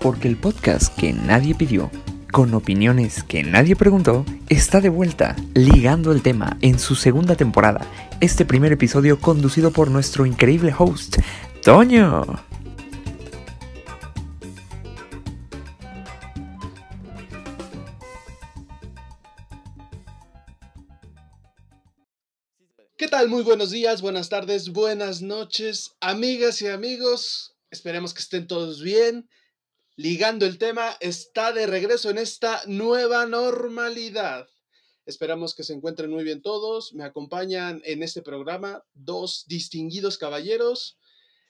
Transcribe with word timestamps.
porque 0.00 0.28
el 0.28 0.36
podcast 0.36 0.96
que 0.96 1.12
nadie 1.12 1.54
pidió, 1.54 1.90
con 2.32 2.54
opiniones 2.54 3.22
que 3.22 3.42
nadie 3.42 3.76
preguntó, 3.76 4.24
está 4.48 4.80
de 4.80 4.88
vuelta, 4.88 5.36
ligando 5.54 6.10
el 6.12 6.22
tema 6.22 6.56
en 6.62 6.78
su 6.78 6.94
segunda 6.94 7.36
temporada. 7.36 7.86
Este 8.20 8.46
primer 8.46 8.72
episodio 8.72 9.20
conducido 9.20 9.70
por 9.72 9.90
nuestro 9.90 10.24
increíble 10.24 10.74
host, 10.76 11.18
Toño. 11.62 12.24
¿Qué 22.96 23.08
tal? 23.08 23.28
Muy 23.28 23.42
buenos 23.42 23.70
días, 23.70 24.00
buenas 24.00 24.30
tardes, 24.30 24.70
buenas 24.70 25.20
noches, 25.20 25.92
amigas 26.00 26.62
y 26.62 26.68
amigos. 26.68 27.54
Esperemos 27.70 28.14
que 28.14 28.20
estén 28.20 28.46
todos 28.46 28.82
bien. 28.82 29.28
Ligando 30.02 30.46
el 30.46 30.56
tema, 30.56 30.96
está 31.00 31.52
de 31.52 31.66
regreso 31.66 32.08
en 32.08 32.16
esta 32.16 32.62
nueva 32.66 33.26
normalidad. 33.26 34.48
Esperamos 35.04 35.54
que 35.54 35.62
se 35.62 35.74
encuentren 35.74 36.08
muy 36.08 36.24
bien 36.24 36.40
todos. 36.40 36.94
Me 36.94 37.04
acompañan 37.04 37.82
en 37.84 38.02
este 38.02 38.22
programa 38.22 38.82
dos 38.94 39.44
distinguidos 39.46 40.16
caballeros. 40.16 40.96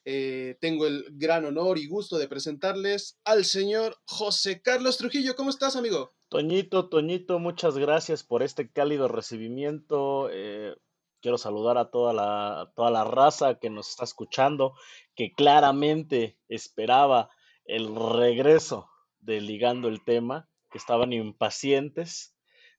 Eh, 0.04 0.56
tengo 0.60 0.88
el 0.88 1.04
gran 1.12 1.44
honor 1.44 1.78
y 1.78 1.86
gusto 1.86 2.18
de 2.18 2.26
presentarles 2.26 3.20
al 3.22 3.44
señor 3.44 3.98
José 4.04 4.60
Carlos 4.60 4.98
Trujillo. 4.98 5.36
¿Cómo 5.36 5.50
estás, 5.50 5.76
amigo? 5.76 6.12
Toñito, 6.28 6.88
Toñito, 6.88 7.38
muchas 7.38 7.78
gracias 7.78 8.24
por 8.24 8.42
este 8.42 8.68
cálido 8.68 9.06
recibimiento. 9.06 10.28
Eh, 10.32 10.74
quiero 11.20 11.38
saludar 11.38 11.78
a 11.78 11.92
toda 11.92 12.12
la, 12.12 12.72
toda 12.74 12.90
la 12.90 13.04
raza 13.04 13.60
que 13.60 13.70
nos 13.70 13.90
está 13.90 14.02
escuchando, 14.02 14.74
que 15.14 15.30
claramente 15.30 16.36
esperaba 16.48 17.30
el 17.70 17.94
regreso 17.94 18.88
de 19.20 19.40
Ligando 19.40 19.88
el 19.88 20.04
Tema, 20.04 20.48
que 20.70 20.78
estaban 20.78 21.12
impacientes 21.12 22.34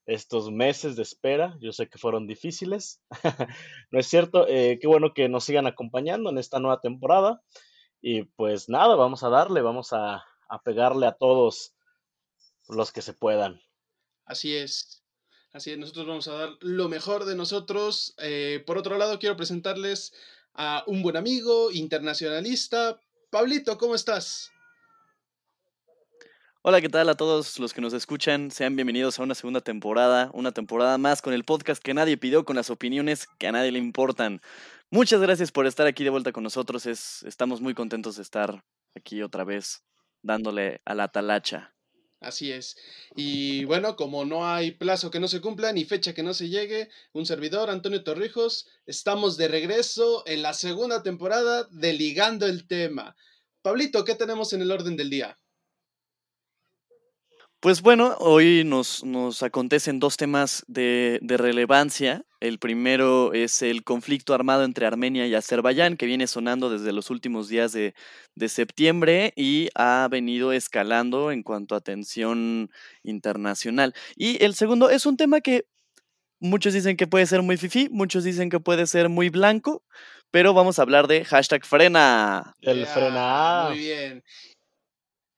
estos 0.05 0.51
meses 0.51 0.95
de 0.95 1.03
espera. 1.03 1.57
Yo 1.61 1.71
sé 1.71 1.87
que 1.87 1.97
fueron 1.97 2.27
difíciles. 2.27 3.01
¿No 3.91 3.99
es 3.99 4.07
cierto? 4.07 4.47
Eh, 4.47 4.79
qué 4.81 4.87
bueno 4.87 5.13
que 5.13 5.29
nos 5.29 5.45
sigan 5.45 5.67
acompañando 5.67 6.29
en 6.29 6.37
esta 6.37 6.59
nueva 6.59 6.81
temporada. 6.81 7.41
Y 8.01 8.23
pues 8.23 8.67
nada, 8.67 8.95
vamos 8.95 9.23
a 9.23 9.29
darle, 9.29 9.61
vamos 9.61 9.93
a, 9.93 10.25
a 10.49 10.61
pegarle 10.63 11.05
a 11.05 11.13
todos 11.13 11.73
los 12.67 12.91
que 12.91 13.01
se 13.01 13.13
puedan. 13.13 13.61
Así 14.25 14.55
es. 14.55 15.03
Así 15.53 15.71
es, 15.71 15.77
nosotros 15.77 16.07
vamos 16.07 16.27
a 16.27 16.33
dar 16.33 16.49
lo 16.61 16.87
mejor 16.89 17.25
de 17.25 17.35
nosotros. 17.35 18.15
Eh, 18.17 18.63
por 18.65 18.77
otro 18.77 18.97
lado, 18.97 19.19
quiero 19.19 19.35
presentarles 19.35 20.13
a 20.53 20.83
un 20.87 21.03
buen 21.03 21.17
amigo, 21.17 21.71
internacionalista. 21.71 22.99
Pablito, 23.29 23.77
¿cómo 23.77 23.95
estás? 23.95 24.51
Hola, 26.63 26.79
¿qué 26.79 26.89
tal 26.89 27.09
a 27.09 27.15
todos 27.15 27.57
los 27.57 27.73
que 27.73 27.81
nos 27.81 27.91
escuchan? 27.91 28.51
Sean 28.51 28.75
bienvenidos 28.75 29.17
a 29.17 29.23
una 29.23 29.33
segunda 29.33 29.61
temporada, 29.61 30.29
una 30.31 30.51
temporada 30.51 30.99
más 30.99 31.23
con 31.23 31.33
el 31.33 31.43
podcast 31.43 31.81
que 31.81 31.95
nadie 31.95 32.17
pidió, 32.17 32.45
con 32.45 32.55
las 32.55 32.69
opiniones 32.69 33.27
que 33.39 33.47
a 33.47 33.51
nadie 33.51 33.71
le 33.71 33.79
importan. 33.79 34.43
Muchas 34.91 35.19
gracias 35.21 35.51
por 35.51 35.65
estar 35.65 35.87
aquí 35.87 36.03
de 36.03 36.11
vuelta 36.11 36.31
con 36.31 36.43
nosotros. 36.43 36.85
Es, 36.85 37.23
estamos 37.23 37.61
muy 37.61 37.73
contentos 37.73 38.17
de 38.17 38.21
estar 38.21 38.63
aquí 38.95 39.23
otra 39.23 39.43
vez 39.43 39.81
dándole 40.21 40.81
a 40.85 40.93
la 40.93 41.07
talacha. 41.07 41.73
Así 42.19 42.51
es. 42.51 42.77
Y 43.15 43.65
bueno, 43.65 43.95
como 43.95 44.23
no 44.23 44.47
hay 44.47 44.69
plazo 44.69 45.09
que 45.09 45.19
no 45.19 45.27
se 45.27 45.41
cumpla 45.41 45.73
ni 45.73 45.85
fecha 45.85 46.13
que 46.13 46.21
no 46.21 46.35
se 46.35 46.49
llegue, 46.49 46.89
un 47.11 47.25
servidor, 47.25 47.71
Antonio 47.71 48.03
Torrijos, 48.03 48.67
estamos 48.85 49.35
de 49.35 49.47
regreso 49.47 50.21
en 50.27 50.43
la 50.43 50.53
segunda 50.53 51.01
temporada 51.01 51.63
de 51.71 51.93
Ligando 51.93 52.45
el 52.45 52.67
Tema. 52.67 53.15
Pablito, 53.63 54.05
¿qué 54.05 54.13
tenemos 54.13 54.53
en 54.53 54.61
el 54.61 54.69
orden 54.69 54.95
del 54.95 55.09
día? 55.09 55.40
Pues 57.61 57.83
bueno, 57.83 58.15
hoy 58.17 58.63
nos, 58.65 59.03
nos 59.03 59.43
acontecen 59.43 59.99
dos 59.99 60.17
temas 60.17 60.65
de, 60.67 61.19
de, 61.21 61.37
relevancia. 61.37 62.25
El 62.39 62.57
primero 62.57 63.33
es 63.33 63.61
el 63.61 63.83
conflicto 63.83 64.33
armado 64.33 64.63
entre 64.63 64.87
Armenia 64.87 65.27
y 65.27 65.35
Azerbaiyán, 65.35 65.95
que 65.95 66.07
viene 66.07 66.25
sonando 66.25 66.71
desde 66.71 66.91
los 66.91 67.11
últimos 67.11 67.49
días 67.49 67.71
de, 67.71 67.93
de 68.33 68.49
septiembre 68.49 69.31
y 69.35 69.69
ha 69.75 70.07
venido 70.09 70.53
escalando 70.53 71.31
en 71.31 71.43
cuanto 71.43 71.75
a 71.75 71.81
tensión 71.81 72.71
internacional. 73.03 73.93
Y 74.15 74.43
el 74.43 74.55
segundo 74.55 74.89
es 74.89 75.05
un 75.05 75.15
tema 75.15 75.39
que 75.41 75.67
muchos 76.39 76.73
dicen 76.73 76.97
que 76.97 77.05
puede 77.05 77.27
ser 77.27 77.43
muy 77.43 77.57
fifi, 77.57 77.89
muchos 77.91 78.23
dicen 78.23 78.49
que 78.49 78.59
puede 78.59 78.87
ser 78.87 79.07
muy 79.07 79.29
blanco, 79.29 79.83
pero 80.31 80.55
vamos 80.55 80.79
a 80.79 80.81
hablar 80.81 81.05
de 81.05 81.25
hashtag 81.25 81.63
frena. 81.63 82.55
El 82.61 82.77
yeah, 82.77 82.85
frena. 82.87 83.65
Muy 83.69 83.77
bien. 83.77 84.23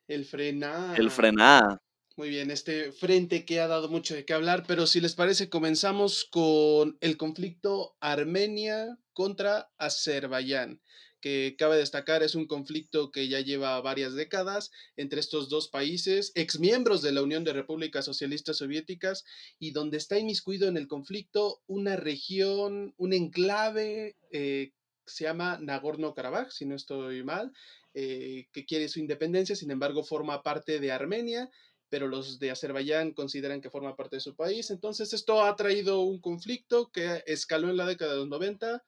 El 0.08 0.24
frena. 0.24 0.94
El 0.96 1.12
frena. 1.12 1.82
Muy 2.16 2.30
bien, 2.30 2.52
este 2.52 2.92
frente 2.92 3.44
que 3.44 3.60
ha 3.60 3.68
dado 3.68 3.90
mucho 3.90 4.14
de 4.14 4.24
qué 4.24 4.34
hablar, 4.34 4.66
pero 4.68 4.86
si 4.86 5.02
les 5.02 5.16
parece, 5.16 5.50
comenzamos 5.50 6.26
con 6.26 6.96
el 7.02 7.18
conflicto 7.18 7.96
Armenia 8.02 9.00
contra 9.14 9.72
Azerbaiyán, 9.80 10.80
que 11.22 11.56
cabe 11.58 11.78
destacar 11.78 12.22
es 12.22 12.36
un 12.36 12.46
conflicto 12.46 13.12
que 13.12 13.30
ya 13.30 13.40
lleva 13.40 13.82
varias 13.82 14.14
décadas 14.14 14.70
entre 14.96 15.20
estos 15.22 15.50
dos 15.50 15.70
países, 15.70 16.32
exmiembros 16.36 17.02
de 17.02 17.14
la 17.14 17.24
Unión 17.24 17.44
de 17.44 17.54
Repúblicas 17.54 18.06
Socialistas 18.06 18.58
Soviéticas, 18.58 19.24
y 19.58 19.72
donde 19.72 19.98
está 19.98 20.20
inmiscuido 20.20 20.68
en 20.68 20.78
el 20.78 20.88
conflicto 20.88 21.64
una 21.66 21.96
región, 21.96 22.94
un 22.98 23.14
enclave 23.14 24.18
eh, 24.32 24.72
se 25.08 25.24
llama 25.24 25.58
Nagorno-Karabaj, 25.60 26.52
si 26.52 26.66
no 26.66 26.76
estoy 26.76 27.24
mal, 27.24 27.52
eh, 27.96 28.48
que 28.52 28.66
quiere 28.66 28.88
su 28.88 29.00
independencia, 29.00 29.56
sin 29.56 29.72
embargo 29.72 30.04
forma 30.04 30.44
parte 30.44 30.80
de 30.80 30.92
Armenia 30.92 31.50
pero 31.94 32.08
los 32.08 32.40
de 32.40 32.50
Azerbaiyán 32.50 33.12
consideran 33.12 33.62
que 33.62 33.70
forma 33.70 33.96
parte 33.96 34.16
de 34.16 34.20
su 34.20 34.34
país. 34.34 34.72
Entonces 34.72 35.14
esto 35.14 35.44
ha 35.44 35.56
traído 35.56 36.02
un 36.02 36.20
conflicto 36.20 36.90
que 36.92 37.24
escaló 37.28 37.70
en 37.70 37.78
la 37.78 37.86
década 37.86 38.14
de 38.14 38.18
los 38.18 38.28
90 38.30 38.84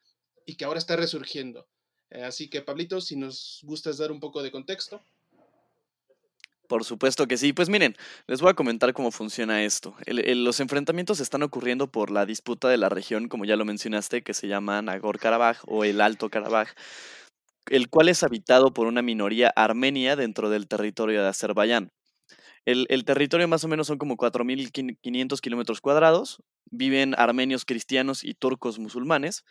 y 0.48 0.56
que 0.56 0.66
ahora 0.66 0.80
está 0.80 0.96
resurgiendo. 0.96 1.68
Eh, 2.10 2.24
así 2.24 2.50
que, 2.50 2.64
Pablito, 2.64 3.00
si 3.02 3.16
nos 3.16 3.60
gustas 3.62 4.00
dar 4.00 4.12
un 4.12 4.20
poco 4.20 4.42
de 4.42 4.50
contexto. 4.50 5.04
Por 6.68 6.84
supuesto 6.84 7.28
que 7.28 7.38
sí. 7.38 7.54
Pues 7.54 7.70
miren, 7.70 7.96
les 8.26 8.42
voy 8.42 8.50
a 8.50 8.56
comentar 8.56 8.92
cómo 8.94 9.12
funciona 9.12 9.64
esto. 9.64 9.96
Los 10.08 10.60
enfrentamientos 10.60 11.20
están 11.20 11.44
ocurriendo 11.44 11.92
por 11.92 12.10
la 12.10 12.26
disputa 12.26 12.70
de 12.70 12.78
la 12.78 12.90
región, 12.90 13.28
como 13.28 13.46
ya 13.46 13.56
lo 13.56 13.66
mencionaste, 13.66 14.24
que 14.24 14.34
se 14.34 14.48
llama 14.48 14.82
Nagor-Karabaj 14.82 15.60
o 15.68 15.84
el 15.84 16.02
Alto 16.02 16.32
Karabaj, 16.32 16.70
el 17.70 17.88
cual 17.88 18.10
es 18.10 18.24
habitado 18.24 18.74
por 18.74 18.88
una 18.88 19.04
minoría 19.04 19.54
armenia 19.56 20.16
dentro 20.16 20.50
del 20.50 20.68
territorio 20.68 21.22
de 21.22 21.30
Azerbaiyán. 21.30 21.92
El, 22.66 23.06
territorio 23.06 23.48
más 23.48 23.64
o 23.64 23.68
menos 23.68 23.88
son 23.88 24.00
como 24.00 24.18
4.500 24.18 25.40
kilómetros 25.40 25.82
cuadrados. 25.82 26.42
Viven 26.66 27.14
armenios 27.18 27.64
cristianos 27.64 28.24
y 28.24 28.34
turcos 28.34 28.80
musulmanes. 28.80 29.46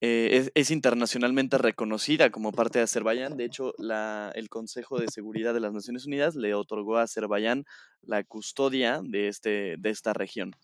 Eh, 0.00 0.30
es, 0.32 0.50
es, 0.54 0.70
internacionalmente 0.70 1.58
reconocida 1.58 2.30
como 2.30 2.52
parte 2.52 2.78
de 2.78 2.84
Azerbaiyán. 2.84 3.36
De 3.36 3.44
hecho, 3.44 3.74
la, 3.76 4.32
el 4.34 4.48
Consejo 4.48 4.98
de 4.98 5.08
Seguridad 5.08 5.52
de 5.52 5.60
las 5.60 5.74
Naciones 5.74 6.06
Unidas 6.06 6.34
le 6.34 6.54
otorgó 6.54 6.96
a 6.96 7.02
Azerbaiyán 7.02 7.66
la 8.00 8.24
custodia 8.24 9.02
de, 9.04 9.28
este, 9.28 9.76
de 9.78 9.90
esta 9.90 10.14
región. 10.14 10.56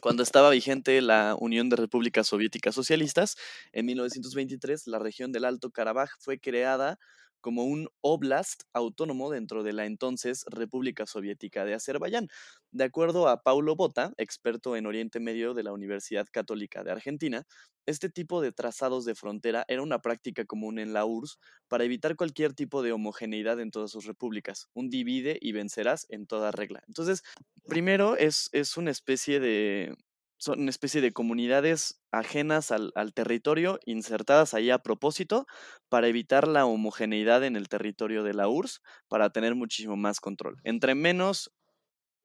Cuando 0.00 0.22
estaba 0.22 0.50
vigente 0.50 1.02
la 1.02 1.36
Unión 1.38 1.68
de 1.68 1.76
Repúblicas 1.76 2.28
Soviéticas 2.28 2.76
Socialistas, 2.76 3.36
en 3.72 3.86
1923 3.86 4.86
la 4.86 5.00
región 5.00 5.32
del 5.32 5.44
Alto 5.44 5.70
Karabaj 5.70 6.10
fue 6.20 6.38
creada 6.38 6.98
como 7.40 7.64
un 7.64 7.88
oblast 8.00 8.62
autónomo 8.72 9.30
dentro 9.30 9.62
de 9.62 9.72
la 9.72 9.86
entonces 9.86 10.44
República 10.50 11.06
Soviética 11.06 11.64
de 11.64 11.74
Azerbaiyán. 11.74 12.28
De 12.70 12.84
acuerdo 12.84 13.28
a 13.28 13.42
Paulo 13.42 13.76
Bota, 13.76 14.12
experto 14.16 14.76
en 14.76 14.86
Oriente 14.86 15.20
Medio 15.20 15.54
de 15.54 15.62
la 15.62 15.72
Universidad 15.72 16.26
Católica 16.30 16.84
de 16.84 16.92
Argentina, 16.92 17.46
este 17.86 18.08
tipo 18.10 18.40
de 18.40 18.52
trazados 18.52 19.04
de 19.04 19.14
frontera 19.14 19.64
era 19.66 19.82
una 19.82 20.00
práctica 20.00 20.44
común 20.44 20.78
en 20.78 20.92
la 20.92 21.04
URSS 21.04 21.38
para 21.68 21.84
evitar 21.84 22.14
cualquier 22.16 22.52
tipo 22.54 22.82
de 22.82 22.92
homogeneidad 22.92 23.58
en 23.60 23.70
todas 23.70 23.90
sus 23.90 24.04
repúblicas, 24.04 24.68
un 24.74 24.90
divide 24.90 25.38
y 25.40 25.52
vencerás 25.52 26.06
en 26.10 26.26
toda 26.26 26.52
regla. 26.52 26.82
Entonces, 26.86 27.22
primero 27.66 28.16
es, 28.16 28.48
es 28.52 28.76
una 28.76 28.90
especie 28.90 29.40
de, 29.40 29.96
son 30.40 30.60
una 30.60 30.70
especie 30.70 31.02
de 31.02 31.12
comunidades 31.12 32.00
ajenas 32.10 32.70
al, 32.70 32.92
al, 32.94 33.12
territorio, 33.12 33.78
insertadas 33.84 34.54
ahí 34.54 34.70
a 34.70 34.78
propósito, 34.78 35.46
para 35.90 36.08
evitar 36.08 36.48
la 36.48 36.64
homogeneidad 36.64 37.44
en 37.44 37.56
el 37.56 37.68
territorio 37.68 38.24
de 38.24 38.32
la 38.32 38.48
URSS, 38.48 38.80
para 39.06 39.30
tener 39.30 39.54
muchísimo 39.54 39.96
más 39.96 40.18
control. 40.18 40.56
Entre 40.64 40.94
menos 40.94 41.52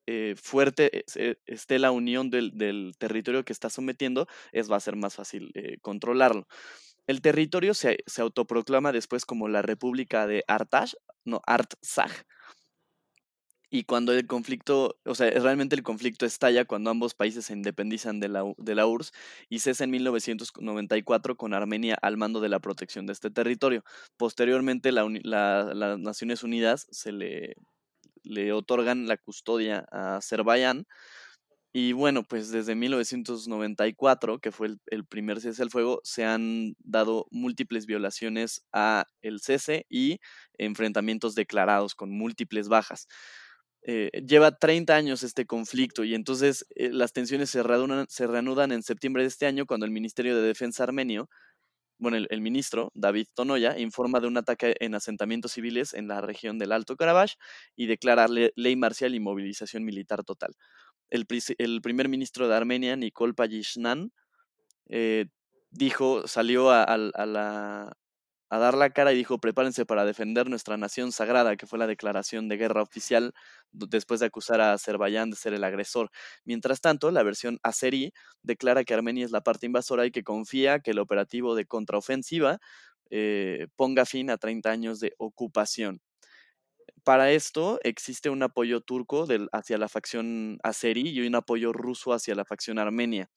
eh, 0.08 0.36
fuerte 0.38 1.04
eh, 1.16 1.36
esté 1.48 1.80
la 1.80 1.90
unión 1.92 2.30
del, 2.30 2.52
del, 2.56 2.94
territorio 2.98 3.44
que 3.44 3.54
está 3.54 3.70
sometiendo, 3.70 4.28
es, 4.52 4.72
va 4.72 4.78
a 4.78 4.80
ser 4.80 4.96
más 4.96 5.16
fácil 5.16 5.52
eh, 5.56 5.80
controlarlo. 5.82 6.48
El 7.08 7.22
territorio 7.22 7.74
se, 7.74 7.98
se, 8.06 8.22
autoproclama 8.22 8.92
después 8.92 9.26
como 9.26 9.48
la 9.48 9.62
República 9.62 10.28
de 10.28 10.44
Artash, 10.48 10.94
no, 11.26 11.42
Artsaj, 11.46 12.12
y 13.76 13.84
cuando 13.84 14.14
el 14.14 14.26
conflicto, 14.26 14.98
o 15.04 15.16
sea, 15.16 15.30
realmente 15.32 15.76
el 15.76 15.84
conflicto 15.84 16.26
estalla 16.26 16.64
cuando 16.64 16.92
ambos 16.92 17.14
países 17.14 17.48
se 17.48 17.54
independizan 17.54 18.22
de 18.22 18.30
la, 18.30 18.44
de 18.58 18.74
la 18.74 18.88
URSS 18.88 19.12
y 19.50 19.60
cesa 19.60 19.84
en 19.84 19.92
1994 19.92 21.36
con 21.36 21.54
Armenia 21.54 21.98
al 22.02 22.16
mando 22.16 22.40
de 22.40 22.48
la 22.48 22.60
protección 22.60 23.06
de 23.06 23.12
este 23.12 23.32
territorio. 23.32 23.84
Posteriormente, 24.16 24.94
la, 24.94 25.04
las 25.10 26.00
Naciones 26.00 26.44
Unidas 26.44 26.88
se 26.90 27.12
le, 27.12 27.56
le 28.24 28.54
otorgan 28.54 29.08
la 29.08 29.18
custodia 29.18 29.86
a 29.92 30.18
Azerbaiyán. 30.18 30.88
Y 31.74 31.92
bueno, 31.92 32.24
pues 32.24 32.52
desde 32.52 32.76
1994, 32.76 34.40
que 34.40 34.54
fue 34.54 34.68
el, 34.68 34.80
el, 34.86 35.06
primer 35.06 35.42
cese 35.42 35.62
al 35.62 35.70
fuego, 35.70 36.00
se 36.06 36.24
han 36.24 36.76
dado 36.80 37.28
múltiples 37.30 37.86
violaciones 37.86 38.64
a 38.72 39.06
el 39.22 39.42
cese 39.42 39.86
y 39.90 40.22
enfrentamientos 40.58 41.36
declarados 41.36 41.94
con 41.94 42.12
múltiples 42.12 42.70
bajas. 42.70 43.10
Eh, 43.88 44.10
lleva 44.26 44.58
30 44.58 44.96
años 44.96 45.22
este 45.22 45.46
conflicto 45.46 46.04
y 46.04 46.16
entonces 46.16 46.66
eh, 46.76 46.90
las 46.92 47.14
tensiones 47.14 47.52
se 47.52 47.62
reanudan, 47.62 48.72
en 48.72 48.82
septiembre 48.82 49.22
de 49.22 49.28
este 49.28 49.46
año 49.46 49.68
cuando 49.68 49.86
el 49.86 49.92
Ministerio 49.92 50.36
de 50.36 50.42
Defensa 50.42 50.82
armenio, 50.84 51.30
bueno, 52.00 52.18
el, 52.18 52.42
ministro 52.42 52.92
David 52.96 53.28
Tonoya 53.36 53.78
informa 53.78 54.20
de 54.20 54.28
un 54.28 54.38
ataque 54.38 54.76
en 54.80 54.96
asentamientos 54.96 55.52
civiles 55.52 55.94
en 55.94 56.08
la 56.08 56.20
región 56.22 56.58
del 56.58 56.72
Alto 56.72 56.98
Karabaj 56.98 57.34
y 57.76 57.86
declara 57.86 58.28
ley 58.28 58.76
marcial 58.76 59.14
y 59.14 59.20
movilización 59.20 59.86
militar 59.86 60.24
total. 60.24 60.56
El, 61.10 61.28
primer 61.28 62.10
ministro 62.10 62.48
de 62.48 62.56
Armenia, 62.56 62.96
Nikol 62.96 63.36
Payishnan, 63.36 64.12
eh, 64.90 65.28
dijo, 65.70 66.28
salió 66.28 66.72
a, 66.72 66.98
la, 66.98 67.98
a 68.56 68.60
dar 68.60 68.76
la 68.76 68.90
cara 68.92 69.14
y 69.14 69.18
dijo, 69.18 69.40
prepárense 69.40 69.86
para 69.86 70.06
defender 70.06 70.50
nuestra 70.50 70.78
nación 70.78 71.12
sagrada, 71.12 71.56
que 71.58 71.68
fue 71.68 71.80
la 71.80 71.88
declaración 71.88 72.48
de 72.50 72.58
guerra 72.58 72.82
oficial 72.82 73.34
después 73.72 74.20
de 74.20 74.28
acusar 74.28 74.62
a 74.62 74.74
Azerbaiyán 74.74 75.30
de 75.30 75.36
ser 75.38 75.54
el 75.54 75.64
agresor. 75.64 76.12
Mientras 76.46 76.82
tanto, 76.82 77.12
la 77.12 77.24
versión 77.24 77.60
azerí 77.64 78.14
declara 78.44 78.84
que 78.84 78.94
Armenia 78.94 79.26
es 79.26 79.32
la 79.32 79.42
parte 79.42 79.66
invasora 79.66 80.06
y 80.06 80.12
que 80.12 80.24
confía 80.24 80.80
que 80.80 80.92
el 80.92 81.00
operativo 81.00 81.56
de 81.56 81.66
contraofensiva 81.66 82.60
eh, 83.10 83.68
ponga 83.76 84.06
fin 84.06 84.30
a 84.30 84.38
30 84.38 84.72
años 84.72 85.00
de 85.00 85.14
ocupación. 85.18 86.02
Para 87.06 87.32
esto 87.32 87.80
existe 87.84 88.30
un 88.30 88.44
apoyo 88.44 88.82
turco 88.82 89.26
hacia 89.54 89.78
la 89.78 89.88
facción 89.88 90.58
azerí 90.64 91.10
y 91.10 91.26
un 91.26 91.36
apoyo 91.36 91.72
ruso 91.72 92.12
hacia 92.14 92.36
la 92.36 92.44
facción 92.46 92.80
armenia. 92.80 93.30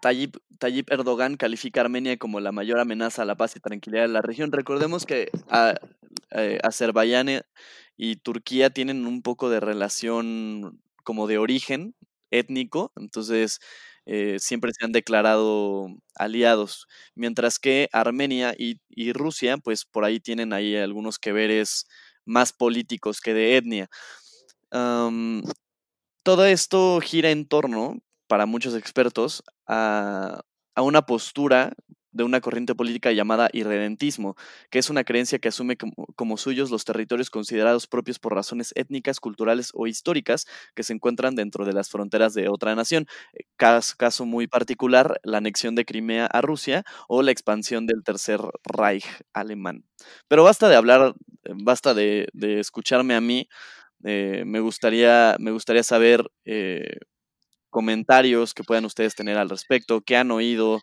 Tayyip, 0.00 0.36
Erdogan 0.90 1.36
califica 1.36 1.80
a 1.80 1.84
Armenia 1.84 2.16
como 2.16 2.40
la 2.40 2.52
mayor 2.52 2.80
amenaza 2.80 3.22
a 3.22 3.24
la 3.24 3.36
paz 3.36 3.56
y 3.56 3.60
tranquilidad 3.60 4.02
de 4.02 4.08
la 4.08 4.22
región. 4.22 4.52
Recordemos 4.52 5.06
que 5.06 5.30
a, 5.48 5.74
eh, 6.32 6.58
Azerbaiyán 6.62 7.28
e, 7.28 7.42
y 7.96 8.16
Turquía 8.16 8.70
tienen 8.70 9.06
un 9.06 9.22
poco 9.22 9.50
de 9.50 9.60
relación 9.60 10.80
como 11.04 11.26
de 11.26 11.38
origen 11.38 11.94
étnico, 12.30 12.92
entonces 12.96 13.60
eh, 14.06 14.38
siempre 14.38 14.72
se 14.72 14.84
han 14.84 14.92
declarado 14.92 15.88
aliados, 16.14 16.86
mientras 17.14 17.58
que 17.58 17.88
Armenia 17.92 18.54
y, 18.56 18.78
Rusia, 19.12 19.58
pues 19.58 19.84
por 19.84 20.04
ahí 20.04 20.20
tienen 20.20 20.52
ahí 20.52 20.76
algunos 20.76 21.18
que 21.18 21.32
veres 21.32 21.86
más 22.24 22.52
políticos 22.52 23.20
que 23.20 23.34
de 23.34 23.56
etnia. 23.56 23.90
todo 26.22 26.44
esto 26.46 27.00
gira 27.00 27.30
en 27.30 27.46
torno 27.46 27.98
para 28.30 28.46
muchos 28.46 28.76
expertos 28.76 29.42
a, 29.66 30.42
una 30.76 31.02
postura 31.02 31.72
de 32.12 32.22
una 32.22 32.40
corriente 32.40 32.76
política 32.76 33.10
llamada 33.10 33.50
irredentismo, 33.52 34.36
que 34.70 34.78
es 34.78 34.88
una 34.88 35.02
creencia 35.02 35.40
que 35.40 35.48
asume 35.48 35.76
como, 35.76 36.36
suyos 36.36 36.70
los 36.70 36.84
territorios 36.84 37.28
considerados 37.28 37.88
propios 37.88 38.20
por 38.20 38.34
razones 38.34 38.72
étnicas, 38.76 39.18
culturales 39.18 39.72
o 39.74 39.88
históricas 39.88 40.46
que 40.76 40.84
se 40.84 40.92
encuentran 40.92 41.34
dentro 41.34 41.64
de 41.64 41.72
las 41.72 41.90
fronteras 41.90 42.32
de 42.32 42.48
otra 42.48 42.76
nación. 42.76 43.06
Eh, 43.32 43.44
caso, 43.56 44.24
muy 44.26 44.46
particular, 44.46 45.20
la 45.24 45.38
anexión 45.38 45.74
de 45.74 45.84
Crimea 45.84 46.26
a 46.26 46.40
Rusia 46.40 46.84
o 47.08 47.22
la 47.22 47.32
expansión 47.32 47.86
del 47.86 48.04
Tercer 48.04 48.40
Reich 48.62 49.06
alemán. 49.32 49.84
Pero 50.28 50.44
basta 50.44 50.68
de 50.68 50.76
hablar, 50.76 51.16
eh, 51.44 51.52
basta 51.56 51.94
de, 51.94 52.28
escucharme 52.60 53.14
a 53.16 53.20
mí. 53.20 53.48
Eh, 54.04 54.44
me, 54.46 54.60
gustaría, 54.60 55.36
me 55.40 55.50
gustaría 55.50 55.82
saber 55.82 56.30
comentarios 57.70 58.52
que 58.52 58.64
puedan 58.64 58.84
ustedes 58.84 59.14
tener 59.14 59.38
al 59.38 59.48
respecto, 59.48 60.02
qué 60.02 60.16
han 60.16 60.30
oído, 60.30 60.82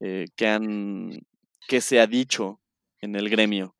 eh, 0.00 0.26
qué, 0.36 0.46
han, 0.46 1.26
qué 1.66 1.80
se 1.80 1.98
ha 2.00 2.06
dicho 2.06 2.60
en 3.00 3.16
el 3.16 3.28
gremio. 3.28 3.74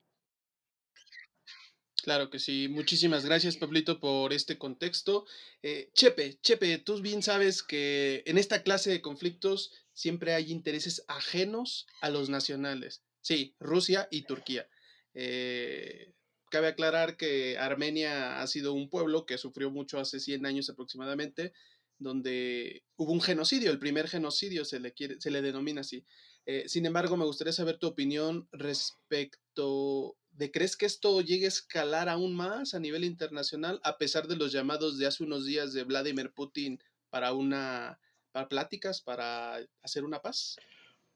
Claro 2.03 2.31
que 2.31 2.38
sí. 2.38 2.69
Muchísimas 2.69 3.25
gracias, 3.25 3.56
Pablito, 3.56 3.99
por 3.99 4.32
este 4.32 4.58
contexto. 4.58 5.26
Eh, 5.62 5.91
Chepe, 5.93 6.38
Chepe, 6.41 6.79
tú 6.79 7.00
bien 7.03 7.20
sabes 7.20 7.64
que 7.64 8.23
en 8.26 8.38
esta 8.38 8.62
clase 8.62 8.91
de 8.91 9.03
conflictos 9.03 9.73
siempre 9.93 10.32
hay 10.35 10.53
intereses 10.53 11.05
ajenos 11.08 11.87
a 12.00 12.11
los 12.11 12.29
nacionales. 12.29 13.03
Sí, 13.23 13.56
Rusia 13.58 14.06
y 14.12 14.23
Turquía. 14.23 14.69
Eh, 15.14 16.12
cabe 16.49 16.69
aclarar 16.69 17.17
que 17.17 17.58
Armenia 17.58 18.41
ha 18.41 18.47
sido 18.47 18.73
un 18.73 18.88
pueblo 18.88 19.26
que 19.26 19.37
sufrió 19.37 19.73
mucho 19.73 19.99
hace 19.99 20.20
100 20.20 20.47
años 20.47 20.70
aproximadamente, 20.70 21.53
donde 21.98 22.84
hubo 22.96 23.12
un 23.12 23.20
genocidio, 23.20 23.70
el 23.70 23.78
primer 23.78 24.08
genocidio 24.08 24.64
se 24.64 24.81
le, 24.81 24.93
quiere, 24.93 25.20
se 25.20 25.31
le 25.31 25.43
denomina 25.43 25.81
así. 25.81 26.04
Eh, 26.44 26.69
sin 26.69 26.87
embargo, 26.87 27.16
me 27.16 27.25
gustaría 27.25 27.52
saber 27.52 27.78
tu 27.78 27.87
opinión 27.87 28.48
respecto 28.52 30.16
de, 30.31 30.50
¿crees 30.50 30.76
que 30.76 30.87
esto 30.87 31.20
llegue 31.20 31.46
a 31.46 31.48
escalar 31.48 32.08
aún 32.08 32.34
más 32.34 32.75
a 32.75 32.81
nivel 32.81 33.04
internacional, 33.04 33.81
a 33.82 33.98
pesar 33.98 34.28
de 34.28 34.37
los 34.37 34.52
llamados 34.52 34.98
de 34.98 35.06
hace 35.06 35.25
unos 35.25 35.46
días 35.46 35.72
de 35.72 35.84
Vladimir 35.84 36.32
Putin 36.32 36.78
para 37.10 37.32
una, 37.32 37.98
para 38.32 38.48
pláticas, 38.48 39.00
para 39.00 39.58
hacer 39.82 40.04
una 40.04 40.20
paz? 40.20 40.56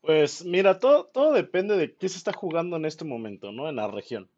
Pues 0.00 0.44
mira, 0.44 0.78
todo, 0.78 1.10
todo 1.12 1.32
depende 1.32 1.76
de 1.76 1.94
qué 1.94 2.08
se 2.08 2.16
está 2.16 2.32
jugando 2.32 2.76
en 2.76 2.86
este 2.86 3.04
momento, 3.04 3.52
¿no? 3.52 3.68
En 3.68 3.76
la 3.76 3.88
región. 3.88 4.30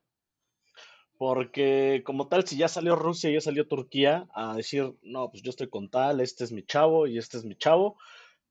Porque 1.22 2.02
como 2.04 2.26
tal, 2.26 2.44
si 2.48 2.56
ya 2.56 2.66
salió 2.66 2.96
Rusia 2.96 3.30
y 3.30 3.34
ya 3.34 3.40
salió 3.40 3.68
Turquía 3.68 4.26
a 4.34 4.56
decir, 4.56 4.92
no, 5.02 5.30
pues 5.30 5.44
yo 5.44 5.50
estoy 5.50 5.70
con 5.70 5.88
tal, 5.88 6.20
este 6.20 6.42
es 6.42 6.50
mi 6.50 6.64
chavo 6.64 7.06
y 7.06 7.16
este 7.16 7.36
es 7.36 7.44
mi 7.44 7.54
chavo, 7.54 7.96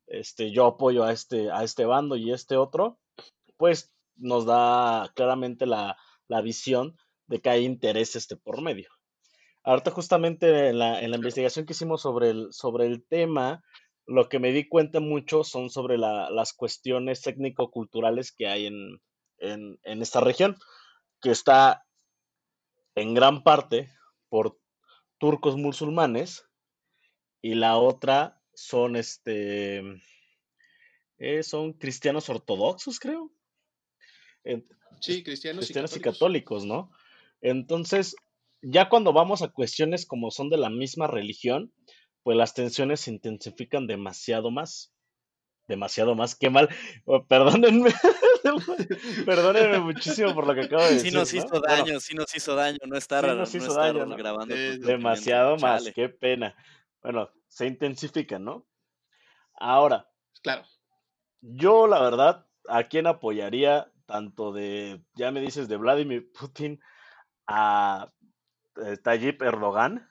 este, 0.08 0.54
yo 0.54 0.66
apoyo 0.68 1.04
a 1.04 1.12
este, 1.12 1.52
a 1.52 1.66
este 1.66 1.84
bando 1.84 2.16
y 2.16 2.32
este 2.32 2.56
otro, 2.56 2.98
pues 3.58 3.92
nos 4.16 4.46
da 4.46 5.12
claramente 5.16 5.66
la, 5.66 5.98
visión 6.46 6.96
de 7.28 7.42
que 7.42 7.50
hay 7.50 7.66
interés 7.66 8.16
este 8.16 8.38
por 8.38 8.62
medio. 8.62 8.90
Ahorita 9.64 9.92
justamente 9.92 10.70
en 10.70 10.80
la, 10.80 11.02
en 11.02 11.12
la 11.12 11.18
investigación 11.18 11.66
que 11.66 11.74
hicimos 11.74 12.02
sobre 12.02 12.30
el, 12.30 12.54
sobre 12.54 12.86
el 12.86 13.06
tema, 13.06 13.66
lo 14.08 14.30
que 14.30 14.40
me 14.40 14.54
di 14.54 14.70
cuenta 14.70 15.02
mucho 15.02 15.44
son 15.44 15.70
sobre 15.70 15.98
las 15.98 16.54
cuestiones 16.54 17.22
técnico-culturales 17.22 18.32
que 18.32 18.48
hay 18.48 18.68
en, 18.68 19.02
en, 19.40 19.78
en 19.84 20.02
esta 20.02 20.22
región, 20.22 20.56
que 21.22 21.32
está 21.32 21.84
en 22.96 23.14
gran 23.14 23.44
parte 23.44 23.90
por 24.30 24.60
turcos 25.18 25.58
musulmanes 25.58 26.46
y 27.42 27.56
la 27.56 27.78
otra 27.78 28.42
son 28.54 28.96
este 28.96 29.84
eh, 31.18 31.44
son 31.44 31.74
cristianos 31.74 32.30
ortodoxos 32.30 33.00
creo. 33.00 33.32
Sí 35.00 35.24
cristianos, 35.24 35.66
cristianos 35.66 35.96
y, 35.96 36.02
católicos. 36.02 36.66
no 36.66 36.92
entonces 37.42 38.16
ya 38.62 38.90
cuando 38.90 39.14
vamos 39.14 39.42
a 39.42 39.50
cuestiones 39.50 40.06
como 40.06 40.32
son 40.32 40.50
de 40.50 40.58
la 40.58 40.70
misma 40.70 41.08
religión 41.08 41.74
pues 42.24 42.38
las 42.38 42.54
tensiones 42.54 43.02
se 43.02 43.12
intensifican 43.12 43.88
demasiado 43.88 44.52
más 44.52 44.94
demasiado 45.68 46.16
más. 46.16 46.36
Qué 46.36 46.50
mal 46.50 46.70
oh, 47.06 47.26
perdónenme 47.26 47.92
Perdónenme 49.26 49.80
muchísimo 49.80 50.34
por 50.34 50.48
lo 50.48 50.54
que 50.54 50.62
acabo 50.62 50.84
de 50.84 50.94
decir. 50.94 51.12
Sí 51.12 51.16
nos 51.18 51.34
hizo 51.34 51.60
daño, 51.60 52.00
sí 52.00 52.16
nos 52.16 52.36
hizo 52.36 52.56
daño, 52.56 52.80
no 52.86 52.98
está 52.98 53.22
raro. 53.22 53.36
Nos 53.36 53.54
hizo 53.54 53.74
daño, 53.74 54.08
grabando. 54.16 54.56
demasiado 54.56 55.58
más, 55.58 55.90
qué 55.94 56.10
pena. 56.10 56.56
Bueno, 57.02 57.30
se 57.48 57.68
intensifica, 57.68 58.40
¿no? 58.40 58.68
Ahora. 59.56 60.08
Claro. 60.42 60.64
Yo, 61.42 61.88
la 61.88 62.02
verdad, 62.02 62.48
¿a 62.68 62.84
quién 62.84 63.08
apoyaría 63.08 63.92
tanto 64.06 64.52
de, 64.52 65.04
ya 65.16 65.32
me 65.32 65.42
dices, 65.42 65.68
de 65.68 65.78
Vladimir 65.78 66.32
Putin 66.32 66.80
a 67.48 68.12
eh, 68.84 68.98
Tayyip 68.98 69.42
Erdogan? 69.42 70.08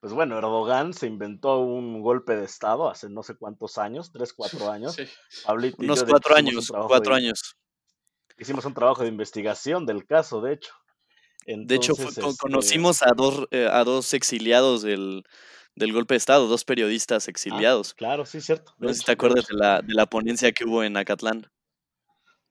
Pues 0.00 0.14
bueno, 0.14 0.38
Erdogan 0.38 0.94
se 0.94 1.06
inventó 1.06 1.58
un 1.58 2.00
golpe 2.00 2.34
de 2.34 2.44
Estado 2.44 2.88
hace 2.88 3.10
no 3.10 3.22
sé 3.22 3.36
cuántos 3.36 3.76
años, 3.76 4.10
tres, 4.12 4.32
cuatro 4.32 4.70
años. 4.70 4.94
Sí. 4.94 5.04
Unos 5.78 6.04
cuatro 6.04 6.36
años, 6.36 6.72
cuatro 6.86 7.14
años. 7.14 7.56
Hicimos 8.40 8.64
un 8.64 8.72
trabajo 8.72 9.02
de 9.02 9.08
investigación 9.10 9.84
del 9.84 10.06
caso, 10.06 10.40
de 10.40 10.54
hecho. 10.54 10.72
de 11.46 11.74
hecho, 11.74 11.92
este 11.92 12.22
conocimos 12.40 13.02
a 13.02 13.12
dos, 13.14 13.46
eh, 13.50 13.68
a 13.70 13.84
dos 13.84 14.14
exiliados 14.14 14.80
del, 14.80 15.24
golpe 15.76 16.14
de 16.14 16.18
Estado, 16.18 16.48
dos 16.48 16.64
periodistas 16.64 17.28
ah, 17.28 17.30
exiliados. 17.30 17.92
claro, 17.92 18.24
sí, 18.24 18.40
cierto. 18.40 18.74
no 18.78 18.88
sé 18.88 18.94
si 18.94 19.04
te 19.04 19.12
acuerdas 19.12 19.46
de 19.46 19.56
la, 19.56 19.82
de 19.82 19.92
la 19.92 20.06
ponencia 20.06 20.52
que 20.52 20.64
hubo 20.64 20.82
en 20.82 20.96
Acatlán. 20.96 21.50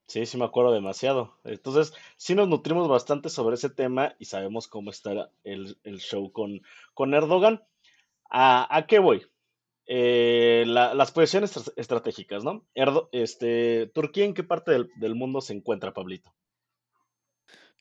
Sí, 0.05 0.27
sí 0.27 0.37
me 0.37 0.45
acuerdo 0.45 0.71
demasiado. 0.71 1.39
Entonces, 1.43 1.91
sí 2.17 2.35
nos 2.35 2.47
nutrimos 2.47 2.87
bastante 2.87 3.29
sobre 3.29 3.55
ese 3.55 3.71
tema 3.71 4.13
y 4.19 4.25
sabemos 4.25 4.67
cómo 4.67 4.91
está 4.91 5.31
el, 5.43 5.75
el 5.83 5.99
show 5.99 6.31
con, 6.31 6.61
con 6.93 7.15
Erdogan. 7.15 7.63
¿A, 8.29 8.75
a 8.75 8.85
qué 8.85 8.99
voy? 8.99 9.25
Eh, 9.91 10.65
la- 10.67 10.93
las 10.93 11.11
posiciones 11.11 11.57
estra- 11.57 11.73
estratégicas, 11.75 12.43
¿no? 12.43 12.63
Erdo- 12.75 13.09
este, 13.11 13.87
¿Turquía 13.87 14.25
en 14.25 14.35
qué 14.35 14.43
parte 14.43 14.69
del, 14.71 14.91
del 14.97 15.15
mundo 15.15 15.41
se 15.41 15.53
encuentra, 15.53 15.95
Pablito? 15.95 16.31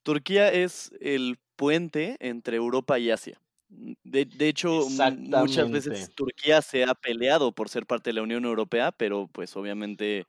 Turquía 0.03 0.51
es 0.51 0.91
el 1.03 1.39
puente 1.55 2.17
entre 2.21 2.57
Europa 2.57 2.99
y 2.99 3.11
Asia. 3.11 3.39
De, 3.69 4.25
de 4.25 4.49
hecho, 4.49 4.89
muchas 4.89 5.71
veces. 5.71 6.15
Turquía 6.15 6.63
se 6.63 6.85
ha 6.85 6.95
peleado 6.95 7.53
por 7.53 7.69
ser 7.69 7.85
parte 7.85 8.09
de 8.09 8.15
la 8.15 8.23
Unión 8.23 8.47
Europea, 8.47 8.91
pero 8.91 9.29
pues 9.31 9.55
obviamente 9.55 10.25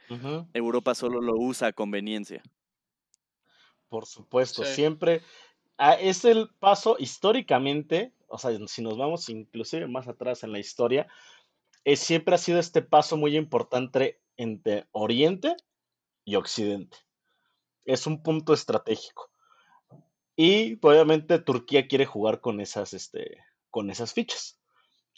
Europa 0.53 0.93
solo 0.95 1.21
lo 1.21 1.37
usa 1.37 1.69
a 1.69 1.73
conveniencia. 1.73 2.43
Por 3.87 4.05
supuesto, 4.05 4.65
Sí. 4.65 4.73
siempre 4.75 5.21
ah, 5.77 5.93
es 5.93 6.25
el 6.25 6.49
paso 6.59 6.97
históricamente, 6.99 8.13
o 8.27 8.37
sea, 8.37 8.51
si 8.67 8.81
nos 8.81 8.97
vamos 8.97 9.29
inclusive 9.29 9.87
más 9.87 10.09
atrás 10.09 10.43
en 10.43 10.51
la 10.51 10.59
historia, 10.59 11.07
eh, 11.83 11.95
siempre 11.95 12.35
ha 12.35 12.37
sido 12.37 12.59
este 12.59 12.81
paso 12.81 13.17
muy 13.17 13.35
importante 13.35 14.21
entre 14.37 14.87
Oriente 14.91 15.55
y 16.25 16.35
Occidente. 16.35 16.97
Es 17.85 18.07
un 18.07 18.21
punto 18.21 18.53
estratégico. 18.53 19.29
Y 20.35 20.79
obviamente 20.81 21.39
Turquía 21.39 21.87
quiere 21.87 22.05
jugar 22.05 22.39
con 22.39 22.61
esas, 22.61 22.93
este, 22.93 23.37
con 23.69 23.89
esas 23.89 24.13
fichas. 24.13 24.59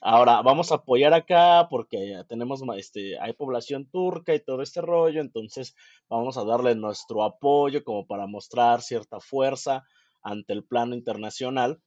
Ahora, 0.03 0.41
vamos 0.41 0.71
a 0.71 0.75
apoyar 0.75 1.13
acá 1.13 1.67
porque 1.69 2.23
tenemos, 2.27 2.63
este, 2.75 3.19
hay 3.19 3.33
población 3.33 3.87
turca 3.87 4.33
y 4.33 4.43
todo 4.43 4.63
este 4.63 4.81
rollo, 4.81 5.21
entonces 5.21 5.75
vamos 6.09 6.37
a 6.37 6.43
darle 6.43 6.73
nuestro 6.73 7.23
apoyo 7.23 7.83
como 7.83 8.07
para 8.07 8.25
mostrar 8.25 8.81
cierta 8.81 9.19
fuerza 9.19 9.83
ante 10.23 10.53
el 10.53 10.63
plano 10.63 10.95
internacional. 10.95 11.79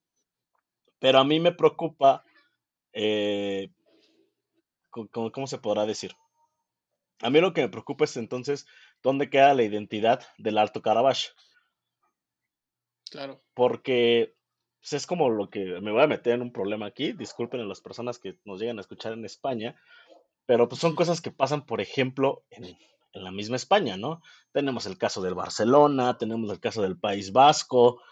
Pero 1.01 1.19
a 1.19 1.25
mí 1.25 1.41
me 1.41 1.51
preocupa, 1.51 2.23
eh, 2.93 3.73
¿cómo 5.13 5.47
se 5.47 5.59
podrá 5.59 5.87
decir? 5.87 6.13
A 7.21 7.31
mí 7.31 7.41
lo 7.41 7.53
que 7.53 7.63
me 7.63 7.69
preocupa 7.69 8.05
es 8.05 8.17
entonces 8.17 8.67
dónde 9.03 9.31
queda 9.31 9.55
la 9.55 9.63
identidad 9.63 10.23
del 10.39 10.59
Alto 10.59 10.83
Karabaj. 10.83 11.19
Claro. 13.11 13.41
porque 13.55 14.35
pues, 14.81 14.95
es 14.95 15.07
como 15.07 15.31
lo 15.31 15.49
que 15.49 15.81
me 15.81 15.93
voy 15.93 16.03
a 16.03 16.09
meter 16.09 16.35
en 16.35 16.43
un 16.43 16.53
problema 16.53 16.87
aquí, 16.87 17.13
disculpen 17.13 17.61
a 17.61 17.65
las 17.65 17.81
personas 17.81 18.19
que 18.19 18.39
nos 18.45 18.61
llegan 18.61 18.79
a 18.79 18.81
escuchar 18.81 19.13
en 19.13 19.25
España, 19.25 19.81
pero 20.47 20.69
pues 20.69 20.81
son 20.81 20.97
cosas 20.97 21.21
que 21.21 21.31
pasan, 21.31 21.65
por 21.65 21.81
ejemplo, 21.81 22.45
en, 22.51 22.65
en 22.65 23.25
la 23.25 23.31
misma 23.31 23.57
España, 23.57 23.97
¿no? 23.97 24.21
Tenemos 24.53 24.87
el 24.87 24.99
caso 24.99 25.23
del 25.23 25.35
Barcelona, 25.35 26.19
tenemos 26.19 26.51
el 26.51 26.59
caso 26.59 26.83
del 26.83 26.99
País 26.99 27.33
Vasco, 27.33 28.03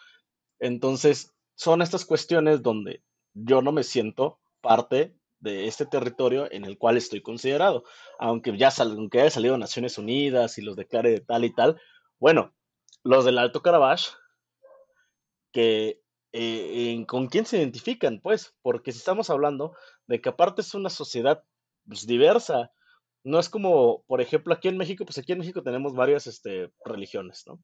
entonces 0.60 1.34
son 1.56 1.82
estas 1.82 2.04
cuestiones 2.04 2.62
donde 2.62 3.02
yo 3.34 3.60
no 3.60 3.72
me 3.72 3.82
siento 3.82 4.40
parte 4.60 5.16
de 5.42 5.66
este 5.66 5.84
territorio 5.86 6.50
en 6.50 6.64
el 6.64 6.78
cual 6.78 6.96
estoy 6.96 7.20
considerado, 7.20 7.84
aunque 8.18 8.56
ya 8.56 8.70
sal- 8.70 8.92
aunque 8.96 9.20
haya 9.20 9.30
salido 9.30 9.58
Naciones 9.58 9.98
Unidas 9.98 10.56
y 10.58 10.62
los 10.62 10.76
declare 10.76 11.10
de 11.10 11.20
tal 11.20 11.44
y 11.44 11.52
tal, 11.54 11.80
bueno, 12.18 12.54
los 13.04 13.24
del 13.24 13.38
Alto 13.38 13.60
Karabaj 13.60 14.00
que 15.52 16.00
eh, 16.32 17.04
con 17.06 17.26
quién 17.26 17.44
se 17.44 17.58
identifican, 17.58 18.20
pues, 18.20 18.54
porque 18.62 18.92
si 18.92 18.98
estamos 18.98 19.30
hablando 19.30 19.74
de 20.06 20.20
que 20.20 20.30
aparte 20.30 20.62
es 20.62 20.74
una 20.74 20.90
sociedad 20.90 21.44
pues, 21.86 22.06
diversa, 22.06 22.72
no 23.24 23.38
es 23.38 23.48
como, 23.48 24.02
por 24.06 24.20
ejemplo, 24.20 24.54
aquí 24.54 24.68
en 24.68 24.78
México, 24.78 25.04
pues 25.04 25.18
aquí 25.18 25.32
en 25.32 25.38
México 25.38 25.62
tenemos 25.62 25.92
varias 25.94 26.26
este, 26.26 26.72
religiones, 26.84 27.44
¿no? 27.46 27.62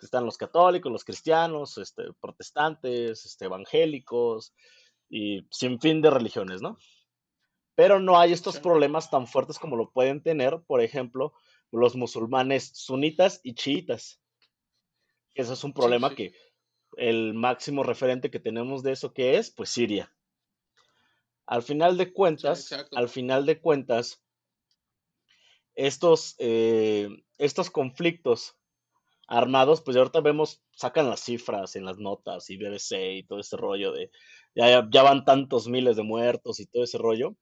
Están 0.00 0.24
los 0.24 0.38
católicos, 0.38 0.90
los 0.90 1.04
cristianos, 1.04 1.76
este, 1.78 2.04
protestantes, 2.20 3.24
este, 3.26 3.44
evangélicos 3.44 4.54
y 5.10 5.46
sin 5.50 5.78
fin 5.80 6.00
de 6.00 6.10
religiones, 6.10 6.62
¿no? 6.62 6.78
Pero 7.80 7.98
no 7.98 8.20
hay 8.20 8.34
estos 8.34 8.60
problemas 8.60 9.08
tan 9.08 9.26
fuertes 9.26 9.58
como 9.58 9.74
lo 9.74 9.90
pueden 9.90 10.22
tener, 10.22 10.60
por 10.66 10.82
ejemplo, 10.82 11.32
los 11.70 11.96
musulmanes 11.96 12.72
sunitas 12.74 13.40
y 13.42 13.54
chiitas. 13.54 14.20
Eso 15.34 15.54
es 15.54 15.64
un 15.64 15.72
problema 15.72 16.10
sí. 16.10 16.14
que 16.14 16.34
el 16.98 17.32
máximo 17.32 17.82
referente 17.82 18.30
que 18.30 18.38
tenemos 18.38 18.82
de 18.82 18.92
eso 18.92 19.14
que 19.14 19.38
es, 19.38 19.50
pues 19.50 19.70
Siria. 19.70 20.14
Al 21.46 21.62
final 21.62 21.96
de 21.96 22.12
cuentas, 22.12 22.70
al 22.92 23.08
final 23.08 23.46
de 23.46 23.62
cuentas, 23.62 24.22
estos, 25.74 26.34
eh, 26.36 27.08
estos 27.38 27.70
conflictos 27.70 28.58
armados, 29.26 29.80
pues 29.80 29.96
ahorita 29.96 30.20
vemos, 30.20 30.62
sacan 30.72 31.08
las 31.08 31.20
cifras 31.20 31.76
en 31.76 31.86
las 31.86 31.96
notas 31.96 32.50
y 32.50 32.58
BBC 32.58 33.14
y 33.14 33.22
todo 33.22 33.38
ese 33.40 33.56
rollo 33.56 33.90
de, 33.92 34.10
ya, 34.54 34.86
ya 34.92 35.02
van 35.02 35.24
tantos 35.24 35.66
miles 35.66 35.96
de 35.96 36.02
muertos 36.02 36.60
y 36.60 36.66
todo 36.66 36.84
ese 36.84 36.98
rollo. 36.98 37.38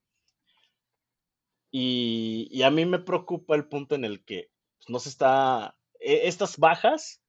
Y, 1.70 2.62
a 2.62 2.70
mí 2.70 2.86
me 2.86 2.98
preocupa 2.98 3.54
el 3.54 3.68
punto 3.68 3.94
en 3.94 4.04
el 4.04 4.24
que 4.24 4.50
pues, 4.78 4.88
no 4.88 4.98
se 4.98 5.08
está, 5.10 5.76
e- 6.00 6.28
estas 6.28 6.58
bajas, 6.58 7.22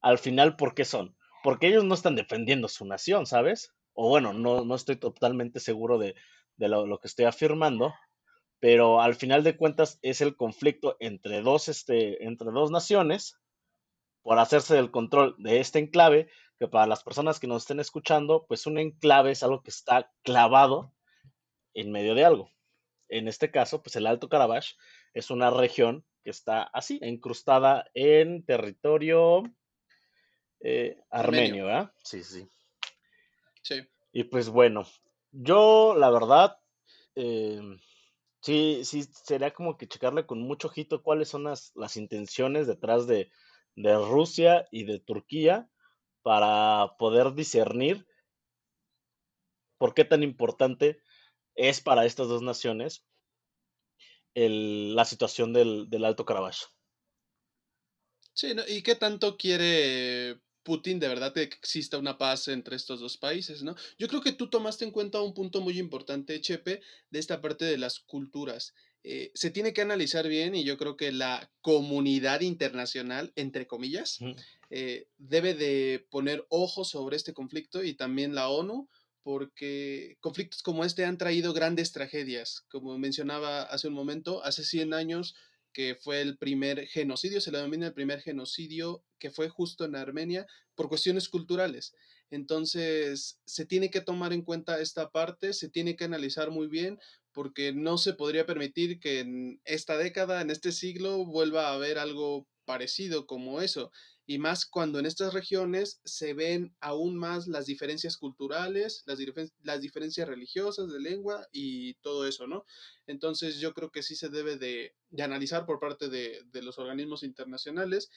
al 0.00 0.18
final, 0.18 0.56
¿por 0.56 0.74
qué 0.74 0.84
son? 0.84 1.16
Porque 1.42 1.68
ellos 1.68 1.84
no 1.84 1.94
están 1.94 2.16
defendiendo 2.16 2.68
su 2.68 2.84
nación, 2.84 3.26
¿sabes? 3.26 3.72
O 3.94 4.08
bueno, 4.08 4.32
no, 4.32 4.64
no 4.64 4.74
estoy 4.74 4.96
totalmente 4.96 5.60
seguro 5.60 5.98
de, 5.98 6.14
de 6.56 6.68
lo, 6.68 6.86
lo 6.86 6.98
que 6.98 7.08
estoy 7.08 7.24
afirmando, 7.24 7.94
pero 8.60 9.00
al 9.00 9.14
final 9.14 9.44
de 9.44 9.56
cuentas 9.56 9.98
es 10.02 10.20
el 10.20 10.36
conflicto 10.36 10.96
entre 11.00 11.40
dos, 11.42 11.68
este, 11.68 12.24
entre 12.24 12.50
dos 12.50 12.70
naciones 12.70 13.38
por 14.22 14.38
hacerse 14.38 14.74
del 14.74 14.90
control 14.90 15.36
de 15.38 15.60
este 15.60 15.78
enclave, 15.78 16.28
que 16.58 16.68
para 16.68 16.86
las 16.86 17.04
personas 17.04 17.38
que 17.38 17.46
nos 17.46 17.62
estén 17.62 17.80
escuchando, 17.80 18.44
pues 18.48 18.66
un 18.66 18.78
enclave 18.78 19.30
es 19.30 19.42
algo 19.42 19.62
que 19.62 19.70
está 19.70 20.12
clavado 20.22 20.92
en 21.74 21.92
medio 21.92 22.14
de 22.14 22.24
algo. 22.24 22.50
En 23.08 23.28
este 23.28 23.50
caso, 23.50 23.82
pues 23.82 23.96
el 23.96 24.06
Alto 24.06 24.28
Karabaj 24.28 24.64
es 25.14 25.30
una 25.30 25.50
región 25.50 26.04
que 26.24 26.30
está 26.30 26.62
así, 26.62 26.98
incrustada 27.02 27.88
en 27.94 28.44
territorio 28.44 29.44
eh, 30.60 30.96
Armenio. 31.10 31.10
armenio, 31.10 31.66
¿verdad? 31.66 31.92
Sí, 32.02 32.24
sí. 32.24 32.48
Sí. 33.62 33.86
Y 34.12 34.24
pues 34.24 34.48
bueno, 34.48 34.86
yo 35.30 35.94
la 35.96 36.10
verdad, 36.10 36.58
eh, 37.14 37.60
sí, 38.40 38.80
sí, 38.84 39.04
sería 39.04 39.52
como 39.52 39.76
que 39.76 39.86
checarle 39.86 40.26
con 40.26 40.40
mucho 40.40 40.68
ojito 40.68 41.02
cuáles 41.02 41.28
son 41.28 41.44
las, 41.44 41.72
las 41.74 41.96
intenciones 41.96 42.66
detrás 42.66 43.06
de, 43.06 43.30
de 43.76 43.94
Rusia 43.96 44.66
y 44.70 44.84
de 44.84 44.98
Turquía 44.98 45.68
para 46.22 46.96
poder 46.98 47.34
discernir 47.34 48.06
por 49.78 49.94
qué 49.94 50.04
tan 50.04 50.22
importante 50.22 50.98
es 51.56 51.80
para 51.80 52.04
estas 52.06 52.28
dos 52.28 52.42
naciones 52.42 53.02
el- 54.34 54.94
la 54.94 55.04
situación 55.04 55.52
del, 55.52 55.88
del 55.88 56.04
Alto 56.04 56.24
Karabaj. 56.24 56.56
Sí, 58.34 58.54
¿no? 58.54 58.62
¿Y 58.68 58.82
qué 58.82 58.94
tanto 58.94 59.36
quiere 59.36 60.40
Putin 60.62 60.98
de 60.98 61.08
verdad 61.08 61.32
que 61.32 61.42
exista 61.42 61.96
una 61.96 62.18
paz 62.18 62.48
entre 62.48 62.76
estos 62.76 63.00
dos 63.00 63.16
países, 63.16 63.62
¿no? 63.62 63.74
Yo 63.98 64.08
creo 64.08 64.20
que 64.20 64.32
tú 64.32 64.50
tomaste 64.50 64.84
en 64.84 64.90
cuenta 64.90 65.22
un 65.22 65.32
punto 65.32 65.60
muy 65.60 65.78
importante, 65.78 66.40
Chepe, 66.40 66.80
de 67.10 67.18
esta 67.18 67.40
parte 67.40 67.64
de 67.64 67.78
las 67.78 68.00
culturas. 68.00 68.74
Eh, 69.04 69.30
se 69.34 69.52
tiene 69.52 69.72
que 69.72 69.82
analizar 69.82 70.26
bien 70.26 70.56
y 70.56 70.64
yo 70.64 70.76
creo 70.76 70.96
que 70.96 71.12
la 71.12 71.50
comunidad 71.60 72.40
internacional, 72.40 73.32
entre 73.36 73.68
comillas, 73.68 74.18
eh, 74.68 75.06
debe 75.16 75.54
de 75.54 76.04
poner 76.10 76.44
ojos 76.50 76.90
sobre 76.90 77.16
este 77.16 77.32
conflicto 77.32 77.84
y 77.84 77.94
también 77.94 78.34
la 78.34 78.48
ONU, 78.48 78.88
porque 79.26 80.18
conflictos 80.20 80.62
como 80.62 80.84
este 80.84 81.04
han 81.04 81.18
traído 81.18 81.52
grandes 81.52 81.90
tragedias. 81.90 82.62
Como 82.68 82.96
mencionaba 82.96 83.64
hace 83.64 83.88
un 83.88 83.94
momento, 83.94 84.44
hace 84.44 84.62
100 84.62 84.94
años 84.94 85.34
que 85.72 85.96
fue 85.96 86.20
el 86.20 86.38
primer 86.38 86.86
genocidio, 86.86 87.40
se 87.40 87.50
le 87.50 87.58
denomina 87.58 87.88
el 87.88 87.92
primer 87.92 88.20
genocidio 88.20 89.02
que 89.18 89.32
fue 89.32 89.48
justo 89.48 89.84
en 89.84 89.96
Armenia 89.96 90.46
por 90.76 90.88
cuestiones 90.88 91.28
culturales. 91.28 91.92
Entonces, 92.30 93.40
se 93.44 93.66
tiene 93.66 93.90
que 93.90 94.00
tomar 94.00 94.32
en 94.32 94.42
cuenta 94.42 94.80
esta 94.80 95.10
parte, 95.10 95.54
se 95.54 95.68
tiene 95.70 95.96
que 95.96 96.04
analizar 96.04 96.52
muy 96.52 96.68
bien, 96.68 97.00
porque 97.32 97.72
no 97.72 97.98
se 97.98 98.12
podría 98.12 98.46
permitir 98.46 99.00
que 99.00 99.18
en 99.18 99.60
esta 99.64 99.98
década, 99.98 100.40
en 100.40 100.50
este 100.50 100.70
siglo, 100.70 101.24
vuelva 101.26 101.70
a 101.70 101.74
haber 101.74 101.98
algo 101.98 102.46
parecido 102.64 103.26
como 103.26 103.60
eso. 103.60 103.90
Y 104.26 104.38
más 104.38 104.66
cuando 104.66 104.98
en 104.98 105.06
estas 105.06 105.32
regiones 105.32 106.00
se 106.04 106.34
ven 106.34 106.74
aún 106.80 107.16
más 107.16 107.46
las 107.46 107.66
diferencias 107.66 108.16
culturales, 108.16 109.02
las, 109.06 109.18
difer 109.18 109.48
las 109.62 109.80
diferencias 109.80 110.28
religiosas, 110.28 110.92
de 110.92 111.00
lengua 111.00 111.46
y 111.52 111.94
todo 111.94 112.26
eso, 112.26 112.46
¿no? 112.46 112.64
Entonces 113.06 113.58
yo 113.60 113.72
creo 113.72 113.90
que 113.90 114.02
sí 114.02 114.16
se 114.16 114.28
debe 114.28 114.56
de, 114.56 114.94
de 115.10 115.22
analizar 115.22 115.64
por 115.64 115.78
parte 115.78 116.08
de, 116.08 116.42
de, 116.52 116.62
los 116.62 116.78
organismos 116.78 117.22
internacionales. 117.22 118.10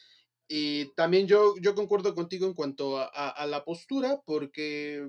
Y 0.47 0.93
también 0.95 1.27
yo, 1.27 1.53
yo 1.61 1.75
concuerdo 1.75 2.15
contigo 2.15 2.47
en 2.47 2.55
cuanto 2.55 2.97
a 2.97 3.45
la 3.45 3.63
postura, 3.63 4.19
porque 4.25 5.07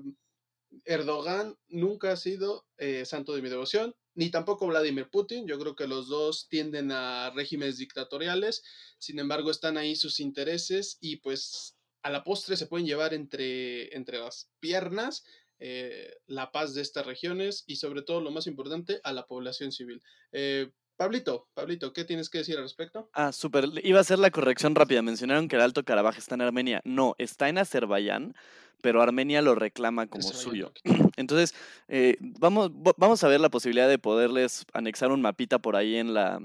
Erdogan 0.85 1.57
nunca 1.67 2.11
ha 2.11 2.17
sido 2.17 2.65
eh, 2.77 3.05
santo 3.05 3.33
de 3.33 3.41
mi 3.41 3.49
devoción, 3.49 3.95
ni 4.15 4.29
tampoco 4.29 4.67
Vladimir 4.67 5.09
Putin. 5.09 5.47
Yo 5.47 5.59
creo 5.59 5.75
que 5.75 5.87
los 5.87 6.07
dos 6.07 6.47
tienden 6.49 6.91
a 6.91 7.31
regímenes 7.31 7.77
dictatoriales, 7.77 8.63
sin 8.97 9.19
embargo 9.19 9.51
están 9.51 9.77
ahí 9.77 9.95
sus 9.95 10.19
intereses 10.19 10.97
y 11.01 11.17
pues 11.17 11.77
a 12.03 12.09
la 12.09 12.23
postre 12.23 12.57
se 12.57 12.67
pueden 12.67 12.87
llevar 12.87 13.13
entre, 13.13 13.95
entre 13.95 14.19
las 14.19 14.49
piernas 14.59 15.23
eh, 15.63 16.15
la 16.25 16.51
paz 16.51 16.73
de 16.73 16.81
estas 16.81 17.05
regiones 17.05 17.63
y 17.67 17.75
sobre 17.75 18.01
todo 18.01 18.19
lo 18.19 18.31
más 18.31 18.47
importante 18.47 18.99
a 19.03 19.13
la 19.13 19.27
población 19.27 19.71
civil. 19.71 20.01
Eh, 20.31 20.71
Pablito, 21.01 21.47
Pablito, 21.55 21.93
¿qué 21.93 22.05
tienes 22.05 22.29
que 22.29 22.37
decir 22.37 22.57
al 22.57 22.61
respecto? 22.61 23.09
Ah, 23.13 23.31
súper. 23.31 23.65
Iba 23.83 23.97
a 23.97 24.01
hacer 24.01 24.19
la 24.19 24.29
corrección 24.29 24.75
rápida. 24.75 25.01
Mencionaron 25.01 25.47
que 25.47 25.55
el 25.55 25.63
Alto 25.63 25.83
Karabaj 25.83 26.19
está 26.19 26.35
en 26.35 26.41
Armenia. 26.41 26.79
No, 26.85 27.15
está 27.17 27.49
en 27.49 27.57
Azerbaiyán, 27.57 28.35
pero 28.83 29.01
Armenia 29.01 29.41
lo 29.41 29.55
reclama 29.55 30.05
como 30.05 30.21
suyo. 30.21 30.71
Entonces, 31.17 31.55
eh, 31.87 32.17
vamos, 32.19 32.69
vamos 32.97 33.23
a 33.23 33.27
ver 33.27 33.39
la 33.39 33.49
posibilidad 33.49 33.89
de 33.89 33.97
poderles 33.97 34.63
anexar 34.73 35.11
un 35.11 35.23
mapita 35.23 35.57
por 35.57 35.75
ahí 35.75 35.95
en 35.95 36.13
la, 36.13 36.39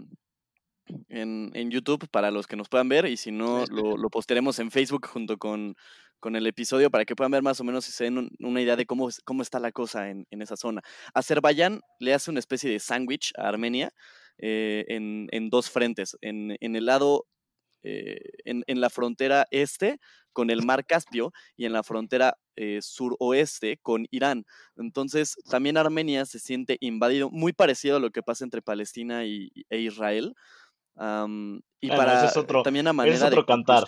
en, 1.10 1.50
en, 1.52 1.70
YouTube 1.70 2.08
para 2.08 2.30
los 2.30 2.46
que 2.46 2.56
nos 2.56 2.70
puedan 2.70 2.88
ver 2.88 3.04
y 3.04 3.18
si 3.18 3.32
no, 3.32 3.66
lo, 3.66 3.98
lo 3.98 4.08
postearemos 4.08 4.58
en 4.58 4.70
Facebook 4.70 5.06
junto 5.06 5.36
con, 5.36 5.76
con, 6.18 6.34
el 6.34 6.46
episodio 6.46 6.90
para 6.90 7.04
que 7.04 7.14
puedan 7.14 7.32
ver 7.32 7.42
más 7.42 7.60
o 7.60 7.64
menos 7.64 7.86
y 7.90 7.92
se 7.92 8.04
den 8.04 8.30
una 8.38 8.62
idea 8.62 8.76
de 8.76 8.86
cómo, 8.86 9.10
cómo 9.26 9.42
está 9.42 9.60
la 9.60 9.70
cosa 9.70 10.08
en, 10.08 10.26
en, 10.30 10.40
esa 10.40 10.56
zona. 10.56 10.80
Azerbaiyán 11.12 11.82
le 12.00 12.14
hace 12.14 12.30
una 12.30 12.40
especie 12.40 12.70
de 12.70 12.78
sándwich 12.78 13.34
a 13.36 13.48
Armenia 13.48 13.92
eh, 14.38 14.84
en, 14.88 15.28
en, 15.30 15.50
dos 15.50 15.70
frentes. 15.70 16.16
En, 16.20 16.56
en 16.60 16.76
el 16.76 16.86
lado, 16.86 17.26
eh, 17.82 18.20
en, 18.44 18.80
la 18.80 18.90
frontera 18.90 19.46
este 19.50 20.00
con 20.32 20.50
el 20.50 20.64
mar 20.64 20.84
Caspio 20.84 21.32
y 21.56 21.66
en 21.66 21.72
la 21.72 21.82
frontera 21.82 22.36
eh, 22.56 22.80
suroeste 22.82 23.78
con 23.80 24.06
Irán. 24.10 24.44
Entonces, 24.76 25.36
también 25.48 25.76
Armenia 25.76 26.26
se 26.26 26.38
siente 26.38 26.76
invadido, 26.80 27.30
muy 27.30 27.52
parecido 27.52 27.96
a 27.96 28.00
lo 28.00 28.10
que 28.10 28.22
pasa 28.22 28.44
entre 28.44 28.60
Palestina 28.60 29.24
y, 29.24 29.50
e 29.70 29.78
Israel 29.78 30.34
y 31.80 31.88
para 31.88 32.32
también 32.64 32.88
a 32.88 32.92
manera 32.92 33.16
es 33.16 33.22
otro 33.22 33.42
de 33.42 33.46
cantar. 33.46 33.84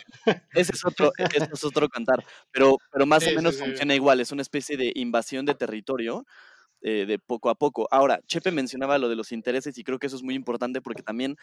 Ese 0.52 0.72
es 0.72 0.84
otro, 0.84 1.10
ese 1.16 1.48
es 1.52 1.64
otro 1.64 1.88
cantar, 1.88 2.24
pero, 2.50 2.76
pero 2.92 3.06
más 3.06 3.26
o 3.26 3.30
menos 3.30 3.58
funciona 3.58 3.94
igual, 3.94 4.20
es 4.20 4.30
una 4.30 4.42
especie 4.42 4.76
de 4.76 4.92
invasión 4.94 5.46
de 5.46 5.54
territorio 5.54 6.26
eh, 6.82 7.06
de 7.06 7.18
poco 7.18 7.50
a 7.50 7.54
poco. 7.54 7.88
Ahora, 7.90 8.20
Chepe 8.26 8.50
mencionaba 8.50 8.98
lo 8.98 9.08
de 9.08 9.16
los 9.16 9.32
intereses 9.32 9.76
y 9.78 9.84
creo 9.84 9.98
que 9.98 10.06
eso 10.06 10.16
es 10.16 10.22
muy 10.22 10.34
importante 10.34 10.80
porque 10.80 11.02
también 11.02 11.36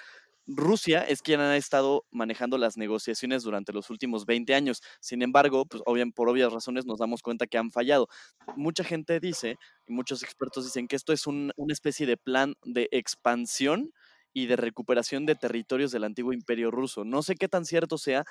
Rusia 0.48 1.02
es 1.02 1.22
quien 1.22 1.40
ha 1.40 1.58
estado 1.58 2.06
manejando 2.12 2.58
las 2.58 2.78
negociaciones 2.78 3.44
durante 3.44 3.74
los 3.74 3.90
últimos 3.90 4.26
20 4.26 4.56
años. 4.56 4.82
Sin 5.00 5.22
embargo, 5.22 5.66
pues 5.66 5.84
por 6.16 6.30
obvias 6.30 6.54
razones 6.54 6.86
nos 6.86 7.00
damos 7.00 7.22
cuenta 7.22 7.48
que 7.48 7.58
han 7.58 7.72
fallado. 7.72 8.08
Mucha 8.56 8.84
gente 8.84 9.20
dice, 9.20 9.58
y 9.88 9.94
muchos 9.94 10.24
expertos 10.24 10.66
dicen 10.66 10.88
que 10.88 10.96
esto 10.96 11.14
es 11.14 11.28
una 11.28 11.52
especie 11.70 12.06
de 12.06 12.18
plan 12.18 12.56
de 12.64 12.88
expansión 12.92 13.92
y 14.34 14.48
de 14.48 14.58
recuperación 14.58 15.26
de 15.26 15.36
territorios 15.36 15.92
del 15.92 16.04
antiguo 16.04 16.34
imperio 16.34 16.70
ruso. 16.70 17.06
No 17.06 17.24
sé 17.24 17.36
qué 17.36 17.48
tan 17.48 17.66
cierto 17.66 17.98
sea, 17.98 18.26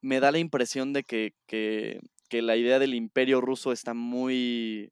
me 0.00 0.18
da 0.18 0.32
la 0.32 0.38
impresión 0.38 0.92
de 0.92 1.04
que, 1.04 1.34
que, 1.46 2.00
la 2.30 2.56
idea 2.56 2.78
del 2.78 2.94
imperio 2.94 3.42
ruso 3.42 3.72
está 3.72 3.92
muy, 3.92 4.90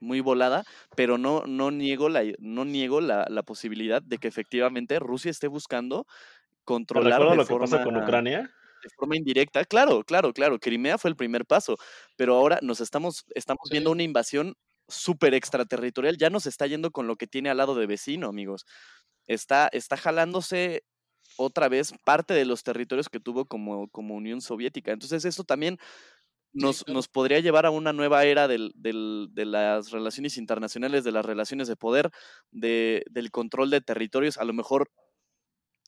muy 0.00 0.20
volada, 0.20 0.64
pero 0.96 1.18
no, 1.18 1.44
no 1.46 1.70
niego, 1.70 2.08
la, 2.08 2.22
no 2.38 2.64
niego 2.64 3.00
la, 3.00 3.42
posibilidad 3.42 4.02
de 4.02 4.18
que 4.18 4.28
efectivamente 4.28 4.98
Rusia 4.98 5.30
esté 5.30 5.48
buscando 5.48 6.06
controlar 6.64 7.20
de 7.20 7.36
lo 7.36 7.44
forma, 7.44 7.66
que 7.66 7.70
pasa 7.72 7.84
con 7.84 7.96
Ucrania? 7.96 8.50
De 8.82 8.90
forma 8.96 9.16
indirecta, 9.16 9.64
claro, 9.64 10.04
claro, 10.04 10.32
claro. 10.32 10.58
Crimea 10.58 10.98
fue 10.98 11.10
el 11.10 11.16
primer 11.16 11.46
paso, 11.46 11.76
pero 12.16 12.34
ahora 12.34 12.58
nos 12.62 12.80
estamos, 12.80 13.24
estamos 13.34 13.68
viendo 13.70 13.90
una 13.90 14.02
invasión 14.02 14.56
súper 14.88 15.32
extraterritorial. 15.32 16.18
Ya 16.18 16.28
nos 16.28 16.46
está 16.46 16.66
yendo 16.66 16.90
con 16.90 17.06
lo 17.06 17.16
que 17.16 17.26
tiene 17.26 17.48
al 17.48 17.56
lado 17.56 17.74
de 17.74 17.86
vecino, 17.86 18.28
amigos 18.28 18.66
está, 19.26 19.68
está 19.72 19.96
jalándose 19.96 20.84
otra 21.36 21.68
vez 21.68 21.92
parte 22.04 22.34
de 22.34 22.44
los 22.44 22.62
territorios 22.62 23.08
que 23.08 23.20
tuvo 23.20 23.46
como, 23.46 23.88
como 23.88 24.14
Unión 24.14 24.40
Soviética. 24.40 24.92
Entonces 24.92 25.24
eso 25.24 25.44
también 25.44 25.78
nos, 26.54 26.86
nos 26.88 27.08
podría 27.08 27.40
llevar 27.40 27.66
a 27.66 27.70
una 27.70 27.92
nueva 27.92 28.24
era 28.24 28.48
del, 28.48 28.72
del, 28.74 29.28
de 29.32 29.44
las 29.44 29.90
relaciones 29.90 30.38
internacionales, 30.38 31.04
de 31.04 31.12
las 31.12 31.26
relaciones 31.26 31.68
de 31.68 31.76
poder, 31.76 32.10
de, 32.50 33.04
del 33.10 33.30
control 33.30 33.70
de 33.70 33.80
territorios, 33.80 34.38
a 34.38 34.44
lo 34.44 34.52
mejor 34.52 34.90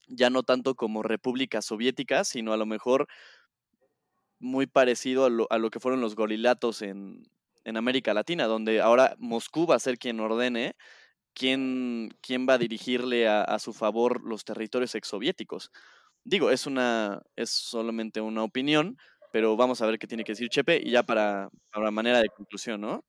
ya 0.09 0.31
no 0.31 0.43
tanto 0.43 0.75
como 0.75 1.03
república 1.03 1.63
soviética, 1.63 2.25
sino 2.25 2.53
a 2.53 2.57
lo 2.57 2.67
mejor 2.67 3.09
muy 4.39 4.67
parecido 4.67 5.25
a 5.25 5.31
lo, 5.31 5.47
a 5.51 5.59
lo 5.59 5.71
que 5.71 5.81
fueron 5.81 6.01
los 6.01 6.15
gorilatos 6.15 6.83
en, 6.83 7.23
en 7.65 7.77
América 7.77 8.13
Latina, 8.13 8.47
donde 8.47 8.81
ahora 8.81 9.17
Moscú 9.19 9.67
va 9.67 9.77
a 9.77 9.81
ser 9.81 9.99
quien 9.99 10.21
ordene 10.21 10.77
quién, 11.37 12.17
quién 12.23 12.49
va 12.49 12.55
a 12.55 12.59
dirigirle 12.59 13.29
a, 13.29 13.59
su 13.59 13.73
favor 13.75 14.25
los 14.25 14.45
territorios 14.45 14.95
exsoviéticos. 14.95 15.71
Digo, 16.25 16.51
es 16.51 16.67
una, 16.67 17.23
es 17.37 17.51
solamente 17.51 18.21
una 18.21 18.43
opinión, 18.43 18.99
pero 19.33 19.57
vamos 19.57 19.81
a 19.81 19.87
ver 19.87 19.99
qué 19.99 20.07
tiene 20.07 20.25
que 20.25 20.33
decir 20.33 20.49
Chepe 20.49 20.81
y 20.83 20.91
ya 20.91 21.03
para, 21.03 21.49
para 21.73 21.91
manera 21.91 22.21
de 22.21 22.29
conclusión, 22.29 22.81
¿no? 22.81 23.05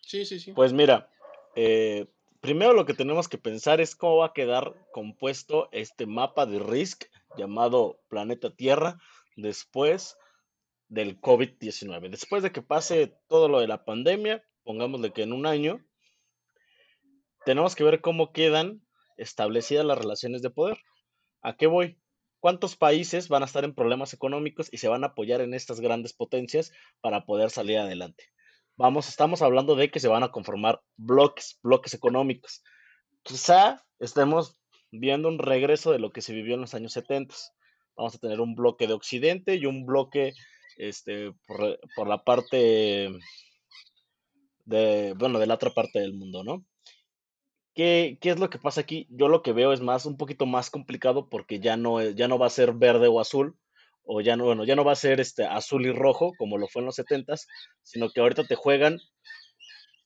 Sí, 0.00 0.24
sí, 0.24 0.40
sí. 0.40 0.52
Pues 0.52 0.72
mira, 0.72 1.08
eh, 1.54 2.06
primero 2.40 2.72
lo 2.72 2.86
que 2.86 2.94
tenemos 2.94 3.28
que 3.28 3.38
pensar 3.38 3.80
es 3.80 3.94
cómo 3.94 4.18
va 4.18 4.26
a 4.26 4.32
quedar 4.32 4.74
compuesto 4.92 5.68
este 5.72 6.06
mapa 6.06 6.46
de 6.46 6.58
Risk 6.58 7.04
llamado 7.36 8.00
Planeta 8.08 8.54
Tierra 8.54 8.98
después 9.36 10.16
del 10.88 11.20
COVID-19. 11.20 12.10
Después 12.10 12.42
de 12.42 12.50
que 12.50 12.62
pase 12.62 13.16
todo 13.28 13.48
lo 13.48 13.60
de 13.60 13.68
la 13.68 13.84
pandemia, 13.84 14.44
pongámosle 14.64 15.12
que 15.12 15.22
en 15.22 15.32
un 15.32 15.46
año, 15.46 15.84
tenemos 17.44 17.74
que 17.74 17.84
ver 17.84 18.00
cómo 18.00 18.32
quedan 18.32 18.82
establecidas 19.16 19.84
las 19.84 19.98
relaciones 19.98 20.42
de 20.42 20.50
poder. 20.50 20.78
¿A 21.42 21.56
qué 21.56 21.66
voy? 21.66 21.98
¿Cuántos 22.40 22.74
países 22.74 23.28
van 23.28 23.42
a 23.42 23.46
estar 23.46 23.64
en 23.64 23.74
problemas 23.74 24.14
económicos 24.14 24.68
y 24.72 24.78
se 24.78 24.88
van 24.88 25.04
a 25.04 25.08
apoyar 25.08 25.42
en 25.42 25.52
estas 25.52 25.80
grandes 25.80 26.14
potencias 26.14 26.72
para 27.02 27.26
poder 27.26 27.50
salir 27.50 27.78
adelante? 27.78 28.24
Vamos, 28.76 29.08
estamos 29.08 29.42
hablando 29.42 29.76
de 29.76 29.90
que 29.90 30.00
se 30.00 30.08
van 30.08 30.22
a 30.22 30.30
conformar 30.30 30.80
bloques, 30.96 31.58
bloques 31.62 31.92
económicos. 31.92 32.62
Quizá 33.22 33.84
estemos 33.98 34.58
viendo 34.90 35.28
un 35.28 35.38
regreso 35.38 35.92
de 35.92 35.98
lo 35.98 36.12
que 36.12 36.22
se 36.22 36.32
vivió 36.32 36.54
en 36.54 36.62
los 36.62 36.72
años 36.72 36.94
70. 36.94 37.34
Vamos 37.94 38.14
a 38.14 38.18
tener 38.18 38.40
un 38.40 38.54
bloque 38.54 38.86
de 38.86 38.94
Occidente 38.94 39.56
y 39.56 39.66
un 39.66 39.84
bloque 39.84 40.32
este, 40.78 41.32
por, 41.46 41.78
por 41.94 42.08
la 42.08 42.24
parte 42.24 43.10
de, 44.64 45.14
bueno, 45.18 45.38
de 45.38 45.46
la 45.46 45.54
otra 45.54 45.70
parte 45.74 46.00
del 46.00 46.14
mundo, 46.14 46.42
¿no? 46.42 46.64
¿Qué, 47.80 48.18
¿Qué, 48.20 48.28
es 48.28 48.38
lo 48.38 48.50
que 48.50 48.58
pasa 48.58 48.82
aquí? 48.82 49.06
Yo 49.08 49.28
lo 49.28 49.42
que 49.42 49.54
veo 49.54 49.72
es 49.72 49.80
más, 49.80 50.04
un 50.04 50.18
poquito 50.18 50.44
más 50.44 50.68
complicado 50.68 51.30
porque 51.30 51.60
ya 51.60 51.78
no, 51.78 52.02
ya 52.10 52.28
no 52.28 52.38
va 52.38 52.44
a 52.44 52.50
ser 52.50 52.74
verde 52.74 53.08
o 53.08 53.20
azul, 53.20 53.56
o 54.02 54.20
ya 54.20 54.36
no, 54.36 54.44
bueno, 54.44 54.64
ya 54.64 54.76
no 54.76 54.84
va 54.84 54.92
a 54.92 54.96
ser 54.96 55.18
este 55.18 55.46
azul 55.46 55.86
y 55.86 55.90
rojo 55.90 56.34
como 56.36 56.58
lo 56.58 56.68
fue 56.68 56.80
en 56.80 56.86
los 56.86 56.96
70 56.96 57.36
sino 57.82 58.10
que 58.10 58.20
ahorita 58.20 58.44
te 58.44 58.54
juegan 58.54 58.98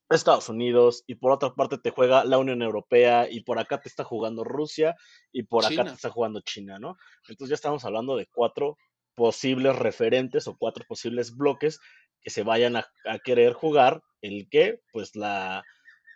Estados 0.09 0.49
Unidos 0.49 1.03
y 1.09 1.17
por 1.17 1.33
otra 1.33 1.53
parte 1.55 1.77
te 1.79 1.91
juega 1.91 2.25
la 2.25 2.39
Unión 2.39 2.63
Europea 2.63 3.27
y 3.29 3.41
por 3.41 3.59
acá 3.59 3.81
te 3.81 3.89
está 3.89 4.05
jugando 4.05 4.45
Rusia 4.45 4.95
y 5.33 5.43
por 5.43 5.67
acá 5.67 5.83
te 5.83 5.95
está 5.95 6.11
jugando 6.11 6.43
China, 6.43 6.79
¿no? 6.79 6.97
Entonces 7.29 7.49
ya 7.49 7.55
estamos 7.57 7.85
hablando 7.85 8.17
de 8.17 8.29
cuatro 8.33 8.79
posibles 9.17 9.75
referentes 9.75 10.47
o 10.47 10.57
cuatro 10.57 10.85
posibles 10.87 11.37
bloques 11.37 11.81
que 12.21 12.31
se 12.31 12.45
vayan 12.45 12.77
a, 12.77 12.87
a 13.05 13.19
querer 13.19 13.53
jugar 13.53 14.01
el 14.21 14.49
que, 14.49 14.79
pues 14.93 15.17
la, 15.17 15.65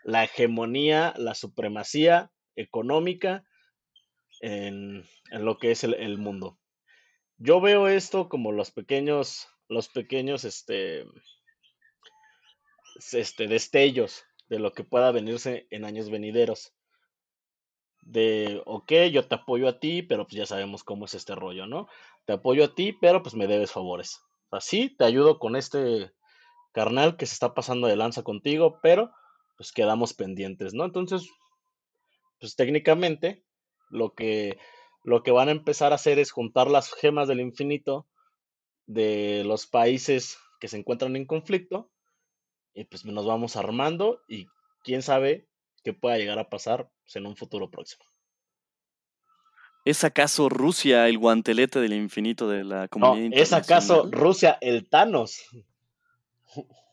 la 0.08 0.24
hegemonía, 0.24 1.12
la 1.18 1.34
supremacía 1.34 2.32
económica 2.56 3.44
en, 4.40 5.04
lo 5.30 5.58
que 5.58 5.70
es 5.70 5.84
el, 5.84 6.16
mundo. 6.16 6.58
Yo 7.36 7.60
veo 7.60 7.88
esto 7.88 8.30
como 8.30 8.50
los 8.50 8.70
pequeños, 8.70 9.48
los 9.68 9.90
pequeños 9.90 10.44
este, 10.44 11.04
este, 13.12 13.48
destellos 13.48 14.24
de 14.48 14.58
lo 14.58 14.72
que 14.72 14.82
pueda 14.82 15.12
venirse 15.12 15.66
en 15.68 15.84
años 15.84 16.08
venideros. 16.08 16.72
De, 18.00 18.62
ok, 18.64 18.92
yo 19.12 19.28
te 19.28 19.34
apoyo 19.34 19.68
a 19.68 19.78
ti, 19.78 20.02
pero 20.02 20.24
pues 20.24 20.36
ya 20.36 20.46
sabemos 20.46 20.84
cómo 20.84 21.04
es 21.04 21.12
este 21.12 21.34
rollo, 21.34 21.66
¿no? 21.66 21.86
Te 22.24 22.32
apoyo 22.32 22.64
a 22.64 22.74
ti, 22.74 22.94
pero 22.94 23.22
pues 23.22 23.34
me 23.34 23.46
debes 23.46 23.72
favores. 23.72 24.22
Así 24.50 24.88
te 24.88 25.04
ayudo 25.04 25.38
con 25.38 25.54
este 25.54 26.12
carnal 26.72 27.18
que 27.18 27.26
se 27.26 27.34
está 27.34 27.52
pasando 27.52 27.88
de 27.88 27.96
lanza 27.96 28.22
contigo, 28.22 28.80
pero 28.82 29.12
pues 29.58 29.72
quedamos 29.72 30.14
pendientes, 30.14 30.72
¿no? 30.72 30.84
Entonces, 30.84 31.28
pues 32.40 32.54
técnicamente 32.54 33.44
lo 33.90 34.14
que, 34.14 34.56
lo 35.02 35.22
que 35.24 35.32
van 35.32 35.48
a 35.48 35.52
empezar 35.52 35.92
a 35.92 35.96
hacer 35.96 36.20
es 36.20 36.30
juntar 36.30 36.70
las 36.70 36.94
gemas 36.94 37.26
del 37.26 37.40
infinito 37.40 38.06
de 38.86 39.42
los 39.44 39.66
países 39.66 40.38
que 40.60 40.68
se 40.68 40.78
encuentran 40.78 41.16
en 41.16 41.26
conflicto 41.26 41.90
y 42.72 42.84
pues 42.84 43.04
nos 43.04 43.26
vamos 43.26 43.56
armando 43.56 44.22
y 44.28 44.46
quién 44.84 45.02
sabe 45.02 45.48
qué 45.82 45.92
pueda 45.92 46.18
llegar 46.18 46.38
a 46.38 46.48
pasar 46.48 46.88
pues, 47.02 47.16
en 47.16 47.26
un 47.26 47.36
futuro 47.36 47.68
próximo. 47.68 48.04
¿Es 49.84 50.04
acaso 50.04 50.48
Rusia 50.48 51.08
el 51.08 51.18
guantelete 51.18 51.80
del 51.80 51.94
infinito 51.94 52.48
de 52.48 52.62
la 52.62 52.86
comunidad 52.86 53.30
no, 53.30 53.42
¿Es 53.42 53.52
acaso 53.52 54.08
Rusia 54.10 54.56
el 54.60 54.88
Thanos? 54.88 55.42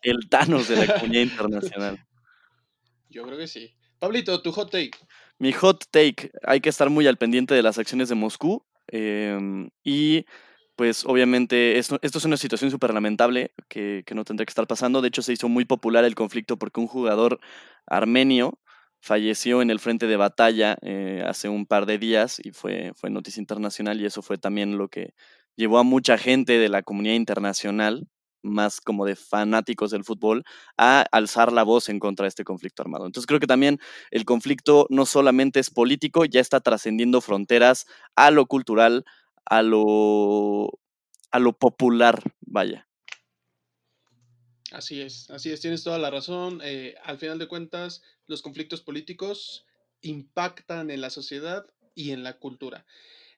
El 0.01 0.29
Thanos 0.29 0.67
de 0.67 0.77
la 0.77 0.93
comunidad 0.99 1.21
internacional. 1.21 2.07
Yo 3.15 3.23
creo 3.23 3.37
que 3.37 3.47
sí. 3.47 3.73
Pablito, 3.97 4.41
tu 4.41 4.51
hot 4.51 4.69
take. 4.69 4.91
Mi 5.39 5.53
hot 5.53 5.85
take, 5.89 6.31
hay 6.43 6.59
que 6.59 6.67
estar 6.67 6.89
muy 6.89 7.07
al 7.07 7.15
pendiente 7.15 7.55
de 7.55 7.63
las 7.63 7.77
acciones 7.77 8.09
de 8.09 8.15
Moscú 8.15 8.65
em, 8.87 9.69
y 9.85 10.25
pues 10.75 11.05
obviamente 11.05 11.77
esto, 11.77 11.97
esto 12.01 12.17
es 12.17 12.25
una 12.25 12.35
situación 12.35 12.71
súper 12.71 12.93
lamentable 12.93 13.53
que, 13.69 14.03
que, 14.05 14.15
no 14.15 14.25
tendría 14.25 14.45
que 14.45 14.51
estar 14.51 14.67
pasando. 14.67 15.01
De 15.01 15.07
hecho, 15.07 15.21
se 15.21 15.31
hizo 15.31 15.47
muy 15.47 15.63
popular 15.63 16.03
el 16.03 16.13
conflicto 16.13 16.57
porque 16.57 16.81
un 16.81 16.87
jugador 16.87 17.39
armenio 17.87 18.59
falleció 18.99 19.61
en 19.61 19.69
el 19.69 19.79
frente 19.79 20.07
de 20.07 20.17
batalla 20.17 20.77
eh, 20.81 21.23
hace 21.25 21.47
un 21.47 21.65
par 21.67 21.85
de 21.85 21.97
días 21.97 22.41
y 22.43 22.51
fue, 22.51 22.91
fue 22.95 23.09
noticia 23.09 23.39
internacional 23.39 24.01
y 24.01 24.05
eso 24.05 24.23
fue 24.23 24.37
también 24.37 24.77
lo 24.77 24.89
que 24.89 25.13
llevó 25.55 25.77
a 25.77 25.83
mucha 25.83 26.17
gente 26.17 26.59
de 26.59 26.67
la 26.67 26.83
comunidad 26.83 27.15
internacional 27.15 28.09
más 28.45 28.79
como 28.79 29.05
de 29.05 29.15
fanáticos 29.15 29.91
del 29.91 30.03
fútbol, 30.03 30.43
a 30.77 31.05
alzar 31.11 31.51
la 31.51 31.63
voz 31.63 31.89
en 31.89 31.99
contra 31.99 32.23
de 32.25 32.29
este 32.29 32.43
conflicto 32.43 32.81
armado. 32.81 33.05
Entonces 33.05 33.27
creo 33.27 33.39
que 33.39 33.47
también 33.47 33.79
el 34.11 34.25
conflicto 34.25 34.87
no 34.89 35.05
solamente 35.05 35.59
es 35.59 35.69
político, 35.69 36.25
ya 36.25 36.39
está 36.39 36.61
trascendiendo 36.61 37.21
fronteras 37.21 37.85
a 38.15 38.31
lo 38.31 38.45
cultural, 38.45 39.05
a 39.45 39.61
lo, 39.61 40.79
a 41.31 41.39
lo 41.39 41.53
popular, 41.53 42.21
vaya. 42.41 42.87
Así 44.71 45.01
es, 45.01 45.29
así 45.29 45.51
es, 45.51 45.61
tienes 45.61 45.83
toda 45.83 45.99
la 45.99 46.09
razón. 46.09 46.59
Eh, 46.63 46.95
al 47.03 47.17
final 47.17 47.39
de 47.39 47.47
cuentas, 47.47 48.03
los 48.27 48.41
conflictos 48.41 48.81
políticos 48.81 49.65
impactan 50.01 50.91
en 50.91 51.01
la 51.01 51.09
sociedad 51.09 51.65
y 51.93 52.11
en 52.11 52.23
la 52.23 52.39
cultura. 52.39 52.85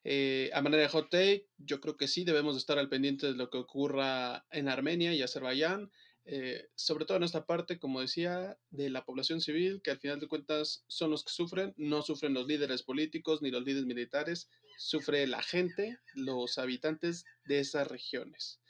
Eh, 0.09 0.49
a 0.53 0.61
manera 0.61 0.83
de 0.83 0.87
hot 0.87 1.09
take, 1.09 1.49
yo 1.57 1.81
creo 1.81 1.97
que 1.97 2.07
sí 2.07 2.23
debemos 2.23 2.55
estar 2.55 2.79
al 2.79 2.87
pendiente 2.87 3.27
de 3.27 3.33
lo 3.33 3.49
que 3.49 3.57
ocurra 3.57 4.45
en 4.51 4.69
Armenia 4.69 5.13
y 5.13 5.21
Azerbaiyán, 5.21 5.91
eh, 6.23 6.69
sobre 6.75 7.03
todo 7.03 7.17
en 7.17 7.23
esta 7.23 7.45
parte, 7.45 7.77
como 7.77 7.99
decía, 7.99 8.57
de 8.69 8.89
la 8.89 9.03
población 9.03 9.41
civil, 9.41 9.81
que 9.83 9.91
al 9.91 9.99
final 9.99 10.21
de 10.21 10.29
cuentas 10.29 10.85
son 10.87 11.11
los 11.11 11.25
que 11.25 11.33
sufren, 11.33 11.73
no 11.75 12.03
sufren 12.03 12.33
los 12.33 12.47
líderes 12.47 12.83
políticos 12.83 13.41
ni 13.41 13.51
los 13.51 13.65
líderes 13.65 13.85
militares, 13.85 14.49
sufre 14.77 15.27
la 15.27 15.43
gente, 15.43 15.99
los 16.13 16.57
habitantes 16.57 17.25
de 17.43 17.59
esas 17.59 17.85
regiones. 17.89 18.61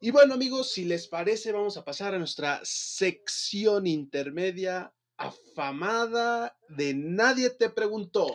Y 0.00 0.12
bueno 0.12 0.34
amigos, 0.34 0.70
si 0.70 0.84
les 0.84 1.08
parece, 1.08 1.50
vamos 1.50 1.76
a 1.78 1.84
pasar 1.84 2.14
a 2.14 2.18
nuestra 2.18 2.60
sección 2.62 3.88
intermedia 3.88 4.94
afamada 5.16 6.56
de 6.68 6.94
Nadie 6.94 7.50
te 7.50 7.70
preguntó. 7.70 8.28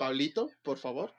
Pablito, 0.00 0.50
por 0.62 0.78
favor. 0.78 1.12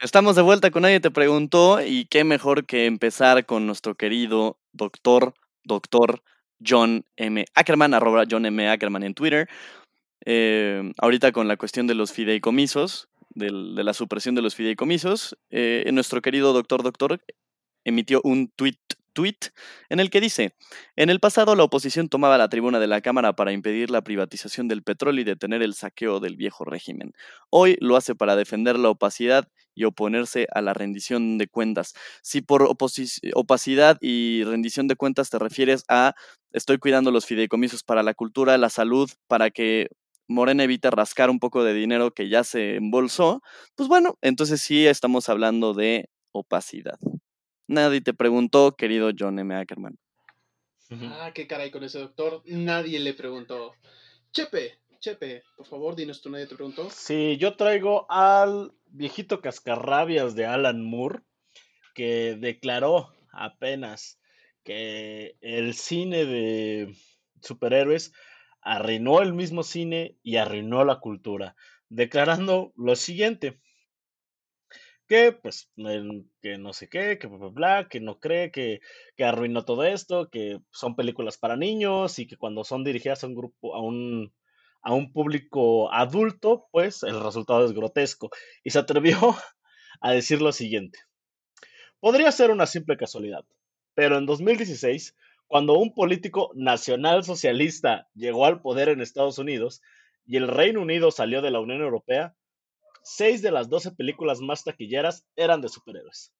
Estamos 0.00 0.34
de 0.34 0.42
vuelta 0.42 0.72
con 0.72 0.82
Nadie 0.82 0.98
te 0.98 1.12
preguntó 1.12 1.80
y 1.80 2.06
qué 2.06 2.24
mejor 2.24 2.66
que 2.66 2.86
empezar 2.86 3.46
con 3.46 3.66
nuestro 3.66 3.94
querido 3.94 4.58
doctor, 4.72 5.32
doctor 5.62 6.24
John 6.58 7.04
M. 7.16 7.44
Ackerman, 7.54 7.94
arroba 7.94 8.24
John 8.28 8.46
M. 8.46 8.68
Ackerman 8.68 9.04
en 9.04 9.14
Twitter. 9.14 9.48
Eh, 10.26 10.92
ahorita 10.98 11.30
con 11.30 11.46
la 11.46 11.56
cuestión 11.56 11.86
de 11.86 11.94
los 11.94 12.10
fideicomisos, 12.10 13.08
de 13.36 13.52
la 13.52 13.94
supresión 13.94 14.34
de 14.34 14.42
los 14.42 14.56
fideicomisos, 14.56 15.38
eh, 15.50 15.88
nuestro 15.92 16.20
querido 16.20 16.52
doctor, 16.52 16.82
doctor 16.82 17.20
emitió 17.84 18.20
un 18.24 18.48
tweet 18.48 18.80
en 19.88 20.00
el 20.00 20.10
que 20.10 20.20
dice, 20.20 20.54
en 20.96 21.10
el 21.10 21.20
pasado 21.20 21.54
la 21.56 21.64
oposición 21.64 22.08
tomaba 22.08 22.38
la 22.38 22.48
tribuna 22.48 22.78
de 22.78 22.86
la 22.86 23.00
Cámara 23.00 23.34
para 23.34 23.52
impedir 23.52 23.90
la 23.90 24.02
privatización 24.02 24.68
del 24.68 24.82
petróleo 24.82 25.22
y 25.22 25.24
detener 25.24 25.62
el 25.62 25.74
saqueo 25.74 26.20
del 26.20 26.36
viejo 26.36 26.64
régimen. 26.64 27.12
Hoy 27.50 27.76
lo 27.80 27.96
hace 27.96 28.14
para 28.14 28.36
defender 28.36 28.78
la 28.78 28.90
opacidad 28.90 29.48
y 29.74 29.84
oponerse 29.84 30.46
a 30.52 30.60
la 30.62 30.74
rendición 30.74 31.38
de 31.38 31.48
cuentas. 31.48 31.94
Si 32.22 32.40
por 32.42 32.62
opacidad 33.34 33.98
y 34.00 34.44
rendición 34.44 34.88
de 34.88 34.96
cuentas 34.96 35.30
te 35.30 35.38
refieres 35.38 35.84
a 35.88 36.14
estoy 36.52 36.78
cuidando 36.78 37.10
los 37.10 37.26
fideicomisos 37.26 37.82
para 37.82 38.02
la 38.02 38.14
cultura, 38.14 38.58
la 38.58 38.70
salud, 38.70 39.10
para 39.26 39.50
que 39.50 39.88
Morena 40.28 40.64
evite 40.64 40.90
rascar 40.90 41.30
un 41.30 41.38
poco 41.40 41.64
de 41.64 41.74
dinero 41.74 42.12
que 42.12 42.28
ya 42.28 42.44
se 42.44 42.76
embolsó, 42.76 43.42
pues 43.76 43.88
bueno, 43.88 44.16
entonces 44.20 44.60
sí 44.60 44.86
estamos 44.86 45.28
hablando 45.28 45.74
de 45.74 46.08
opacidad. 46.32 46.98
Nadie 47.68 48.00
te 48.00 48.14
preguntó, 48.14 48.74
querido 48.76 49.10
John 49.16 49.38
M. 49.38 49.54
Ackerman. 49.54 49.98
Ah, 50.90 51.32
qué 51.34 51.46
caray 51.46 51.70
con 51.70 51.84
ese 51.84 51.98
doctor. 51.98 52.42
Nadie 52.46 52.98
le 52.98 53.12
preguntó. 53.12 53.74
Chepe, 54.32 54.78
Chepe, 55.00 55.42
por 55.54 55.66
favor, 55.66 55.94
dinos 55.94 56.22
tú, 56.22 56.30
nadie 56.30 56.46
te 56.46 56.54
preguntó. 56.54 56.88
Sí, 56.88 57.36
yo 57.36 57.56
traigo 57.56 58.10
al 58.10 58.72
viejito 58.86 59.42
cascarrabias 59.42 60.34
de 60.34 60.46
Alan 60.46 60.82
Moore, 60.82 61.20
que 61.94 62.36
declaró 62.40 63.14
apenas 63.32 64.18
que 64.64 65.36
el 65.42 65.74
cine 65.74 66.24
de 66.24 66.96
superhéroes 67.42 68.14
arruinó 68.62 69.20
el 69.20 69.34
mismo 69.34 69.62
cine 69.62 70.16
y 70.22 70.36
arruinó 70.36 70.86
la 70.86 71.00
cultura, 71.00 71.54
declarando 71.90 72.72
lo 72.76 72.96
siguiente 72.96 73.60
que 75.08 75.32
pues 75.32 75.70
que 76.42 76.58
no 76.58 76.72
sé 76.72 76.88
qué, 76.88 77.18
que 77.18 77.26
bla, 77.26 77.48
bla, 77.48 77.88
que 77.88 78.00
no 78.00 78.20
cree 78.20 78.50
que, 78.52 78.80
que, 79.16 79.24
arruinó 79.24 79.64
todo 79.64 79.84
esto, 79.84 80.28
que 80.30 80.60
son 80.70 80.94
películas 80.96 81.38
para 81.38 81.56
niños 81.56 82.18
y 82.18 82.26
que 82.26 82.36
cuando 82.36 82.62
son 82.62 82.84
dirigidas 82.84 83.24
a 83.24 83.26
un 83.26 83.34
grupo, 83.34 83.74
a 83.74 83.82
un, 83.82 84.32
a 84.82 84.94
un 84.94 85.12
público 85.12 85.92
adulto, 85.92 86.66
pues 86.70 87.02
el 87.02 87.20
resultado 87.22 87.64
es 87.64 87.72
grotesco. 87.72 88.30
Y 88.62 88.70
se 88.70 88.78
atrevió 88.78 89.16
a 90.00 90.12
decir 90.12 90.42
lo 90.42 90.52
siguiente. 90.52 90.98
Podría 92.00 92.30
ser 92.30 92.50
una 92.50 92.66
simple 92.66 92.96
casualidad, 92.96 93.44
pero 93.94 94.18
en 94.18 94.26
2016, 94.26 95.16
cuando 95.48 95.78
un 95.78 95.94
político 95.94 96.52
nacional 96.54 97.24
socialista 97.24 98.08
llegó 98.14 98.46
al 98.46 98.60
poder 98.60 98.90
en 98.90 99.00
Estados 99.00 99.38
Unidos 99.38 99.82
y 100.24 100.36
el 100.36 100.46
Reino 100.46 100.82
Unido 100.82 101.10
salió 101.10 101.42
de 101.42 101.50
la 101.50 101.58
Unión 101.58 101.80
Europea, 101.80 102.36
Seis 103.10 103.40
de 103.40 103.50
las 103.50 103.70
12 103.70 103.92
películas 103.92 104.40
más 104.40 104.64
taquilleras 104.64 105.26
eran 105.34 105.62
de 105.62 105.70
superhéroes. 105.70 106.34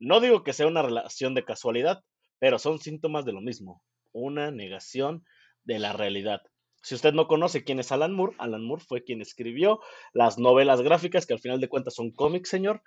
No 0.00 0.18
digo 0.18 0.42
que 0.42 0.52
sea 0.52 0.66
una 0.66 0.82
relación 0.82 1.32
de 1.34 1.44
casualidad, 1.44 2.02
pero 2.40 2.58
son 2.58 2.80
síntomas 2.80 3.24
de 3.24 3.32
lo 3.32 3.40
mismo, 3.40 3.84
una 4.10 4.50
negación 4.50 5.24
de 5.62 5.78
la 5.78 5.92
realidad. 5.92 6.42
Si 6.82 6.96
usted 6.96 7.12
no 7.12 7.28
conoce 7.28 7.62
quién 7.62 7.78
es 7.78 7.92
Alan 7.92 8.14
Moore, 8.14 8.34
Alan 8.38 8.64
Moore 8.64 8.82
fue 8.84 9.04
quien 9.04 9.22
escribió 9.22 9.78
las 10.12 10.38
novelas 10.38 10.82
gráficas, 10.82 11.24
que 11.24 11.34
al 11.34 11.40
final 11.40 11.60
de 11.60 11.68
cuentas 11.68 11.94
son 11.94 12.10
cómics, 12.10 12.48
señor, 12.48 12.82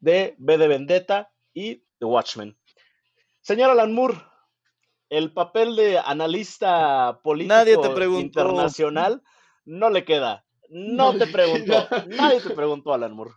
de 0.00 0.34
B 0.38 0.58
de 0.58 0.66
Vendetta 0.66 1.30
y 1.54 1.84
The 2.00 2.06
Watchmen. 2.06 2.58
Señor 3.42 3.70
Alan 3.70 3.92
Moore, 3.92 4.18
el 5.08 5.32
papel 5.32 5.76
de 5.76 6.00
analista 6.00 7.20
político 7.22 8.18
internacional 8.18 9.22
no 9.64 9.88
le 9.88 10.04
queda. 10.04 10.45
No 10.70 11.16
te 11.16 11.26
preguntó. 11.26 11.88
Nadie 12.08 12.40
te 12.40 12.50
preguntó, 12.50 12.92
Alan 12.92 13.12
Moore. 13.12 13.32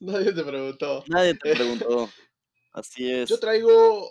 Nadie 0.00 0.32
te 0.32 0.42
preguntó. 0.42 1.04
Nadie 1.08 1.34
te 1.34 1.52
preguntó. 1.54 2.10
Así 2.72 3.10
es. 3.10 3.28
Yo 3.28 3.38
traigo 3.38 4.10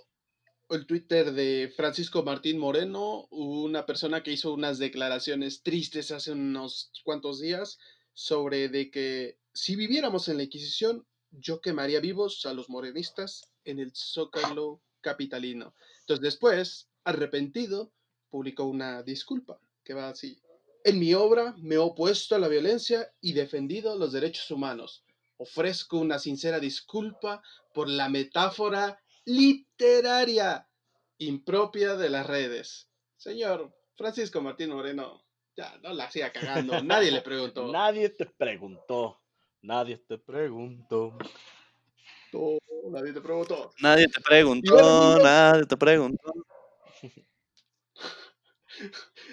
el 0.70 0.86
Twitter 0.86 1.34
de 1.34 1.74
Francisco 1.76 2.24
Martín 2.24 2.58
Moreno, 2.58 3.28
una 3.32 3.86
persona 3.86 4.24
que 4.24 4.32
hizo 4.32 4.54
unas 4.54 4.80
declaraciones 4.80 5.64
tristes 5.64 6.12
hace 6.12 6.32
unos 6.32 6.92
cuantos 7.04 7.42
días 7.42 7.78
sobre 8.14 8.70
de 8.70 8.90
que 8.90 9.38
si 9.54 9.76
viviéramos 9.76 10.30
en 10.30 10.38
la 10.38 10.44
Inquisición, 10.44 11.06
yo 11.32 11.60
quemaría 11.62 12.00
vivos 12.00 12.46
a 12.46 12.54
los 12.54 12.70
morenistas 12.70 13.52
en 13.66 13.80
el 13.80 13.92
Zócalo 13.94 14.82
capitalino. 15.02 15.76
Entonces 16.02 16.22
después, 16.22 16.90
arrepentido, 17.04 17.92
publicó 18.30 18.66
una 18.66 19.04
disculpa 19.04 19.60
que 19.84 19.94
va 19.94 20.10
así. 20.10 20.42
En 20.84 21.00
mi 21.00 21.14
obra 21.14 21.54
me 21.60 21.76
he 21.76 21.78
opuesto 21.78 22.36
a 22.36 22.40
la 22.40 22.48
violencia 22.48 23.12
y 23.22 23.34
defendido 23.34 23.96
los 23.98 24.12
derechos 24.12 24.50
humanos. 24.50 25.04
Ofrezco 25.38 25.98
una 25.98 26.18
sincera 26.18 26.60
disculpa 26.60 27.42
por 27.74 27.88
la 27.90 28.10
metáfora 28.10 29.00
literaria 29.26 30.68
impropia 31.20 31.96
de 31.96 32.10
las 32.10 32.26
redes. 32.26 32.90
Señor 33.18 33.72
Francisco 33.96 34.42
Martín 34.42 34.72
Moreno, 34.72 35.24
ya 35.56 35.78
no 35.84 35.94
la 35.94 36.06
hacía 36.06 36.32
cagando. 36.32 36.82
Nadie 36.82 37.12
le 37.12 37.22
preguntó. 37.22 37.72
Nadie 37.72 38.10
te 38.10 38.26
preguntó. 38.26 39.22
Nadie 39.62 39.98
te 39.98 40.18
preguntó. 40.18 41.18
nadie 42.90 43.14
te 43.14 43.22
preguntó. 43.22 43.72
Nadie 43.80 44.08
te 44.08 44.22
preguntó. 44.22 45.20
Nadie 45.20 45.66
te 45.66 45.78
preguntó. 45.78 46.34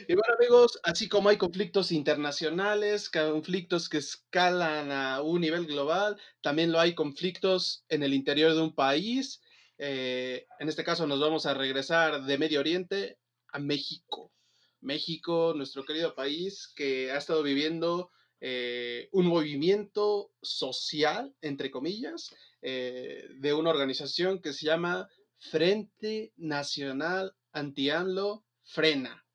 Y 0.09 0.15
bueno 0.15 0.35
amigos, 0.39 0.79
así 0.83 1.09
como 1.09 1.29
hay 1.29 1.37
conflictos 1.37 1.93
internacionales, 1.93 3.11
conflictos 3.11 3.89
que 3.89 3.99
escalan 3.99 4.91
a 4.93 5.23
un 5.23 5.41
nivel 5.41 5.67
global, 5.67 6.21
también 6.41 6.73
lo 6.73 6.81
hay 6.81 6.95
conflictos 6.95 7.85
en 7.89 8.03
el 8.03 8.15
interior 8.15 8.55
de 8.55 8.63
un 8.63 8.75
país. 8.75 9.41
Eh, 9.79 10.47
en 10.59 10.69
este 10.69 10.85
caso 10.85 11.07
nos 11.07 11.21
vamos 11.21 11.47
a 11.47 11.55
regresar 11.55 12.25
de 12.25 12.39
Medio 12.39 12.61
Oriente 12.61 13.19
a 13.53 13.59
México. 13.59 14.33
México, 14.81 15.53
nuestro 15.57 15.85
querido 15.85 16.15
país, 16.15 16.73
que 16.75 17.11
ha 17.11 17.19
estado 17.19 17.43
viviendo 17.43 18.11
eh, 18.41 19.09
un 19.13 19.27
movimiento 19.27 20.33
social, 20.41 21.35
entre 21.41 21.71
comillas, 21.71 22.35
eh, 22.63 23.29
de 23.37 23.55
una 23.55 23.71
organización 23.71 24.41
que 24.41 24.53
se 24.53 24.67
llama 24.67 25.09
Frente 25.39 26.33
Nacional 26.37 27.35
Anti-AMLO 27.53 28.45
Frena. 28.63 29.28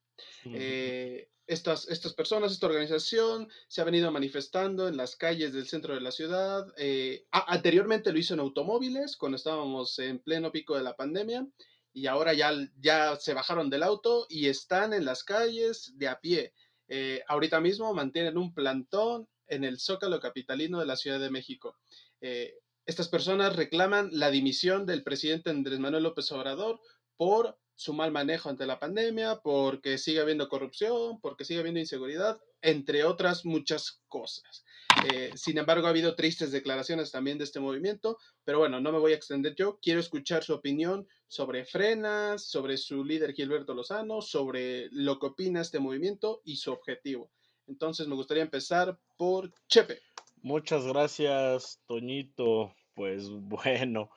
Eh, 0.46 1.28
estas, 1.46 1.88
estas 1.88 2.14
personas, 2.14 2.52
esta 2.52 2.66
organización 2.66 3.48
se 3.68 3.80
ha 3.80 3.84
venido 3.84 4.10
manifestando 4.10 4.88
en 4.88 4.96
las 4.96 5.16
calles 5.16 5.52
del 5.52 5.66
centro 5.66 5.94
de 5.94 6.00
la 6.00 6.10
ciudad. 6.10 6.66
Eh, 6.76 7.26
anteriormente 7.30 8.12
lo 8.12 8.18
hizo 8.18 8.34
en 8.34 8.40
automóviles 8.40 9.16
cuando 9.16 9.36
estábamos 9.36 9.98
en 9.98 10.18
pleno 10.20 10.52
pico 10.52 10.76
de 10.76 10.82
la 10.82 10.96
pandemia 10.96 11.46
y 11.92 12.06
ahora 12.06 12.34
ya, 12.34 12.52
ya 12.80 13.16
se 13.16 13.34
bajaron 13.34 13.70
del 13.70 13.82
auto 13.82 14.26
y 14.28 14.48
están 14.48 14.92
en 14.92 15.04
las 15.04 15.22
calles 15.22 15.92
de 15.96 16.08
a 16.08 16.20
pie. 16.20 16.52
Eh, 16.88 17.22
ahorita 17.28 17.60
mismo 17.60 17.94
mantienen 17.94 18.36
un 18.36 18.52
plantón 18.52 19.28
en 19.46 19.64
el 19.64 19.78
Zócalo 19.78 20.20
Capitalino 20.20 20.80
de 20.80 20.86
la 20.86 20.96
Ciudad 20.96 21.20
de 21.20 21.30
México. 21.30 21.78
Eh, 22.20 22.58
estas 22.86 23.08
personas 23.08 23.54
reclaman 23.54 24.10
la 24.12 24.30
dimisión 24.30 24.86
del 24.86 25.02
presidente 25.02 25.50
Andrés 25.50 25.78
Manuel 25.78 26.02
López 26.02 26.30
Obrador 26.32 26.80
por 27.16 27.58
su 27.76 27.92
mal 27.92 28.12
manejo 28.12 28.48
ante 28.48 28.66
la 28.66 28.78
pandemia, 28.78 29.40
porque 29.42 29.98
sigue 29.98 30.20
habiendo 30.20 30.48
corrupción, 30.48 31.20
porque 31.20 31.44
sigue 31.44 31.60
habiendo 31.60 31.80
inseguridad, 31.80 32.40
entre 32.62 33.04
otras 33.04 33.44
muchas 33.44 34.02
cosas. 34.08 34.64
Eh, 35.12 35.32
sin 35.34 35.58
embargo, 35.58 35.86
ha 35.86 35.90
habido 35.90 36.14
tristes 36.14 36.52
declaraciones 36.52 37.10
también 37.10 37.38
de 37.38 37.44
este 37.44 37.60
movimiento, 37.60 38.18
pero 38.44 38.58
bueno, 38.58 38.80
no 38.80 38.92
me 38.92 38.98
voy 38.98 39.12
a 39.12 39.16
extender 39.16 39.54
yo. 39.54 39.78
Quiero 39.82 40.00
escuchar 40.00 40.44
su 40.44 40.54
opinión 40.54 41.06
sobre 41.26 41.64
Frenas, 41.64 42.44
sobre 42.48 42.76
su 42.76 43.04
líder 43.04 43.34
Gilberto 43.34 43.74
Lozano, 43.74 44.20
sobre 44.20 44.88
lo 44.92 45.18
que 45.18 45.26
opina 45.26 45.60
este 45.60 45.80
movimiento 45.80 46.40
y 46.44 46.56
su 46.56 46.72
objetivo. 46.72 47.30
Entonces, 47.66 48.06
me 48.06 48.14
gustaría 48.14 48.42
empezar 48.42 48.98
por 49.16 49.52
Chepe. 49.68 50.00
Muchas 50.42 50.86
gracias, 50.86 51.80
Toñito. 51.86 52.74
Pues 52.94 53.28
bueno, 53.30 54.10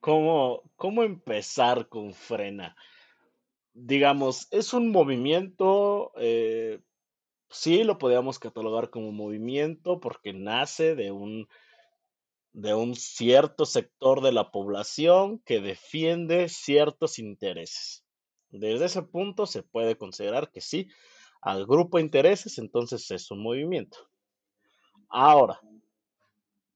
¿cómo, 0.00 0.62
cómo 0.76 1.02
empezar 1.02 1.88
con 1.88 2.14
Frena? 2.14 2.76
Digamos, 3.74 4.46
es 4.52 4.72
un 4.72 4.90
movimiento, 4.90 6.12
eh, 6.16 6.80
sí 7.50 7.82
lo 7.84 7.98
podríamos 7.98 8.38
catalogar 8.38 8.90
como 8.90 9.12
movimiento 9.12 10.00
porque 10.00 10.32
nace 10.32 10.94
de 10.94 11.10
un, 11.10 11.48
de 12.52 12.74
un 12.74 12.94
cierto 12.94 13.66
sector 13.66 14.22
de 14.22 14.32
la 14.32 14.52
población 14.52 15.40
que 15.40 15.60
defiende 15.60 16.48
ciertos 16.48 17.18
intereses. 17.18 18.04
Desde 18.50 18.84
ese 18.84 19.02
punto 19.02 19.46
se 19.46 19.64
puede 19.64 19.98
considerar 19.98 20.52
que 20.52 20.60
sí, 20.60 20.88
al 21.42 21.66
grupo 21.66 21.98
de 21.98 22.04
intereses, 22.04 22.58
entonces 22.58 23.10
es 23.10 23.30
un 23.32 23.42
movimiento. 23.42 23.98
Ahora, 25.08 25.60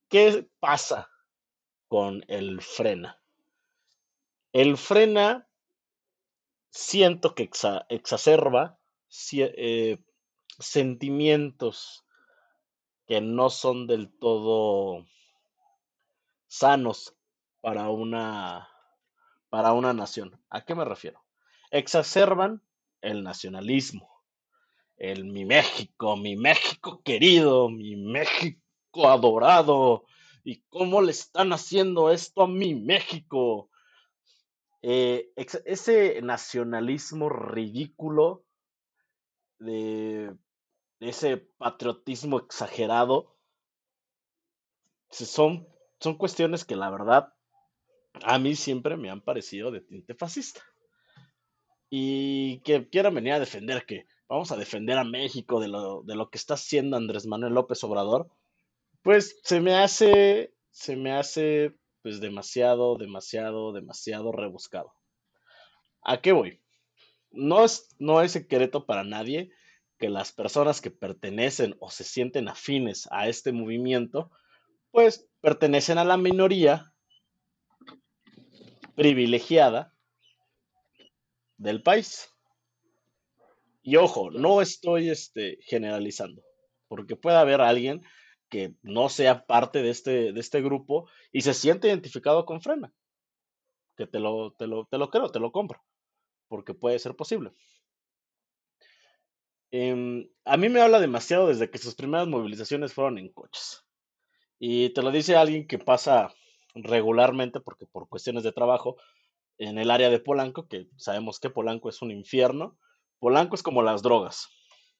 ¿qué 0.08 0.48
pasa 0.58 1.08
con 1.86 2.24
el 2.26 2.60
frena? 2.60 3.22
El 4.52 4.76
frena 4.76 5.47
siento 6.70 7.34
que 7.34 7.50
exacerba 7.88 8.78
eh, 9.32 9.98
sentimientos 10.58 12.04
que 13.06 13.20
no 13.20 13.50
son 13.50 13.86
del 13.86 14.10
todo 14.18 15.06
sanos 16.46 17.16
para 17.60 17.88
una, 17.90 18.68
para 19.48 19.72
una 19.72 19.92
nación. 19.92 20.40
¿A 20.50 20.64
qué 20.64 20.74
me 20.74 20.84
refiero? 20.84 21.22
Exacerban 21.70 22.62
el 23.00 23.22
nacionalismo, 23.22 24.08
el 24.96 25.24
mi 25.24 25.44
México, 25.44 26.16
mi 26.16 26.36
México 26.36 27.02
querido, 27.02 27.68
mi 27.68 27.96
México 27.96 28.60
adorado, 29.08 30.04
y 30.44 30.62
cómo 30.70 31.02
le 31.02 31.10
están 31.10 31.52
haciendo 31.52 32.10
esto 32.10 32.42
a 32.42 32.48
mi 32.48 32.74
México, 32.74 33.67
eh, 34.82 35.32
ese 35.36 36.20
nacionalismo 36.22 37.28
ridículo, 37.28 38.44
de 39.58 40.36
ese 41.00 41.36
patriotismo 41.36 42.38
exagerado, 42.38 43.36
son, 45.10 45.66
son 46.00 46.16
cuestiones 46.16 46.64
que 46.64 46.76
la 46.76 46.90
verdad 46.90 47.32
a 48.22 48.38
mí 48.38 48.54
siempre 48.54 48.96
me 48.96 49.10
han 49.10 49.20
parecido 49.20 49.70
de 49.70 49.80
tinte 49.80 50.14
fascista. 50.14 50.62
Y 51.90 52.60
que 52.60 52.88
quieran 52.88 53.14
venir 53.14 53.32
a 53.32 53.40
defender 53.40 53.86
que 53.86 54.06
vamos 54.28 54.52
a 54.52 54.56
defender 54.56 54.98
a 54.98 55.04
México 55.04 55.60
de 55.60 55.68
lo, 55.68 56.02
de 56.02 56.14
lo 56.14 56.28
que 56.28 56.36
está 56.36 56.54
haciendo 56.54 56.96
Andrés 56.96 57.26
Manuel 57.26 57.54
López 57.54 57.82
Obrador, 57.84 58.30
pues 59.02 59.40
se 59.42 59.60
me 59.60 59.74
hace, 59.74 60.52
se 60.70 60.96
me 60.96 61.12
hace 61.12 61.77
pues 62.02 62.20
demasiado, 62.20 62.96
demasiado, 62.96 63.72
demasiado 63.72 64.32
rebuscado. 64.32 64.92
¿A 66.02 66.20
qué 66.20 66.32
voy? 66.32 66.60
No 67.30 67.64
es, 67.64 67.94
no 67.98 68.22
es 68.22 68.32
secreto 68.32 68.86
para 68.86 69.04
nadie 69.04 69.50
que 69.98 70.08
las 70.08 70.32
personas 70.32 70.80
que 70.80 70.90
pertenecen 70.90 71.76
o 71.80 71.90
se 71.90 72.04
sienten 72.04 72.48
afines 72.48 73.08
a 73.10 73.28
este 73.28 73.52
movimiento, 73.52 74.30
pues 74.90 75.28
pertenecen 75.40 75.98
a 75.98 76.04
la 76.04 76.16
minoría 76.16 76.92
privilegiada 78.94 79.92
del 81.56 81.82
país. 81.82 82.28
Y 83.82 83.96
ojo, 83.96 84.30
no 84.30 84.62
estoy 84.62 85.10
este, 85.10 85.58
generalizando, 85.62 86.42
porque 86.88 87.16
puede 87.16 87.36
haber 87.36 87.60
alguien 87.60 88.02
que 88.48 88.74
no 88.82 89.08
sea 89.08 89.46
parte 89.46 89.82
de 89.82 89.90
este, 89.90 90.32
de 90.32 90.40
este 90.40 90.62
grupo 90.62 91.08
y 91.32 91.42
se 91.42 91.54
siente 91.54 91.88
identificado 91.88 92.44
con 92.44 92.60
Frena. 92.60 92.92
Que 93.96 94.06
te 94.06 94.20
lo, 94.20 94.52
te 94.52 94.66
lo, 94.66 94.86
te 94.86 94.98
lo 94.98 95.10
creo, 95.10 95.28
te 95.30 95.40
lo 95.40 95.52
compro, 95.52 95.82
porque 96.48 96.74
puede 96.74 96.98
ser 96.98 97.14
posible. 97.16 97.52
Em, 99.70 100.28
a 100.44 100.56
mí 100.56 100.68
me 100.68 100.80
habla 100.80 100.98
demasiado 100.98 101.48
desde 101.48 101.70
que 101.70 101.78
sus 101.78 101.94
primeras 101.94 102.26
movilizaciones 102.26 102.94
fueron 102.94 103.18
en 103.18 103.32
coches. 103.32 103.84
Y 104.58 104.90
te 104.90 105.02
lo 105.02 105.10
dice 105.10 105.36
alguien 105.36 105.66
que 105.66 105.78
pasa 105.78 106.32
regularmente, 106.74 107.60
porque 107.60 107.86
por 107.86 108.08
cuestiones 108.08 108.44
de 108.44 108.52
trabajo, 108.52 108.96
en 109.58 109.78
el 109.78 109.90
área 109.90 110.10
de 110.10 110.20
Polanco, 110.20 110.68
que 110.68 110.88
sabemos 110.96 111.40
que 111.40 111.50
Polanco 111.50 111.88
es 111.88 112.00
un 112.00 112.10
infierno. 112.10 112.78
Polanco 113.18 113.56
es 113.56 113.62
como 113.62 113.82
las 113.82 114.02
drogas. 114.02 114.48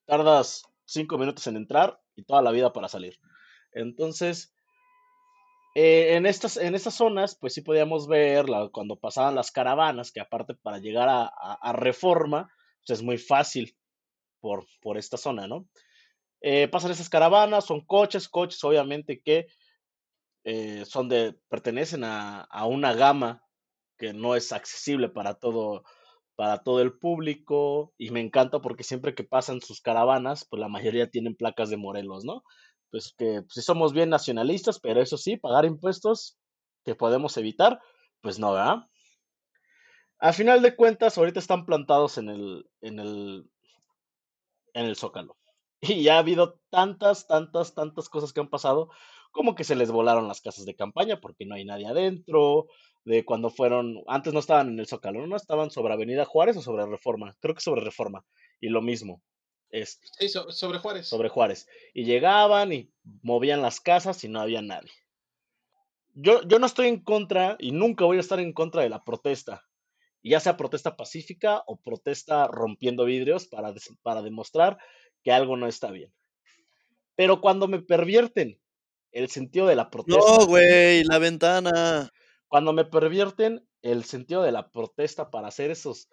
Tardas 0.05 0.65
cinco 0.85 1.19
minutos 1.19 1.47
en 1.47 1.57
entrar 1.57 2.01
y 2.17 2.25
toda 2.25 2.43
la 2.43 2.51
vida 2.51 2.73
para 2.73 2.89
salir. 2.89 3.19
Entonces, 3.73 4.53
eh, 5.75 6.17
en, 6.17 6.27
estas, 6.27 6.57
en 6.57 6.75
estas 6.75 6.95
zonas, 6.95 7.37
pues 7.37 7.55
sí 7.55 7.61
podíamos 7.61 8.09
ver 8.09 8.47
cuando 8.73 8.97
pasaban 8.97 9.35
las 9.35 9.51
caravanas, 9.51 10.11
que 10.11 10.21
aparte 10.21 10.55
para 10.55 10.79
llegar 10.79 11.09
a, 11.09 11.73
Reforma, 11.73 12.51
pues 12.85 12.99
es 12.99 13.05
muy 13.05 13.19
fácil 13.19 13.77
por, 14.41 14.67
por 14.81 14.99
esta 14.99 15.17
zona, 15.17 15.47
¿no? 15.47 15.69
Eh, 16.41 16.69
pasan 16.69 16.91
esas 16.91 17.09
caravanas, 17.09 17.65
son 17.67 17.85
coches, 17.85 18.29
coches 18.29 18.63
obviamente 18.65 19.21
que 19.23 19.47
eh, 20.45 20.85
son 20.85 21.09
de, 21.09 21.39
pertenecen 21.49 22.05
a, 22.05 22.43
a, 22.43 22.67
una 22.67 22.95
gama 22.95 23.45
que 23.99 24.13
no 24.13 24.37
es 24.37 24.53
accesible 24.53 25.09
para 25.09 25.35
todo, 25.35 25.85
para 26.37 26.59
todo 26.63 26.81
el 26.81 26.97
público 26.97 27.93
y 27.99 28.11
me 28.11 28.21
encanta 28.21 28.61
porque 28.61 28.85
siempre 28.85 29.15
que 29.15 29.25
pasan 29.25 29.61
sus 29.61 29.81
caravanas, 29.81 30.47
pues 30.49 30.61
la 30.61 30.69
mayoría 30.69 31.11
tienen 31.11 31.35
placas 31.35 31.71
de 31.71 31.77
Morelos, 31.77 32.25
¿no? 32.25 32.45
Pues 32.91 33.15
que 33.17 33.43
si 33.49 33.63
somos 33.63 33.93
bien 33.93 34.11
nacionalistas, 34.11 34.81
pero 34.81 35.01
eso 35.01 35.17
sí, 35.17 35.37
pagar 35.37 35.65
impuestos 35.65 36.39
que 36.85 36.95
podemos 36.95 37.37
evitar, 37.37 37.81
pues 38.21 38.39
no, 38.39 38.53
¿verdad? 38.53 38.87
A 40.21 40.33
final 40.33 40.63
de 40.63 40.75
cuentas, 40.75 41.17
ahorita 41.17 41.39
están 41.39 41.65
plantados 41.65 42.19
en 42.19 42.29
el, 42.29 42.67
en 42.81 42.99
el, 42.99 43.51
en 44.75 44.87
el 44.87 44.97
zócalo. 44.97 45.37
Y 45.81 46.03
ya 46.03 46.17
ha 46.17 46.19
habido 46.19 46.59
tantas, 46.71 47.29
tantas, 47.29 47.73
tantas 47.73 48.09
cosas 48.09 48.33
que 48.33 48.41
han 48.41 48.51
pasado, 48.51 48.91
como 49.31 49.55
que 49.55 49.63
se 49.63 49.77
les 49.77 49.93
volaron 49.93 50.27
las 50.27 50.41
casas 50.41 50.65
de 50.65 50.75
campaña 50.75 51.21
porque 51.21 51.47
no 51.47 51.55
hay 51.55 51.65
nadie 51.65 51.87
adentro, 51.87 52.67
de 53.05 53.25
cuando 53.25 53.49
fueron, 53.51 54.03
antes 54.07 54.33
no 54.35 54.41
estaban 54.41 54.69
en 54.69 54.79
el 54.79 54.87
zócalo, 54.87 55.27
no 55.27 55.37
estaban 55.37 55.71
sobre 55.71 55.95
Avenida 55.95 56.25
Juárez 56.25 56.57
o 56.57 56.63
sobre 56.63 56.85
Reforma, 56.87 57.37
creo 57.41 57.55
que 57.55 57.61
sobre 57.61 57.81
Reforma, 57.81 58.25
y 58.61 58.69
lo 58.69 58.83
mismo, 58.83 59.23
sí, 59.71 60.29
sobre 60.29 60.79
Juárez. 60.79 61.09
Sobre 61.09 61.29
Juárez. 61.29 61.67
Y 61.95 62.05
llegaban 62.05 62.73
y 62.73 62.91
movían 63.23 63.63
las 63.63 63.81
casas 63.81 64.23
y 64.25 64.29
no 64.29 64.41
había 64.41 64.63
nadie. 64.63 64.91
Yo, 66.15 66.43
yo 66.43 66.59
no 66.59 66.67
estoy 66.67 66.89
en 66.89 67.03
contra 67.03 67.57
y 67.59 67.73
nunca 67.73 68.05
voy 68.05 68.17
a 68.17 68.21
estar 68.21 68.41
en 68.41 68.53
contra 68.53 68.83
de 68.83 68.89
la 68.89 69.05
protesta. 69.05 69.65
Ya 70.23 70.41
sea 70.41 70.57
protesta 70.57 70.97
pacífica 70.97 71.63
o 71.67 71.81
protesta 71.81 72.49
rompiendo 72.49 73.05
vidrios 73.05 73.47
para, 73.47 73.73
para 74.03 74.23
demostrar 74.23 74.79
que 75.23 75.33
algo 75.33 75.57
no 75.57 75.69
está 75.69 75.91
bien. 75.91 76.13
Pero 77.15 77.41
cuando 77.41 77.69
me 77.69 77.81
pervierten 77.81 78.61
el 79.13 79.29
sentido 79.31 79.67
de 79.67 79.77
la 79.77 79.91
protesta. 79.91 80.21
No, 80.21 80.47
güey, 80.47 81.03
la 81.05 81.19
ventana. 81.19 82.11
Cuando 82.49 82.73
me 82.73 82.85
pervierten 82.85 83.67
el 83.83 84.05
sentido 84.05 84.43
de 84.43 84.53
la 84.53 84.71
protesta 84.71 85.31
para 85.31 85.49
hacer 85.49 85.71
esos. 85.71 86.09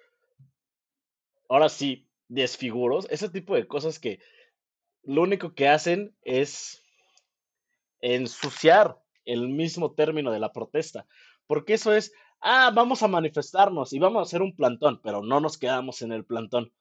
Ahora 1.49 1.69
sí, 1.69 2.04
desfiguros, 2.27 3.07
ese 3.09 3.29
tipo 3.29 3.55
de 3.55 3.67
cosas 3.67 3.99
que 3.99 4.19
lo 5.03 5.21
único 5.21 5.53
que 5.53 5.67
hacen 5.67 6.15
es 6.21 6.81
ensuciar 8.01 8.99
el 9.25 9.49
mismo 9.49 9.93
término 9.93 10.31
de 10.31 10.39
la 10.39 10.51
protesta, 10.51 11.07
porque 11.47 11.73
eso 11.73 11.93
es 11.93 12.11
ah, 12.45 12.71
vamos 12.73 13.03
a 13.03 13.07
manifestarnos 13.07 13.91
y 13.91 13.99
vamos 13.99 14.19
a 14.19 14.23
hacer 14.23 14.41
un 14.41 14.55
plantón, 14.55 15.01
pero 15.03 15.23
no 15.23 15.39
nos 15.39 15.57
quedamos 15.57 16.01
en 16.01 16.11
el 16.11 16.25
plantón. 16.25 16.71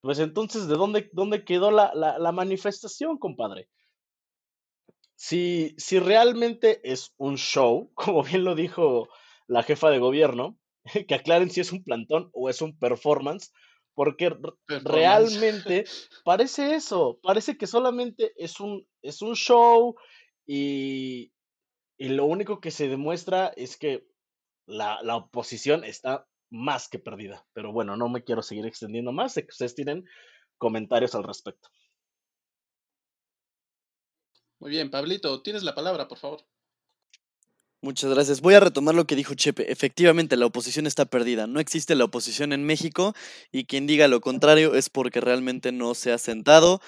Pues 0.00 0.18
entonces, 0.18 0.68
¿de 0.68 0.74
dónde, 0.74 1.08
dónde 1.12 1.44
quedó 1.44 1.70
la, 1.70 1.92
la, 1.94 2.32
manifestación, 2.32 3.18
compadre? 3.18 3.68
Si, 5.14 5.74
si 5.76 5.98
realmente 5.98 6.80
es 6.84 7.14
un 7.16 7.36
show, 7.36 7.90
como 7.94 8.22
bien 8.22 8.44
lo 8.44 8.54
dijo 8.54 9.08
la 9.46 9.62
jefa 9.62 9.90
de 9.90 9.98
gobierno, 9.98 10.58
que 11.08 11.14
aclaren 11.14 11.50
si 11.50 11.60
es 11.60 11.72
un 11.72 11.82
plantón 11.82 12.30
o 12.32 12.48
es 12.48 12.60
un 12.60 12.76
performance, 12.78 13.52
porque 13.98 14.32
realmente 14.84 15.84
parece 16.24 16.76
eso, 16.76 17.18
parece 17.20 17.58
que 17.58 17.66
solamente 17.66 18.32
es 18.36 18.60
un, 18.60 18.86
es 19.02 19.22
un 19.22 19.34
show 19.34 19.96
y, 20.46 21.32
y 21.98 22.08
lo 22.10 22.26
único 22.26 22.60
que 22.60 22.70
se 22.70 22.86
demuestra 22.86 23.48
es 23.56 23.76
que 23.76 24.06
la, 24.68 25.02
la, 25.02 25.16
oposición 25.16 25.82
está 25.82 26.28
más 26.48 26.88
que 26.88 27.00
perdida. 27.00 27.44
Pero 27.54 27.72
bueno, 27.72 27.96
no 27.96 28.08
me 28.08 28.22
quiero 28.22 28.40
seguir 28.40 28.66
extendiendo 28.66 29.10
más, 29.10 29.34
que 29.34 29.46
ustedes 29.48 29.74
tienen 29.74 30.04
comentarios 30.58 31.16
al 31.16 31.24
respecto. 31.24 31.68
Muy 34.60 34.70
bien, 34.70 34.92
Pablito, 34.92 35.42
tienes 35.42 35.64
la 35.64 35.74
palabra, 35.74 36.06
por 36.06 36.18
favor. 36.18 36.46
Muchas 37.80 38.10
gracias. 38.10 38.40
Voy 38.40 38.54
a 38.54 38.60
retomar 38.60 38.96
lo 38.96 39.06
que 39.06 39.14
dijo 39.14 39.34
Chepe. 39.34 39.70
Efectivamente, 39.70 40.36
la 40.36 40.46
oposición 40.46 40.86
está 40.88 41.04
perdida. 41.04 41.46
No 41.46 41.60
existe 41.60 41.94
la 41.94 42.04
oposición 42.04 42.52
en 42.52 42.64
México 42.64 43.14
y 43.52 43.66
quien 43.66 43.86
diga 43.86 44.08
lo 44.08 44.20
contrario 44.20 44.74
es 44.74 44.90
porque 44.90 45.20
realmente 45.20 45.70
no 45.70 45.94
se 45.94 46.12
ha 46.12 46.18
sentado 46.18 46.80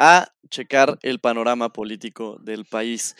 a 0.00 0.32
checar 0.50 0.98
el 1.02 1.20
panorama 1.20 1.72
político 1.72 2.38
del 2.42 2.64
país. 2.64 3.14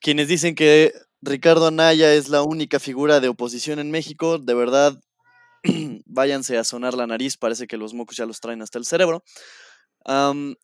Quienes 0.00 0.26
dicen 0.26 0.56
que 0.56 0.92
Ricardo 1.20 1.68
Anaya 1.68 2.12
es 2.12 2.28
la 2.28 2.42
única 2.42 2.80
figura 2.80 3.20
de 3.20 3.28
oposición 3.28 3.78
en 3.78 3.92
México, 3.92 4.38
de 4.38 4.54
verdad, 4.54 5.00
váyanse 6.06 6.58
a 6.58 6.64
sonar 6.64 6.94
la 6.94 7.06
nariz, 7.06 7.36
parece 7.36 7.68
que 7.68 7.76
los 7.76 7.94
mocos 7.94 8.16
ya 8.16 8.26
los 8.26 8.40
traen 8.40 8.62
hasta 8.62 8.78
el 8.78 8.84
cerebro. 8.84 9.22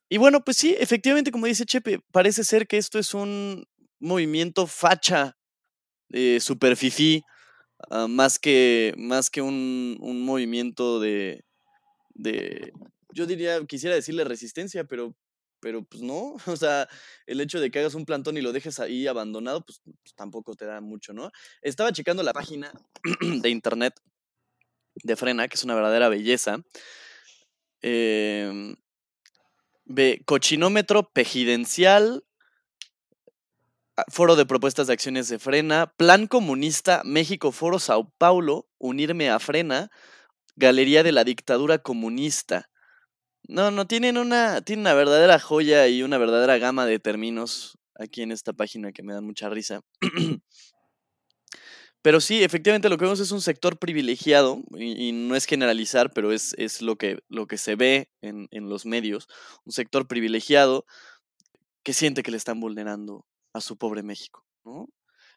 y 0.09 0.19
bueno, 0.19 0.43
pues 0.45 0.57
sí, 0.57 0.75
efectivamente, 0.77 1.31
como 1.31 1.47
dice 1.47 1.65
Chepe, 1.65 2.01
parece 2.11 2.43
ser 2.43 2.67
que 2.67 2.79
esto 2.79 2.99
es 2.99 3.15
un 3.15 3.65
movimiento 4.01 4.67
facha, 4.67 5.38
eh, 6.11 6.41
super 6.41 6.77
ah, 7.91 8.07
más 8.09 8.39
que, 8.39 8.95
más 8.97 9.31
que 9.31 9.43
un, 9.43 9.97
un 10.01 10.25
movimiento 10.25 11.01
de, 11.01 11.45
de, 12.15 12.73
yo 13.13 13.27
diría, 13.27 13.65
quisiera 13.67 13.95
decirle 13.95 14.25
resistencia, 14.25 14.85
pero 14.85 15.15
pero 15.61 15.83
pues 15.83 16.03
no, 16.03 16.37
o 16.47 16.57
sea, 16.57 16.89
el 17.27 17.41
hecho 17.41 17.61
de 17.61 17.71
que 17.71 17.81
hagas 17.81 17.95
un 17.95 18.05
plantón 18.05 18.37
y 18.37 18.41
lo 18.41 18.53
dejes 18.53 18.81
ahí 18.81 19.07
abandonado, 19.07 19.65
pues, 19.65 19.81
pues, 19.85 20.15
tampoco 20.15 20.55
te 20.55 20.67
da 20.67 20.81
mucho, 20.81 21.13
¿no? 21.13 21.31
Estaba 21.63 21.93
checando 21.93 22.23
la 22.23 22.33
página 22.33 22.73
de 23.43 23.49
internet 23.51 23.95
de 25.03 25.17
Frena, 25.17 25.49
que 25.49 25.55
es 25.55 25.65
una 25.65 25.75
verdadera 25.75 26.09
belleza. 26.09 26.63
Eh, 27.83 28.75
cochinómetro 30.25 31.11
pejidencial, 31.13 32.25
foro 34.11 34.37
de 34.37 34.47
propuestas 34.47 34.87
de 34.87 34.93
acciones 34.93 35.29
de 35.29 35.39
Frena, 35.39 35.93
Plan 35.97 36.27
Comunista, 36.27 37.03
México 37.05 37.53
Foro 37.53 37.79
Sao 37.79 38.13
Paulo, 38.19 38.69
Unirme 38.79 39.31
a 39.31 39.39
Frena, 39.39 39.91
Galería 40.57 41.03
de 41.03 41.13
la 41.13 41.25
Dictadura 41.25 41.79
Comunista. 41.79 42.71
No, 43.49 43.71
no, 43.71 43.87
tienen 43.87 44.19
una, 44.19 44.61
tienen 44.61 44.83
una 44.83 44.95
verdadera 44.95 45.39
joya 45.39 45.89
y 45.89 46.03
una 46.03 46.19
verdadera 46.19 46.59
gama 46.59 46.87
de 46.87 46.99
términos 46.99 47.79
aquí 47.95 48.23
en 48.23 48.33
esta 48.33 48.53
página 48.53 48.93
que 48.93 49.03
me 49.03 49.15
dan 49.15 49.25
mucha 49.25 49.49
risa. 49.49 49.81
Pero 52.03 52.21
sí, 52.21 52.45
efectivamente 52.45 52.89
lo 52.89 52.97
que 52.97 53.05
vemos 53.05 53.21
es 53.21 53.33
un 53.33 53.41
sector 53.41 53.79
privilegiado, 53.79 54.63
y, 54.79 55.13
no 55.13 55.35
es 55.35 55.47
generalizar, 55.47 56.13
pero 56.13 56.33
es, 56.33 56.55
es, 56.57 56.81
lo, 56.81 56.97
que, 56.97 57.19
lo 57.29 57.47
que 57.49 57.59
se 57.59 57.75
ve 57.75 58.09
en, 58.23 58.47
en, 58.53 58.69
los 58.69 58.87
medios, 58.87 59.27
un 59.65 59.73
sector 59.73 60.07
privilegiado 60.07 60.87
que 61.83 61.93
siente 61.93 62.23
que 62.23 62.31
le 62.31 62.37
están 62.37 62.61
vulnerando 62.61 63.27
a 63.59 63.61
su 63.61 63.77
pobre 63.77 64.03
México. 64.03 64.45
¿no? 64.65 64.89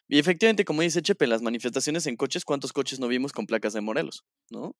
Y 0.07 0.19
efectivamente, 0.19 0.65
como 0.65 0.81
dice 0.81 1.01
Chepe, 1.01 1.27
las 1.27 1.41
manifestaciones 1.41 2.05
en 2.07 2.15
coches, 2.15 2.45
¿cuántos 2.45 2.73
coches 2.73 2.99
no 2.99 3.07
vimos 3.07 3.31
con 3.31 3.45
placas 3.45 3.73
de 3.73 3.81
Morelos? 3.81 4.23
¿no? 4.49 4.75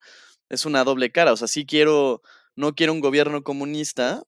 Es 0.48 0.66
una 0.66 0.84
doble 0.84 1.10
cara, 1.12 1.32
o 1.32 1.36
sea, 1.36 1.48
sí 1.48 1.66
quiero 1.66 2.22
no 2.56 2.74
quiero 2.74 2.92
un 2.92 3.00
gobierno 3.00 3.42
comunista, 3.42 4.22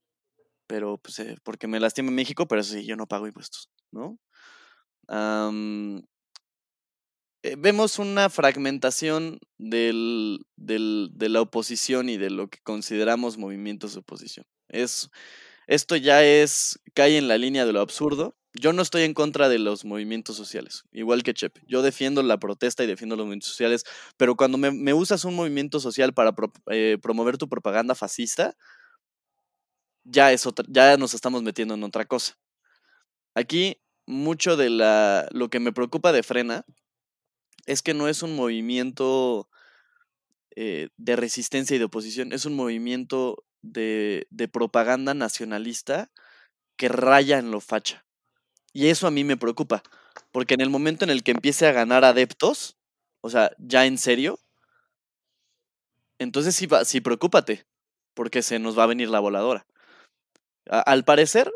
pero 0.67 0.99
pues 0.99 1.19
eh, 1.19 1.37
porque 1.43 1.67
me 1.67 1.81
lastima 1.81 2.11
México, 2.11 2.47
pero 2.49 2.63
sí, 2.63 2.85
yo 2.87 2.97
no 2.97 3.07
pago 3.07 3.27
impuestos, 3.27 3.69
¿no? 3.93 4.19
Eh, 7.43 7.57
vemos 7.59 7.99
una 7.99 8.31
fragmentación 8.31 9.39
de 9.59 10.39
la 10.57 11.41
oposición 11.43 12.09
y 12.09 12.17
de 12.17 12.31
lo 12.31 12.49
que 12.49 12.61
consideramos 12.63 13.37
movimientos 13.37 13.93
de 13.93 14.01
oposición. 14.01 14.47
Es, 14.69 15.11
esto 15.67 15.97
ya 15.97 16.25
es, 16.25 16.81
cae 16.95 17.19
en 17.19 17.29
la 17.29 17.37
línea 17.37 17.67
de 17.67 17.75
lo 17.75 17.81
absurdo. 17.81 18.35
Yo 18.55 18.73
no 18.73 18.83
estoy 18.83 19.03
en 19.03 19.15
contra 19.15 19.49
de 19.49 19.59
los 19.59 19.85
movimientos 19.85 20.37
sociales, 20.37 20.85
igual 20.93 21.25
que 21.25 21.35
Chepe. 21.35 21.61
Yo 21.67 21.83
defiendo 21.83 22.23
la 22.23 22.39
protesta 22.39 22.85
y 22.85 22.87
defiendo 22.87 23.17
los 23.17 23.25
movimientos 23.27 23.51
sociales, 23.51 23.85
pero 24.17 24.37
cuando 24.37 24.59
me, 24.59 24.95
usas 24.95 25.25
un 25.25 25.35
movimiento 25.35 25.81
social 25.81 26.15
para 26.15 26.33
eh, 26.71 26.99
promover 27.03 27.37
tu 27.37 27.49
propaganda 27.49 27.97
fascista, 27.97 28.57
ya, 30.05 30.33
es 30.33 30.47
otra, 30.47 30.65
ya 30.69 30.97
nos 30.97 31.15
estamos 31.15 31.43
metiendo 31.43 31.75
en 31.75 31.83
otra 31.83 32.05
cosa. 32.05 32.39
Aquí, 33.35 33.81
mucho 34.07 34.57
de 34.57 34.71
la, 34.71 35.29
lo 35.33 35.49
que 35.51 35.59
me 35.59 35.73
preocupa 35.73 36.13
de 36.13 36.23
Frena 36.23 36.65
es 37.67 37.83
que 37.83 37.95
no 37.95 38.07
es 38.07 38.23
un 38.23 38.37
movimiento 38.37 39.49
eh, 40.55 40.91
de 40.97 41.17
resistencia 41.17 41.75
y 41.75 41.79
de 41.79 41.87
oposición, 41.87 42.33
es 42.33 42.45
un 42.45 42.55
movimiento 42.55 43.45
de, 43.63 44.29
de 44.31 44.47
propaganda 44.47 45.15
nacionalista 45.15 46.13
que 46.77 46.89
raya 46.89 47.39
en 47.39 47.51
lo 47.51 47.61
facha. 47.61 48.05
Y 48.75 48.89
eso 48.89 49.07
a 49.07 49.13
mí 49.13 49.23
me 49.23 49.37
preocupa, 49.37 49.85
porque 50.33 50.55
en 50.55 50.61
el 50.61 50.69
momento 50.69 51.05
en 51.05 51.11
el 51.11 51.23
que 51.23 51.31
empiece 51.31 51.67
a 51.67 51.73
ganar 51.73 52.05
adeptos, 52.05 52.77
o 53.21 53.31
sea, 53.31 53.53
ya 53.59 53.87
en 53.87 53.99
serio, 53.99 54.41
entonces 56.19 56.57
sí, 56.57 56.69
sí 56.85 57.01
preocúpate, 57.01 57.67
porque 58.15 58.43
se 58.43 58.59
nos 58.59 58.77
va 58.77 58.83
a 58.83 58.89
venir 58.89 59.09
la 59.09 59.21
voladora. 59.21 59.65
al 60.67 61.05
parecer, 61.05 61.53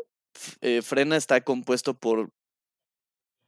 eh, 0.61 0.81
Frena 0.81 1.17
está 1.17 1.41
compuesto 1.41 1.93
por, 1.93 2.31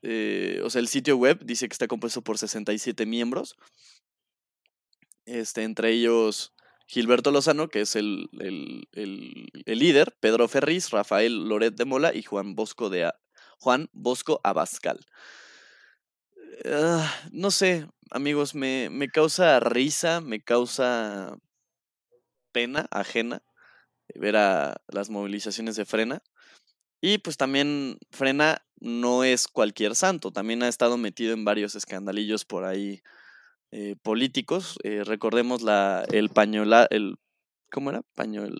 eh, 0.01 0.61
o 0.65 0.69
sea, 0.69 0.81
el 0.81 0.89
sitio 0.89 1.15
web 1.15 1.39
dice 1.45 1.69
que 1.69 1.73
está 1.73 1.87
compuesto 1.87 2.21
por 2.21 2.37
67 2.37 3.05
miembros, 3.05 3.55
este, 5.25 5.63
entre 5.63 5.91
ellos 5.91 6.53
Gilberto 6.87 7.31
Lozano, 7.31 7.69
que 7.69 7.81
es 7.81 7.95
el, 7.95 8.29
el, 8.39 8.85
el 8.91 9.79
líder, 9.79 10.13
Pedro 10.19 10.49
Ferriz, 10.49 10.89
Rafael 10.89 11.47
Loret 11.47 11.75
de 11.75 11.85
Mola 11.85 12.13
y 12.13 12.23
Juan 12.23 12.53
Bosco 12.55 12.89
de, 12.89 13.09
Juan 13.61 13.89
Bosco 13.93 14.41
Abascal. 14.43 14.99
Ah, 16.65 17.13
no 17.31 17.51
sé, 17.51 17.87
amigos, 18.09 18.55
me, 18.55 18.89
me 18.89 19.09
causa 19.09 19.59
risa, 19.59 20.19
me 20.19 20.41
causa 20.41 21.37
pena 22.51 22.87
ajena 22.91 23.43
ver 24.15 24.35
a 24.35 24.81
las 24.87 25.09
movilizaciones 25.09 25.75
de 25.75 25.85
Frena. 25.85 26.23
Y 27.01 27.19
pues 27.19 27.37
también 27.37 27.97
Frena 28.11 28.65
no 28.79 29.23
es 29.23 29.47
cualquier 29.47 29.95
santo, 29.95 30.31
también 30.31 30.63
ha 30.63 30.67
estado 30.67 30.97
metido 30.97 31.33
en 31.33 31.45
varios 31.45 31.75
escandalillos 31.75 32.45
por 32.45 32.65
ahí 32.65 33.01
eh, 33.71 33.95
políticos. 34.01 34.77
Eh, 34.83 35.03
recordemos 35.05 35.61
la, 35.61 36.03
el 36.11 36.29
pañola, 36.29 36.87
el, 36.89 37.17
¿cómo 37.71 37.91
era? 37.91 38.01
Pañuel, 38.15 38.55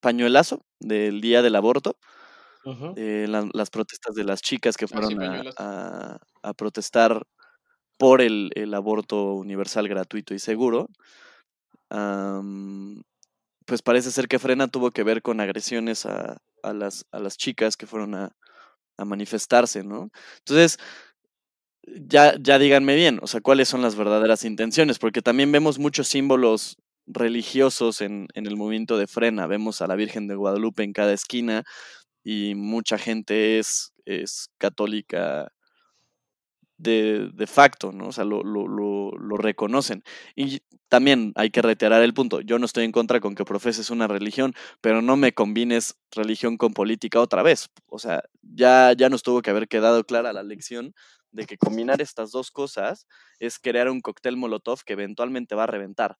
pañuelazo 0.00 0.66
del 0.78 1.22
día 1.22 1.42
del 1.42 1.56
aborto. 1.56 1.98
Eh, 2.96 3.26
las 3.28 3.70
protestas 3.70 4.14
de 4.14 4.24
las 4.24 4.40
chicas 4.40 4.76
que 4.76 4.86
ah, 4.86 4.88
fueron 4.88 5.48
a, 5.58 6.54
protestar 6.56 7.22
por 7.98 8.22
el, 8.22 8.74
aborto 8.74 9.34
universal, 9.34 9.88
gratuito 9.88 10.34
y 10.34 10.38
seguro. 10.38 10.88
pues 13.66 13.82
parece 13.82 14.10
ser 14.10 14.28
que 14.28 14.38
Frena 14.38 14.68
tuvo 14.68 14.90
que 14.90 15.02
ver 15.02 15.22
con 15.22 15.40
agresiones 15.40 16.06
a, 16.06 16.38
las, 16.62 17.06
a 17.12 17.18
las 17.18 17.36
chicas 17.36 17.76
que 17.76 17.86
fueron 17.86 18.14
a, 18.14 18.30
manifestarse, 18.96 19.82
¿no? 19.82 20.10
Entonces, 20.38 20.78
ya, 21.86 22.34
ya 22.40 22.58
díganme 22.58 22.94
bien, 22.94 23.18
o 23.22 23.26
sea, 23.26 23.40
cuáles 23.40 23.68
son 23.68 23.82
las 23.82 23.96
verdaderas 23.96 24.44
intenciones, 24.44 25.00
porque 25.00 25.20
también 25.20 25.50
vemos 25.50 25.80
muchos 25.80 26.06
símbolos 26.08 26.76
religiosos 27.06 28.00
en, 28.00 28.28
en, 28.34 28.46
el 28.46 28.56
movimiento 28.56 28.96
de 28.96 29.06
frena. 29.06 29.46
Vemos 29.46 29.82
a 29.82 29.86
la 29.86 29.96
Virgen 29.96 30.28
de 30.28 30.36
Guadalupe 30.36 30.84
en 30.84 30.92
cada 30.92 31.12
esquina, 31.12 31.64
y 32.24 32.54
mucha 32.54 32.98
gente 32.98 33.58
es, 33.58 33.92
es 34.06 34.48
católica 34.58 35.52
de, 36.78 37.30
de, 37.32 37.46
facto, 37.46 37.92
¿no? 37.92 38.08
O 38.08 38.12
sea, 38.12 38.24
lo, 38.24 38.42
lo, 38.42 38.66
lo, 38.66 39.12
lo, 39.12 39.36
reconocen. 39.36 40.02
Y 40.34 40.62
también 40.88 41.32
hay 41.36 41.50
que 41.50 41.62
reiterar 41.62 42.02
el 42.02 42.14
punto, 42.14 42.40
yo 42.40 42.58
no 42.58 42.66
estoy 42.66 42.84
en 42.84 42.92
contra 42.92 43.20
con 43.20 43.34
que 43.34 43.44
profeses 43.44 43.90
una 43.90 44.08
religión, 44.08 44.54
pero 44.80 45.02
no 45.02 45.16
me 45.16 45.32
combines 45.32 45.96
religión 46.10 46.56
con 46.56 46.72
política 46.74 47.20
otra 47.20 47.42
vez. 47.42 47.70
O 47.86 47.98
sea, 47.98 48.22
ya, 48.42 48.92
ya 48.96 49.08
nos 49.08 49.22
tuvo 49.22 49.42
que 49.42 49.50
haber 49.50 49.68
quedado 49.68 50.04
clara 50.04 50.32
la 50.32 50.42
lección 50.42 50.94
de 51.30 51.46
que 51.46 51.58
combinar 51.58 52.00
estas 52.00 52.30
dos 52.30 52.50
cosas 52.50 53.06
es 53.38 53.58
crear 53.58 53.88
un 53.90 54.00
cóctel 54.00 54.36
molotov 54.36 54.82
que 54.84 54.94
eventualmente 54.94 55.54
va 55.54 55.64
a 55.64 55.68
reventar 55.68 56.16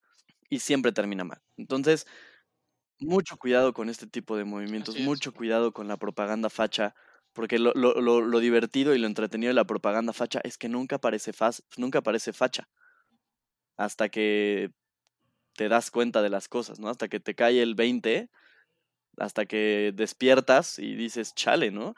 y 0.50 0.60
siempre 0.60 0.92
termina 0.92 1.24
mal. 1.24 1.40
Entonces, 1.56 2.06
mucho 2.98 3.36
cuidado 3.36 3.72
con 3.72 3.88
este 3.88 4.06
tipo 4.06 4.36
de 4.36 4.44
movimientos, 4.44 4.98
mucho 4.98 5.32
cuidado 5.32 5.72
con 5.72 5.88
la 5.88 5.96
propaganda 5.96 6.50
facha, 6.50 6.94
porque 7.32 7.58
lo, 7.58 7.72
lo, 7.74 8.00
lo, 8.00 8.38
divertido 8.40 8.94
y 8.94 8.98
lo 8.98 9.06
entretenido 9.06 9.50
de 9.50 9.54
la 9.54 9.64
propaganda 9.64 10.12
facha 10.12 10.40
es 10.44 10.56
que 10.56 10.68
nunca 10.68 10.98
parece, 10.98 11.32
nunca 11.76 12.02
parece 12.02 12.32
facha 12.32 12.68
hasta 13.76 14.08
que 14.08 14.70
te 15.56 15.68
das 15.68 15.90
cuenta 15.90 16.22
de 16.22 16.30
las 16.30 16.48
cosas, 16.48 16.78
¿no? 16.78 16.88
Hasta 16.88 17.08
que 17.08 17.20
te 17.20 17.34
cae 17.34 17.62
el 17.62 17.74
20, 17.74 18.30
hasta 19.18 19.46
que 19.46 19.92
despiertas 19.94 20.78
y 20.78 20.94
dices, 20.94 21.34
chale, 21.34 21.70
¿no? 21.70 21.94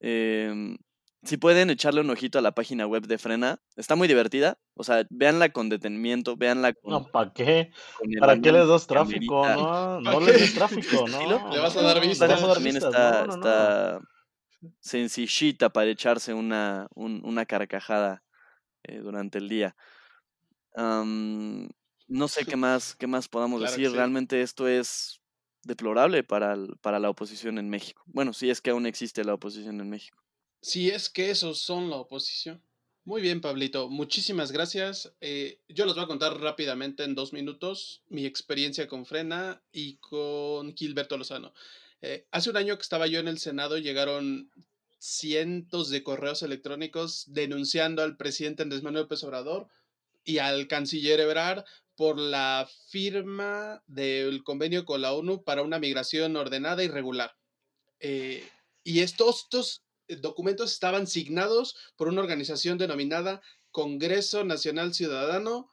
Eh, 0.00 0.76
si 1.22 1.36
pueden 1.36 1.68
echarle 1.68 2.00
un 2.00 2.10
ojito 2.10 2.38
a 2.38 2.42
la 2.42 2.52
página 2.52 2.86
web 2.86 3.06
de 3.06 3.18
Frena, 3.18 3.60
está 3.76 3.94
muy 3.94 4.08
divertida. 4.08 4.58
O 4.74 4.84
sea, 4.84 5.06
véanla 5.10 5.50
con 5.50 5.68
detenimiento, 5.68 6.36
véanla 6.36 6.72
con. 6.72 6.92
No, 6.92 7.06
¿para 7.06 7.32
qué? 7.32 7.72
¿Para 8.18 8.40
qué 8.40 8.52
les 8.52 8.66
das 8.66 8.86
tráfico? 8.86 9.46
No, 9.46 10.00
no 10.00 10.20
les 10.20 10.40
des 10.40 10.54
tráfico, 10.54 11.06
¿no? 11.08 11.50
Le 11.50 11.58
vas 11.58 11.76
a 11.76 11.82
dar 11.82 12.00
vista. 12.00 12.26
También 12.26 12.76
está, 12.76 13.26
está 13.26 14.00
sencillita 14.80 15.68
para 15.70 15.90
echarse 15.90 16.32
una, 16.32 16.88
una 16.94 17.44
carcajada 17.44 18.22
eh, 18.84 18.98
durante 18.98 19.38
el 19.38 19.48
día. 19.48 19.76
no 20.74 22.28
sé 22.28 22.46
qué 22.46 22.56
más, 22.56 22.96
qué 22.96 23.06
más 23.06 23.28
podamos 23.28 23.60
decir. 23.60 23.92
Realmente 23.92 24.40
esto 24.40 24.66
es 24.68 25.20
deplorable 25.64 26.24
para, 26.24 26.56
para 26.80 26.98
la 26.98 27.10
oposición 27.10 27.58
en 27.58 27.68
México. 27.68 28.02
Bueno, 28.06 28.32
si 28.32 28.48
es 28.48 28.62
que 28.62 28.70
aún 28.70 28.86
existe 28.86 29.22
la 29.22 29.34
oposición 29.34 29.82
en 29.82 29.90
México. 29.90 30.16
Si 30.60 30.90
es 30.90 31.08
que 31.08 31.30
esos 31.30 31.60
son 31.60 31.90
la 31.90 31.96
oposición. 31.96 32.62
Muy 33.04 33.22
bien, 33.22 33.40
Pablito. 33.40 33.88
Muchísimas 33.88 34.52
gracias. 34.52 35.12
Eh, 35.20 35.58
yo 35.68 35.86
les 35.86 35.94
voy 35.94 36.04
a 36.04 36.06
contar 36.06 36.38
rápidamente 36.38 37.02
en 37.02 37.14
dos 37.14 37.32
minutos 37.32 38.02
mi 38.08 38.26
experiencia 38.26 38.86
con 38.86 39.06
Frena 39.06 39.62
y 39.72 39.96
con 39.96 40.76
Gilberto 40.76 41.16
Lozano. 41.16 41.54
Eh, 42.02 42.26
hace 42.30 42.50
un 42.50 42.56
año 42.56 42.76
que 42.76 42.82
estaba 42.82 43.06
yo 43.06 43.18
en 43.20 43.28
el 43.28 43.38
Senado, 43.38 43.78
llegaron 43.78 44.50
cientos 44.98 45.88
de 45.88 46.02
correos 46.02 46.42
electrónicos 46.42 47.24
denunciando 47.32 48.02
al 48.02 48.18
presidente 48.18 48.62
Andrés 48.62 48.82
Manuel 48.82 49.04
López 49.04 49.24
Obrador 49.24 49.68
y 50.24 50.38
al 50.38 50.68
canciller 50.68 51.20
Ebrard 51.20 51.64
por 51.96 52.18
la 52.18 52.68
firma 52.88 53.82
del 53.86 54.44
convenio 54.44 54.84
con 54.84 55.00
la 55.00 55.12
ONU 55.12 55.42
para 55.42 55.62
una 55.62 55.78
migración 55.78 56.36
ordenada 56.36 56.84
y 56.84 56.88
regular. 56.88 57.34
Eh, 57.98 58.46
y 58.84 59.00
estos, 59.00 59.82
documentos 60.16 60.72
estaban 60.72 61.06
signados 61.06 61.76
por 61.96 62.08
una 62.08 62.20
organización 62.20 62.78
denominada 62.78 63.40
Congreso 63.70 64.44
Nacional 64.44 64.94
Ciudadano, 64.94 65.70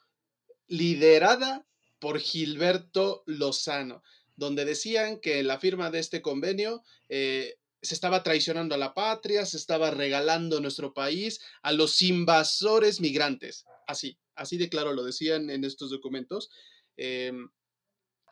liderada 0.67 1.65
por 1.99 2.19
Gilberto 2.19 3.23
Lozano, 3.25 4.03
donde 4.35 4.65
decían 4.65 5.19
que 5.19 5.43
la 5.43 5.59
firma 5.59 5.89
de 5.89 5.99
este 5.99 6.21
convenio 6.21 6.83
eh, 7.09 7.55
se 7.81 7.93
estaba 7.93 8.23
traicionando 8.23 8.75
a 8.75 8.77
la 8.77 8.93
patria, 8.93 9.45
se 9.45 9.57
estaba 9.57 9.91
regalando 9.91 10.59
nuestro 10.59 10.93
país 10.93 11.39
a 11.61 11.71
los 11.71 12.01
invasores 12.01 12.99
migrantes. 13.01 13.65
Así, 13.87 14.17
así 14.35 14.57
de 14.57 14.69
claro 14.69 14.93
lo 14.93 15.03
decían 15.03 15.49
en 15.49 15.63
estos 15.63 15.89
documentos. 15.89 16.49
Em, 16.97 17.49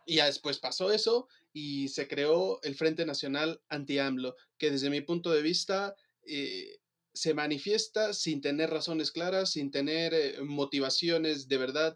y 0.06 0.16
ya 0.16 0.26
después 0.26 0.60
pasó 0.60 0.92
eso 0.92 1.28
y 1.58 1.88
se 1.88 2.10
creó 2.10 2.60
el 2.64 2.76
Frente 2.76 3.06
Nacional 3.06 3.62
Anti-AMLO, 3.70 4.36
que 4.58 4.72
desde 4.72 4.90
mi 4.90 5.00
punto 5.00 5.32
de 5.32 5.42
vista 5.42 5.96
eh, 6.28 6.82
se 7.14 7.34
manifiesta 7.34 8.14
sin 8.14 8.42
tener 8.42 8.70
razones 8.70 9.10
claras, 9.10 9.52
sin 9.52 9.72
tener 9.72 10.14
eh, 10.14 10.42
motivaciones 10.44 11.48
de 11.48 11.58
verdad 11.58 11.96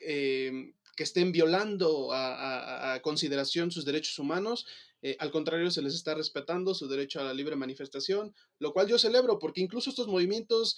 em, 0.00 0.74
que 0.96 1.04
estén 1.04 1.32
violando 1.32 2.10
a, 2.12 3.00
consideración 3.02 3.70
sus 3.70 3.86
derechos 3.86 4.18
humanos. 4.18 4.66
Eh, 5.00 5.16
al 5.18 5.30
contrario, 5.30 5.70
se 5.70 5.80
les 5.80 5.94
está 5.94 6.12
respetando 6.14 6.74
su 6.74 6.86
derecho 6.86 7.20
a 7.20 7.24
la 7.24 7.32
libre 7.32 7.56
manifestación, 7.56 8.34
lo 8.58 8.74
cual 8.74 8.86
yo 8.86 8.98
celebro, 8.98 9.38
porque 9.38 9.62
incluso 9.62 9.88
estos 9.88 10.08
movimientos 10.08 10.76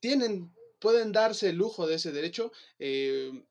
tienen, 0.00 0.52
pueden 0.80 1.12
darse 1.12 1.50
el 1.50 1.56
lujo 1.56 1.86
de 1.86 1.94
ese 1.94 2.10
derecho, 2.10 2.50
em, 2.80 3.46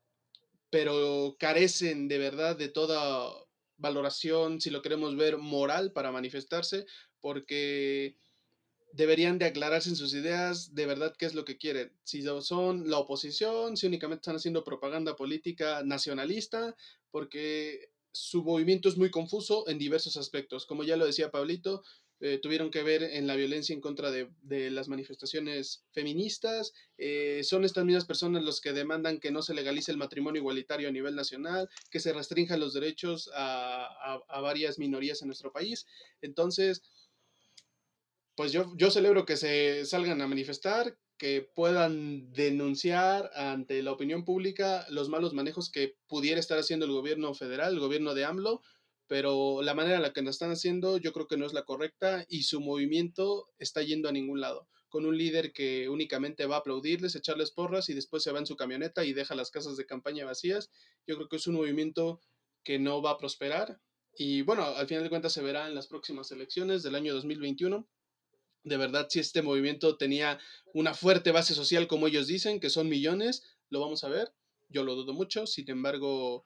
pero 0.69 1.37
carecen 1.39 2.09
de 2.09 2.17
verdad 2.17 2.57
de 2.57 2.67
toda 2.67 3.48
valoración, 3.79 4.61
si 4.61 4.69
lo 4.69 4.81
queremos 4.81 5.15
ver, 5.15 5.37
moral 5.37 5.91
para 5.91 6.11
manifestarse, 6.11 6.85
porque 7.19 8.17
deberían 8.91 9.37
de 9.37 9.45
aclararse 9.45 9.89
en 9.89 9.95
sus 9.95 10.13
ideas 10.13 10.73
de 10.73 10.85
verdad 10.85 11.15
qué 11.17 11.25
es 11.25 11.33
lo 11.33 11.45
que 11.45 11.57
quieren. 11.57 11.91
Si 12.03 12.23
son 12.41 12.89
la 12.89 12.97
oposición, 12.97 13.77
si 13.77 13.87
únicamente 13.87 14.21
están 14.21 14.35
haciendo 14.35 14.63
propaganda 14.63 15.15
política 15.15 15.83
nacionalista, 15.83 16.75
porque 17.11 17.91
su 18.11 18.43
movimiento 18.43 18.89
es 18.89 18.97
muy 18.97 19.11
confuso 19.11 19.67
en 19.67 19.77
diversos 19.77 20.17
aspectos. 20.17 20.65
Como 20.65 20.83
ya 20.83 20.97
lo 20.97 21.05
decía 21.05 21.31
Pablito, 21.31 21.83
eh, 22.21 22.39
tuvieron 22.41 22.69
que 22.69 22.83
ver 22.83 23.03
en 23.03 23.27
la 23.27 23.35
violencia 23.35 23.73
en 23.73 23.81
contra 23.81 24.11
de, 24.11 24.29
las 24.71 24.87
manifestaciones 24.87 25.85
feministas. 25.91 26.73
Eh, 26.97 27.41
son 27.43 27.65
estas 27.65 27.85
mismas 27.85 28.05
personas 28.05 28.43
los 28.43 28.61
que 28.61 28.73
demandan 28.73 29.19
que 29.19 29.31
no 29.31 29.41
se 29.41 29.53
legalice 29.53 29.91
el 29.91 29.97
matrimonio 29.97 30.41
igualitario 30.41 30.89
a 30.89 30.91
nivel 30.91 31.15
nacional, 31.15 31.69
que 31.89 31.99
se 31.99 32.13
restrinjan 32.13 32.59
los 32.59 32.73
derechos 32.73 33.29
a, 33.33 34.19
a 34.27 34.41
varias 34.41 34.79
minorías 34.79 35.21
en 35.21 35.27
nuestro 35.27 35.51
país. 35.51 35.85
Entonces, 36.21 36.83
pues 38.39 38.53
yo, 38.53 38.71
yo 38.77 38.89
celebro 38.89 39.25
que 39.25 39.35
se 39.35 39.85
salgan 39.85 40.21
a 40.21 40.27
manifestar, 40.27 40.97
que 41.17 41.41
puedan 41.41 42.31
denunciar 42.31 43.29
ante 43.35 43.83
la 43.83 43.91
opinión 43.91 44.23
pública 44.23 44.85
los 44.89 45.09
malos 45.09 45.33
manejos 45.33 45.69
que 45.69 45.97
pudiera 46.07 46.39
estar 46.39 46.57
haciendo 46.57 46.85
el 46.85 46.93
gobierno 46.93 47.33
federal, 47.33 47.73
el 47.73 47.81
gobierno 47.81 48.13
de 48.13 48.23
AMLO, 48.23 48.61
pero 49.09 49.63
la 49.63 49.73
manera 49.73 49.95
en 49.95 50.03
la 50.03 50.13
que 50.13 50.21
lo 50.21 50.29
están 50.29 50.51
haciendo 50.51 50.97
yo 50.97 51.11
creo 51.11 51.27
que 51.27 51.35
no 51.35 51.47
es 51.47 51.53
la 51.53 51.65
correcta 51.65 52.25
y 52.29 52.43
su 52.43 52.61
movimiento 52.61 53.49
está 53.57 53.81
yendo 53.81 54.07
a 54.07 54.11
ningún 54.11 54.39
lado, 54.39 54.69
con 54.87 55.07
un 55.07 55.17
líder 55.17 55.51
que 55.51 55.89
únicamente 55.89 56.45
va 56.45 56.57
a 56.57 56.59
aplaudirles, 56.59 57.15
echarles 57.15 57.49
porras 57.49 57.89
y 57.89 57.95
después 57.95 58.21
se 58.21 58.31
va 58.31 58.37
en 58.37 58.45
su 58.45 58.55
camioneta 58.55 59.03
y 59.03 59.13
deja 59.13 59.33
las 59.33 59.49
casas 59.49 59.77
de 59.77 59.87
campaña 59.87 60.25
vacías. 60.25 60.69
Yo 61.07 61.15
creo 61.15 61.27
que 61.27 61.37
es 61.37 61.47
un 61.47 61.55
movimiento 61.55 62.21
que 62.63 62.77
no 62.77 63.01
va 63.01 63.11
a 63.11 63.17
prosperar 63.17 63.81
y 64.13 64.43
bueno, 64.43 64.63
al 64.63 64.87
final 64.87 65.03
de 65.03 65.09
cuentas 65.09 65.33
se 65.33 65.41
verá 65.41 65.67
en 65.67 65.73
las 65.73 65.87
próximas 65.87 66.31
elecciones 66.31 66.83
del 66.83 66.93
año 66.93 67.15
2021 67.15 67.89
de 68.63 68.77
verdad 68.77 69.07
si 69.09 69.19
este 69.19 69.41
movimiento 69.41 69.97
tenía 69.97 70.39
una 70.73 70.93
fuerte 70.93 71.31
base 71.31 71.55
social 71.55 71.87
como 71.87 72.07
ellos 72.07 72.27
dicen, 72.27 72.59
que 72.59 72.69
son 72.69 72.89
millones, 72.89 73.43
lo 73.69 73.79
vamos 73.79 74.03
a 74.03 74.09
ver. 74.09 74.33
Yo 74.67 74.83
lo 74.83 74.95
dudo 74.95 75.13
mucho, 75.13 75.47
sin 75.47 75.69
embargo, 75.71 76.45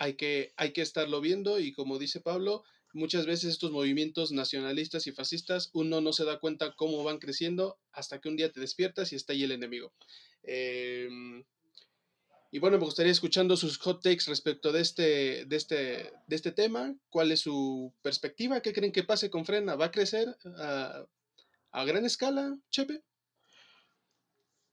hay 0.00 0.14
que, 0.14 0.54
hay 0.56 0.72
que 0.72 0.80
estarlo 0.80 1.20
viendo 1.20 1.60
y 1.60 1.72
como 1.72 1.98
dice 1.98 2.20
Pablo, 2.20 2.64
muchas 2.94 3.26
veces 3.26 3.50
estos 3.50 3.70
movimientos 3.70 4.32
nacionalistas 4.32 5.06
y 5.06 5.12
fascistas, 5.12 5.68
uno 5.74 6.00
no 6.00 6.14
se 6.14 6.24
da 6.24 6.40
cuenta 6.40 6.74
cómo 6.74 7.04
van 7.04 7.18
creciendo 7.18 7.78
hasta 7.92 8.18
que 8.18 8.30
un 8.30 8.36
día 8.36 8.50
te 8.50 8.60
despiertas 8.60 9.12
y 9.12 9.16
está 9.16 9.34
ahí 9.34 9.44
el 9.44 9.52
enemigo. 9.52 9.92
Em, 10.42 11.44
y 12.50 12.58
bueno, 12.60 12.78
me 12.78 12.84
gustaría 12.86 13.12
escuchando 13.12 13.58
sus 13.58 13.76
hot 13.76 14.02
takes 14.02 14.24
respecto 14.26 14.72
de 14.72 14.80
este, 14.80 15.44
de 15.44 15.56
este, 15.56 16.12
de 16.26 16.36
este 16.36 16.52
tema. 16.52 16.96
¿Cuál 17.10 17.30
es 17.30 17.40
su 17.40 17.92
perspectiva? 18.00 18.62
¿Qué 18.62 18.72
creen 18.72 18.92
que 18.92 19.04
pase 19.04 19.28
con 19.28 19.44
Frena? 19.44 19.76
¿Va 19.76 19.86
a 19.86 19.90
crecer? 19.90 20.34
Ah, 20.56 21.04
a 21.72 21.84
gran 21.84 22.06
escala, 22.06 22.58
Chepe? 22.70 23.02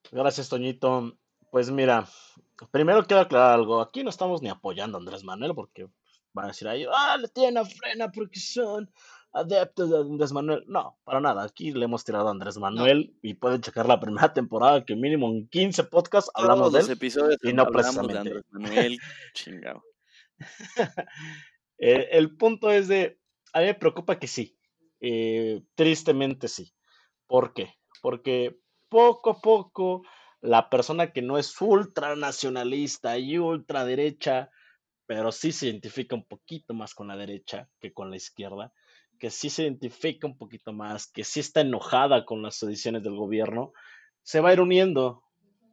Gracias, 0.10 0.48
Toñito. 0.48 1.20
Pues 1.58 1.72
mira, 1.72 2.08
primero 2.70 3.04
quiero 3.08 3.22
aclarar 3.22 3.56
algo. 3.56 3.82
Aquí 3.82 4.04
no 4.04 4.12
estamos 4.12 4.44
ni 4.44 4.50
apoyando 4.50 4.96
a 4.96 5.02
Andrés 5.02 5.24
Manuel 5.24 5.56
porque 5.56 5.88
van 6.32 6.46
a 6.46 6.48
decir 6.50 6.68
ahí, 6.68 6.86
ah, 6.88 7.18
le 7.18 7.30
tienen 7.30 7.58
a 7.58 7.66
frena 7.66 8.12
porque 8.12 8.40
son 8.40 8.92
adeptos 9.34 9.90
de 9.90 9.98
Andrés 9.98 10.32
Manuel. 10.34 10.66
No, 10.68 11.00
para 11.04 11.20
nada. 11.20 11.42
Aquí 11.42 11.72
le 11.72 11.86
hemos 11.86 12.04
tirado 12.04 12.28
a 12.28 12.30
Andrés 12.30 12.60
Manuel 12.60 13.18
y 13.24 13.34
pueden 13.34 13.62
checar 13.62 13.88
la 13.88 14.00
primera 14.00 14.32
temporada 14.34 14.86
que 14.86 14.96
mínimo 14.96 15.30
en 15.30 15.48
15 15.48 15.86
podcasts 15.86 16.30
hablamos 16.36 16.74
de 16.74 16.82
él. 16.82 16.92
Episodios 16.92 17.40
y 17.42 17.54
no 17.54 17.66
precisamente. 17.72 18.14
De 18.14 18.20
Andrés 18.20 18.46
Manuel, 18.52 19.00
chingado. 19.34 19.84
Eh, 21.80 22.10
el 22.18 22.38
punto 22.38 22.72
es 22.72 22.88
de, 22.88 23.20
a 23.54 23.60
mí 23.62 23.66
me 23.66 23.74
preocupa 23.74 24.20
que 24.20 24.28
sí. 24.28 24.60
Eh, 25.00 25.64
tristemente 25.74 26.48
sí. 26.48 26.72
¿Por 27.26 27.54
qué? 27.54 27.76
Porque 28.02 28.60
poco 28.90 29.32
a 29.32 29.42
poco 29.42 30.04
la 30.42 30.70
persona 30.70 31.12
que 31.12 31.22
no 31.22 31.38
es 31.38 31.60
ultranacionalista 31.60 33.18
y 33.18 33.38
ultraderecha, 33.38 34.52
pero 35.06 35.32
sí 35.32 35.52
se 35.52 35.68
identifica 35.68 36.16
un 36.16 36.26
poquito 36.26 36.74
más 36.74 36.94
con 36.94 37.08
la 37.08 37.18
derecha 37.18 37.70
que 37.80 37.94
con 37.94 38.10
la 38.10 38.18
izquierda, 38.18 38.74
que 39.20 39.32
sí 39.32 39.50
se 39.50 39.64
identifica 39.64 40.28
un 40.28 40.38
poquito 40.38 40.74
más, 40.74 41.08
que 41.08 41.24
sí 41.24 41.40
está 41.40 41.62
enojada 41.62 42.26
con 42.26 42.42
las 42.42 42.60
decisiones 42.60 43.04
del 43.04 43.16
gobierno, 43.16 43.74
se 44.22 44.42
va 44.42 44.50
a 44.50 44.54
ir 44.54 44.62
uniendo, 44.62 45.24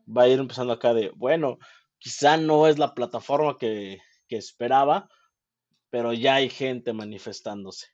va 0.06 0.22
a 0.22 0.28
ir 0.28 0.38
empezando 0.38 0.72
acá 0.72 0.94
de, 0.94 1.10
bueno, 1.16 1.58
quizá 1.98 2.36
no 2.36 2.66
es 2.66 2.78
la 2.78 2.94
plataforma 2.94 3.58
que, 3.58 3.98
que 4.28 4.36
esperaba, 4.36 5.08
pero 5.90 6.12
ya 6.12 6.36
hay 6.36 6.48
gente 6.48 6.92
manifestándose. 6.92 7.93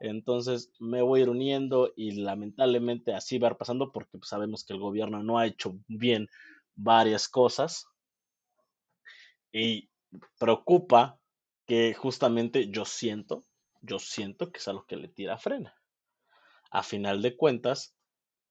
Entonces 0.00 0.72
me 0.78 1.02
voy 1.02 1.20
a 1.20 1.22
ir 1.24 1.28
uniendo 1.28 1.92
y 1.94 2.12
lamentablemente 2.12 3.12
así 3.14 3.38
va 3.38 3.48
a 3.48 3.50
ir 3.52 3.56
pasando 3.58 3.92
porque 3.92 4.16
pues, 4.18 4.30
sabemos 4.30 4.64
que 4.64 4.72
el 4.72 4.80
gobierno 4.80 5.22
no 5.22 5.38
ha 5.38 5.46
hecho 5.46 5.78
bien 5.86 6.28
varias 6.74 7.28
cosas. 7.28 7.86
Y 9.52 9.90
preocupa 10.38 11.20
que 11.66 11.92
justamente 11.92 12.70
yo 12.70 12.86
siento, 12.86 13.44
yo 13.82 13.98
siento 13.98 14.50
que 14.50 14.58
es 14.58 14.68
algo 14.68 14.86
que 14.86 14.96
le 14.96 15.08
tira 15.08 15.36
frena. 15.36 15.74
A 16.70 16.82
final 16.82 17.20
de 17.20 17.36
cuentas, 17.36 17.94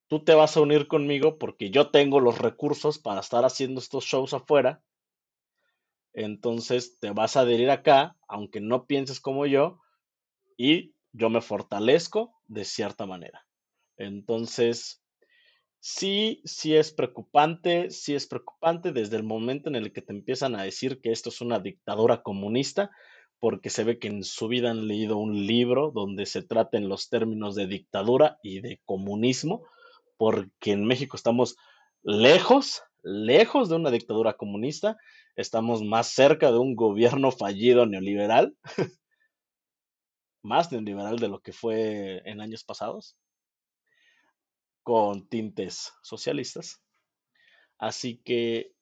tú 0.07 0.23
te 0.23 0.35
vas 0.35 0.55
a 0.55 0.61
unir 0.61 0.87
conmigo 0.87 1.39
porque 1.39 1.71
yo 1.71 1.89
tengo 1.89 2.19
los 2.19 2.37
recursos 2.37 2.99
para 2.99 3.21
estar 3.21 3.43
haciendo 3.43 3.79
estos 3.79 4.05
shows 4.05 4.33
afuera. 4.33 4.83
Entonces 6.13 6.99
te 6.99 7.09
vas 7.09 7.37
a 7.37 7.41
adherir 7.41 7.71
acá, 7.71 8.17
aunque 8.27 8.61
no 8.61 8.85
pienses 8.85 9.19
como 9.19 9.47
yo, 9.47 9.79
y 10.57 10.93
yo 11.11 11.29
me 11.29 11.41
fortalezco 11.41 12.33
de 12.47 12.65
cierta 12.65 13.05
manera. 13.05 13.45
Entonces, 13.97 15.03
sí, 15.79 16.41
sí 16.45 16.75
es 16.75 16.91
preocupante, 16.91 17.89
sí 17.89 18.15
es 18.15 18.27
preocupante 18.27 18.91
desde 18.91 19.17
el 19.17 19.23
momento 19.23 19.69
en 19.69 19.75
el 19.75 19.91
que 19.91 20.01
te 20.01 20.13
empiezan 20.13 20.55
a 20.55 20.63
decir 20.63 21.01
que 21.01 21.11
esto 21.11 21.29
es 21.29 21.41
una 21.41 21.59
dictadura 21.59 22.21
comunista, 22.21 22.91
porque 23.39 23.69
se 23.69 23.83
ve 23.83 23.99
que 23.99 24.07
en 24.07 24.23
su 24.23 24.47
vida 24.47 24.71
han 24.71 24.87
leído 24.87 25.17
un 25.17 25.47
libro 25.47 25.91
donde 25.91 26.25
se 26.25 26.41
traten 26.41 26.89
los 26.89 27.09
términos 27.09 27.55
de 27.55 27.67
dictadura 27.67 28.37
y 28.43 28.59
de 28.61 28.81
comunismo, 28.85 29.63
porque 30.17 30.73
en 30.73 30.85
México 30.85 31.15
estamos 31.15 31.55
lejos, 32.03 32.83
lejos 33.01 33.69
de 33.69 33.75
una 33.75 33.91
dictadura 33.91 34.33
comunista, 34.33 34.97
estamos 35.35 35.83
más 35.83 36.07
cerca 36.07 36.51
de 36.51 36.57
un 36.57 36.75
gobierno 36.75 37.31
fallido 37.31 37.85
neoliberal 37.85 38.55
más 40.41 40.71
neoliberal 40.71 41.19
de 41.19 41.27
lo 41.27 41.41
que 41.41 41.53
fue 41.53 42.21
en 42.25 42.41
años 42.41 42.63
pasados, 42.63 43.17
con 44.83 45.27
tintes 45.27 45.93
socialistas. 46.01 46.81
Así 47.77 48.17
que, 48.23 48.73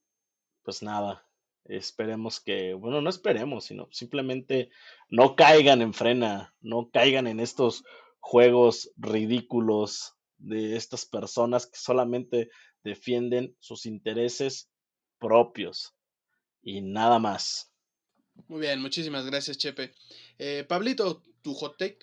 pues 0.64 0.82
nada, 0.82 1.28
esperemos 1.66 2.40
que, 2.40 2.74
bueno, 2.74 3.02
no 3.02 3.10
esperemos, 3.10 3.66
sino 3.66 3.88
simplemente 3.92 4.70
no 5.10 5.36
caigan 5.36 5.82
en 5.82 5.94
frena, 5.94 6.56
no 6.62 6.90
caigan 6.92 7.28
en 7.28 7.40
estos 7.40 7.84
juegos 8.20 8.92
ridículos 8.98 10.16
de 10.38 10.76
estas 10.76 11.06
personas 11.06 11.68
que 11.68 11.78
solamente 11.78 12.50
defienden 12.84 13.56
sus 13.60 13.86
intereses 13.86 14.70
propios 15.20 15.96
y 16.62 16.82
nada 16.82 17.20
más. 17.20 17.72
Muy 18.48 18.62
bien, 18.62 18.82
muchísimas 18.82 19.26
gracias, 19.26 19.58
Chepe. 19.58 19.94
Eh, 20.38 20.64
Pablito, 20.68 21.24
tu 21.48 21.54
hot 21.54 21.78
take. 21.78 22.00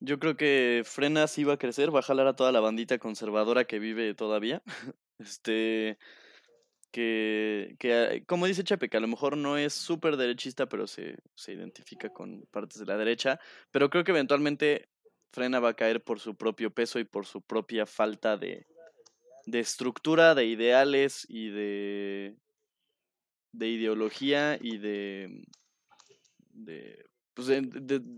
Yo 0.00 0.18
creo 0.18 0.36
que 0.36 0.82
Frena 0.84 1.28
sí 1.28 1.44
va 1.44 1.54
a 1.54 1.58
crecer, 1.58 1.94
va 1.94 2.00
a 2.00 2.02
jalar 2.02 2.26
a 2.26 2.34
toda 2.34 2.50
la 2.50 2.60
bandita 2.60 2.98
conservadora 2.98 3.66
que 3.66 3.78
vive 3.78 4.14
todavía. 4.14 4.62
Este, 5.20 5.98
que, 6.92 7.74
que, 7.80 8.22
como 8.24 8.46
dice 8.46 8.62
Chepe, 8.62 8.88
que 8.88 8.98
a 8.98 9.00
lo 9.00 9.08
mejor 9.08 9.36
no 9.36 9.58
es 9.58 9.74
súper 9.74 10.16
derechista, 10.16 10.68
pero 10.68 10.86
se, 10.86 11.18
se 11.34 11.54
identifica 11.54 12.10
con 12.10 12.46
partes 12.52 12.78
de 12.78 12.86
la 12.86 12.96
derecha. 12.96 13.40
Pero 13.72 13.90
creo 13.90 14.04
que 14.04 14.12
eventualmente 14.12 14.88
Frena 15.32 15.58
va 15.58 15.70
a 15.70 15.74
caer 15.74 16.04
por 16.04 16.20
su 16.20 16.36
propio 16.36 16.70
peso 16.70 17.00
y 17.00 17.04
por 17.04 17.26
su 17.26 17.42
propia 17.42 17.84
falta 17.84 18.36
de, 18.36 18.68
de 19.46 19.58
estructura, 19.58 20.36
de 20.36 20.46
ideales 20.46 21.26
y 21.28 21.48
de, 21.48 22.36
de 23.50 23.68
ideología 23.68 24.56
y 24.60 24.78
de, 24.78 25.42
de 26.50 27.07
pues 27.38 27.46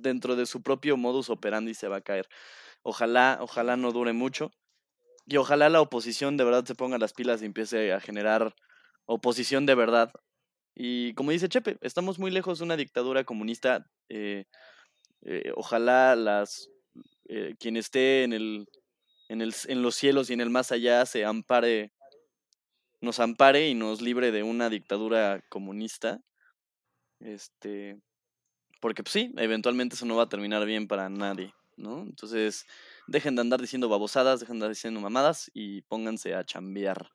dentro 0.03 0.35
de 0.35 0.47
su 0.47 0.63
propio 0.63 0.97
modus 0.97 1.29
operandi 1.29 1.75
se 1.75 1.89
va 1.89 1.97
a 1.97 2.01
caer. 2.01 2.27
Ojalá, 2.83 3.37
ojalá 3.43 3.77
no 3.77 3.93
dure 3.93 4.15
mucho. 4.15 4.51
Y 5.27 5.37
ojalá 5.37 5.69
la 5.69 5.83
oposición 5.83 6.39
de 6.39 6.45
verdad 6.45 6.65
se 6.65 6.75
ponga 6.75 6.97
las 6.97 7.13
pilas 7.13 7.43
y 7.43 7.45
empiece 7.45 7.93
a 7.93 8.01
generar 8.01 8.55
oposición 9.05 9.67
de 9.67 9.75
verdad. 9.75 10.11
Y 10.75 11.13
como 11.15 11.33
dice 11.33 11.51
Chepe, 11.51 11.77
estamos 11.83 12.19
muy 12.19 12.31
lejos 12.31 12.59
de 12.59 12.65
una 12.65 12.79
dictadura 12.79 13.25
comunista. 13.25 13.87
Eh, 14.09 14.47
eh, 15.27 15.53
ojalá 15.55 16.17
las 16.17 16.71
eh, 17.29 17.57
quien 17.61 17.77
esté 17.77 18.25
en 18.25 18.33
el, 18.33 18.69
en 19.29 19.43
el 19.43 19.55
en 19.69 19.83
los 19.83 19.97
cielos 19.97 20.31
y 20.31 20.33
en 20.33 20.41
el 20.41 20.49
más 20.49 20.73
allá 20.73 21.05
se 21.05 21.27
ampare, 21.27 21.93
nos 23.03 23.21
ampare 23.21 23.69
y 23.69 23.75
nos 23.75 24.01
libre 24.01 24.33
de 24.33 24.43
una 24.45 24.71
dictadura 24.71 25.43
comunista. 25.51 26.23
Este, 27.21 28.01
porque 28.81 29.03
pues, 29.03 29.13
sí, 29.13 29.33
eventualmente 29.37 29.95
eso 29.95 30.07
no 30.07 30.17
va 30.17 30.25
a 30.25 30.29
terminar 30.29 30.65
bien 30.67 30.89
para 30.89 31.09
nadie, 31.09 31.55
¿no? 31.77 32.03
Entonces, 32.03 32.67
dejen 33.07 33.37
de 33.37 33.43
andar 33.43 33.61
diciendo 33.61 33.89
babosadas, 33.89 34.41
dejen 34.41 34.55
de 34.55 34.65
andar 34.65 34.71
diciendo 34.71 35.01
mamadas 35.01 35.51
y 35.55 35.83
pónganse 35.83 36.35
a 36.35 36.45
chambear. 36.45 37.13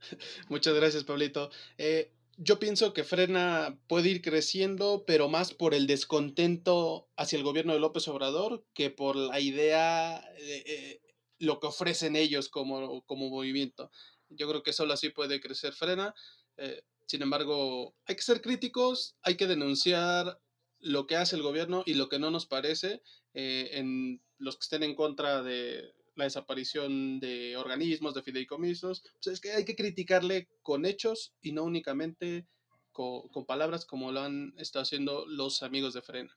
Muchas 0.48 0.74
gracias, 0.74 1.04
Pablito. 1.04 1.50
Eh, 1.78 2.12
yo 2.36 2.58
pienso 2.58 2.92
que 2.92 3.04
Frena 3.04 3.78
puede 3.86 4.08
ir 4.08 4.22
creciendo, 4.22 5.04
pero 5.06 5.28
más 5.28 5.54
por 5.54 5.74
el 5.74 5.86
descontento 5.86 7.08
hacia 7.16 7.36
el 7.36 7.44
gobierno 7.44 7.72
de 7.74 7.80
López 7.80 8.08
Obrador 8.08 8.64
que 8.74 8.90
por 8.90 9.14
la 9.14 9.38
idea, 9.38 10.20
de, 10.38 10.64
eh, 10.66 11.00
lo 11.38 11.60
que 11.60 11.68
ofrecen 11.68 12.16
ellos 12.16 12.48
como, 12.48 13.02
como 13.02 13.28
movimiento. 13.28 13.90
Yo 14.30 14.48
creo 14.48 14.62
que 14.62 14.72
solo 14.72 14.94
así 14.94 15.10
puede 15.10 15.40
crecer 15.40 15.74
Frena. 15.74 16.14
Eh, 16.56 16.82
sin 17.06 17.22
embargo, 17.22 17.94
hay 18.06 18.16
que 18.16 18.22
ser 18.22 18.40
críticos, 18.40 19.16
hay 19.22 19.36
que 19.36 19.46
denunciar 19.46 20.40
lo 20.84 21.06
que 21.06 21.16
hace 21.16 21.34
el 21.34 21.42
gobierno 21.42 21.82
y 21.86 21.94
lo 21.94 22.08
que 22.08 22.18
no 22.18 22.30
nos 22.30 22.46
parece 22.46 23.02
eh, 23.32 23.70
en 23.72 24.20
los 24.38 24.56
que 24.56 24.62
estén 24.62 24.82
en 24.82 24.94
contra 24.94 25.42
de 25.42 25.94
la 26.14 26.24
desaparición 26.24 27.18
de 27.18 27.56
organismos, 27.56 28.14
de 28.14 28.22
fideicomisos, 28.22 29.02
pues 29.14 29.34
es 29.34 29.40
que 29.40 29.52
hay 29.52 29.64
que 29.64 29.74
criticarle 29.74 30.48
con 30.62 30.84
hechos 30.84 31.32
y 31.40 31.52
no 31.52 31.64
únicamente 31.64 32.46
con, 32.92 33.28
con, 33.28 33.46
palabras 33.46 33.84
como 33.84 34.12
lo 34.12 34.20
han 34.20 34.54
estado 34.58 34.82
haciendo 34.82 35.26
los 35.26 35.62
amigos 35.62 35.94
de 35.94 36.02
Frena. 36.02 36.36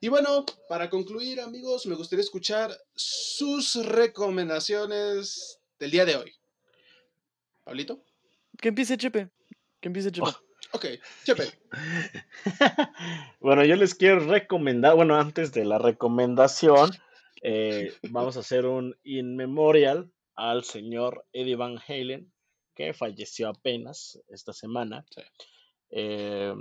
Y 0.00 0.08
bueno, 0.08 0.44
para 0.68 0.90
concluir 0.90 1.40
amigos, 1.40 1.86
me 1.86 1.94
gustaría 1.94 2.22
escuchar 2.22 2.76
sus 2.94 3.74
recomendaciones 3.74 5.60
del 5.78 5.90
día 5.90 6.04
de 6.04 6.16
hoy. 6.16 6.32
Pablito. 7.64 8.04
Que 8.60 8.68
empiece 8.68 8.96
Chepe. 8.96 9.30
Que 9.80 9.88
empiece 9.88 10.12
Chepe. 10.12 10.28
Oh. 10.28 10.51
Ok, 10.74 10.86
Chepe. 11.24 11.44
bueno, 13.40 13.64
yo 13.64 13.76
les 13.76 13.94
quiero 13.94 14.20
recomendar, 14.20 14.94
bueno, 14.94 15.16
antes 15.16 15.52
de 15.52 15.66
la 15.66 15.78
recomendación, 15.78 16.90
eh, 17.42 17.92
vamos 18.10 18.36
a 18.38 18.40
hacer 18.40 18.64
un 18.64 18.96
in 19.04 19.36
memorial 19.36 20.10
al 20.34 20.64
señor 20.64 21.26
Eddie 21.34 21.56
Van 21.56 21.78
Halen, 21.86 22.32
que 22.74 22.94
falleció 22.94 23.48
apenas 23.48 24.18
esta 24.28 24.54
semana. 24.54 25.04
Eh, 25.90 26.54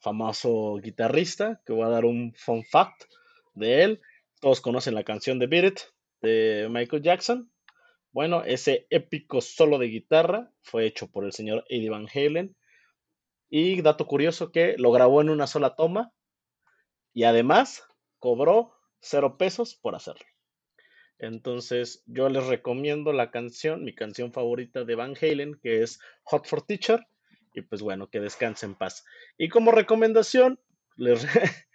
famoso 0.00 0.76
guitarrista, 0.82 1.60
que 1.66 1.74
voy 1.74 1.84
a 1.84 1.90
dar 1.90 2.06
un 2.06 2.32
fun 2.34 2.64
fact 2.64 3.04
de 3.52 3.82
él. 3.82 4.00
Todos 4.40 4.62
conocen 4.62 4.94
la 4.94 5.04
canción 5.04 5.38
de 5.38 5.46
Beat 5.48 5.64
It 5.64 5.80
de 6.22 6.68
Michael 6.70 7.02
Jackson. 7.02 7.52
Bueno, 8.10 8.42
ese 8.44 8.86
épico 8.88 9.42
solo 9.42 9.78
de 9.78 9.88
guitarra 9.88 10.50
fue 10.62 10.86
hecho 10.86 11.10
por 11.10 11.26
el 11.26 11.32
señor 11.32 11.64
Eddie 11.68 11.90
Van 11.90 12.08
Halen 12.12 12.56
y 13.50 13.82
dato 13.82 14.06
curioso 14.06 14.52
que 14.52 14.76
lo 14.78 14.92
grabó 14.92 15.20
en 15.20 15.28
una 15.28 15.46
sola 15.46 15.74
toma 15.74 16.12
y 17.12 17.24
además 17.24 17.84
cobró 18.18 18.72
cero 19.00 19.36
pesos 19.36 19.74
por 19.74 19.96
hacerlo. 19.96 20.24
Entonces 21.18 22.02
yo 22.06 22.28
les 22.28 22.46
recomiendo 22.46 23.12
la 23.12 23.30
canción, 23.30 23.84
mi 23.84 23.94
canción 23.94 24.32
favorita 24.32 24.84
de 24.84 24.94
Van 24.94 25.14
Halen, 25.20 25.58
que 25.60 25.82
es 25.82 26.00
Hot 26.22 26.46
for 26.46 26.62
Teacher. 26.62 27.06
Y 27.52 27.62
pues 27.62 27.82
bueno, 27.82 28.08
que 28.08 28.20
descanse 28.20 28.64
en 28.64 28.76
paz. 28.76 29.04
Y 29.36 29.48
como 29.48 29.72
recomendación, 29.72 30.60
les 30.96 31.26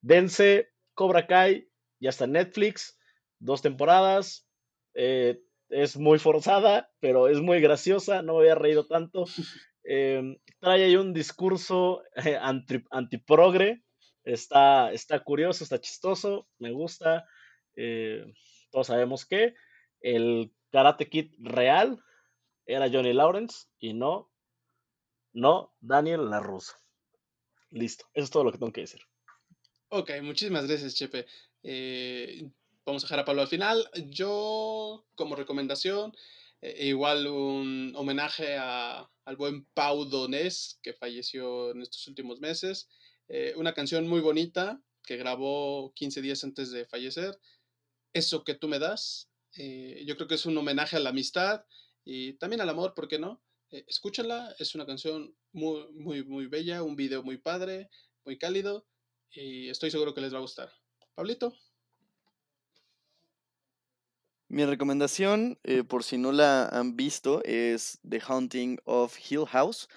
dense 0.00 0.70
Cobra 0.94 1.26
Kai, 1.26 1.68
ya 1.98 2.10
está 2.10 2.26
Netflix, 2.26 2.98
dos 3.40 3.60
temporadas. 3.60 4.46
Eh, 4.94 5.42
es 5.68 5.96
muy 5.96 6.18
forzada, 6.18 6.92
pero 7.00 7.28
es 7.28 7.40
muy 7.40 7.60
graciosa, 7.60 8.22
no 8.22 8.34
me 8.34 8.40
había 8.40 8.54
reído 8.54 8.86
tanto. 8.86 9.24
Eh, 9.84 10.38
trae 10.58 10.84
ahí 10.84 10.96
un 10.96 11.12
discurso 11.12 12.02
eh, 12.16 12.36
anti, 12.40 12.82
antiprogre. 12.90 13.84
Está, 14.24 14.90
está 14.92 15.22
curioso, 15.22 15.64
está 15.64 15.80
chistoso, 15.80 16.48
me 16.58 16.72
gusta. 16.72 17.26
Eh, 17.76 18.24
todos 18.70 18.86
sabemos 18.86 19.26
que 19.26 19.54
el 20.00 20.52
Karate 20.70 21.08
Kid 21.08 21.34
real 21.38 22.02
era 22.66 22.90
Johnny 22.90 23.12
Lawrence 23.12 23.66
y 23.78 23.92
no, 23.92 24.32
no 25.34 25.74
Daniel 25.80 26.30
LaRusso. 26.30 26.72
Listo, 27.70 28.06
eso 28.14 28.24
es 28.24 28.30
todo 28.30 28.44
lo 28.44 28.52
que 28.52 28.58
tengo 28.58 28.72
que 28.72 28.82
decir. 28.82 29.02
Ok, 29.88 30.10
muchísimas 30.22 30.66
gracias, 30.66 30.94
Chepe. 30.94 31.26
vamos 32.86 33.04
a 33.04 33.06
dejar 33.06 33.18
a 33.20 33.24
Pablo 33.26 33.42
al 33.42 33.48
final. 33.48 33.86
Yo, 34.06 35.04
como 35.14 35.36
recomendación, 35.36 36.14
e 36.64 36.86
igual 36.86 37.26
un 37.26 37.92
homenaje 37.94 38.56
a, 38.56 39.06
al 39.26 39.36
buen 39.36 39.66
Pau 39.74 40.06
Donés, 40.06 40.78
que 40.82 40.94
falleció 40.94 41.72
en 41.72 41.82
estos 41.82 42.06
últimos 42.08 42.40
meses. 42.40 42.88
Eh, 43.28 43.52
una 43.56 43.74
canción 43.74 44.08
muy 44.08 44.20
bonita 44.20 44.80
que 45.02 45.18
grabó 45.18 45.92
15 45.94 46.22
días 46.22 46.42
antes 46.42 46.70
de 46.70 46.86
fallecer. 46.86 47.38
Eso 48.14 48.44
que 48.44 48.54
tú 48.54 48.68
me 48.68 48.78
das, 48.78 49.30
eh, 49.56 50.04
yo 50.06 50.16
creo 50.16 50.26
que 50.26 50.36
es 50.36 50.46
un 50.46 50.56
homenaje 50.56 50.96
a 50.96 51.00
la 51.00 51.10
amistad 51.10 51.64
y 52.02 52.34
también 52.34 52.62
al 52.62 52.70
amor, 52.70 52.94
¿por 52.94 53.08
qué 53.08 53.18
no? 53.18 53.42
Eh, 53.70 53.84
escúchenla, 53.86 54.54
es 54.58 54.74
una 54.74 54.86
canción 54.86 55.36
muy, 55.52 55.92
muy, 55.92 56.24
muy 56.24 56.46
bella, 56.46 56.82
un 56.82 56.96
video 56.96 57.22
muy 57.22 57.38
padre, 57.38 57.90
muy 58.24 58.38
cálido 58.38 58.86
y 59.30 59.68
estoy 59.68 59.90
seguro 59.90 60.14
que 60.14 60.22
les 60.22 60.32
va 60.32 60.38
a 60.38 60.42
gustar. 60.42 60.72
Pablito. 61.14 61.54
Mi 64.54 64.64
recomendación, 64.64 65.58
eh, 65.64 65.82
por 65.82 66.04
si 66.04 66.16
no 66.16 66.30
la 66.30 66.68
han 66.68 66.94
visto, 66.94 67.42
es 67.42 67.98
The 68.08 68.22
Haunting 68.24 68.78
of 68.84 69.18
Hill 69.28 69.46
House. 69.46 69.88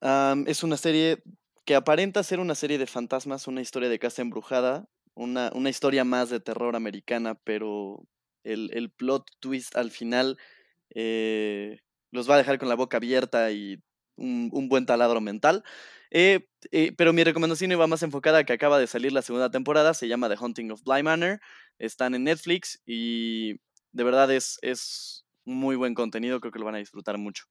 es 0.00 0.64
una 0.64 0.76
serie 0.76 1.22
que 1.64 1.76
aparenta 1.76 2.24
ser 2.24 2.40
una 2.40 2.56
serie 2.56 2.78
de 2.78 2.88
fantasmas, 2.88 3.46
una 3.46 3.60
historia 3.60 3.88
de 3.88 4.00
casa 4.00 4.22
embrujada, 4.22 4.88
una, 5.14 5.52
una 5.54 5.70
historia 5.70 6.02
más 6.02 6.30
de 6.30 6.40
terror 6.40 6.74
americana, 6.74 7.36
pero 7.44 8.04
el, 8.42 8.72
el 8.74 8.90
plot 8.90 9.30
twist 9.38 9.76
al 9.76 9.92
final 9.92 10.36
eh, 10.92 11.78
los 12.10 12.28
va 12.28 12.34
a 12.34 12.38
dejar 12.38 12.58
con 12.58 12.68
la 12.68 12.74
boca 12.74 12.96
abierta 12.96 13.52
y 13.52 13.80
un, 14.16 14.50
un 14.52 14.68
buen 14.68 14.84
taladro 14.84 15.20
mental. 15.20 15.62
Eh, 16.10 16.46
pero 16.96 17.12
mi 17.12 17.24
recomendación 17.24 17.72
iba 17.72 17.86
más 17.86 18.02
enfocada 18.02 18.38
a 18.38 18.44
que 18.44 18.52
acaba 18.52 18.78
de 18.78 18.86
salir 18.86 19.12
la 19.12 19.22
segunda 19.22 19.50
temporada, 19.50 19.94
se 19.94 20.08
llama 20.08 20.28
The 20.28 20.36
Haunting 20.40 20.70
of 20.70 20.82
Bly 20.82 21.02
Manor, 21.02 21.40
están 21.78 22.14
en 22.14 22.24
Netflix 22.24 22.80
y 22.86 23.54
de 23.92 24.04
verdad 24.04 24.30
es, 24.32 24.58
es 24.62 25.24
muy 25.44 25.76
buen 25.76 25.94
contenido, 25.94 26.40
creo 26.40 26.52
que 26.52 26.58
lo 26.58 26.64
van 26.64 26.76
a 26.76 26.78
disfrutar 26.78 27.18
mucho. 27.18 27.44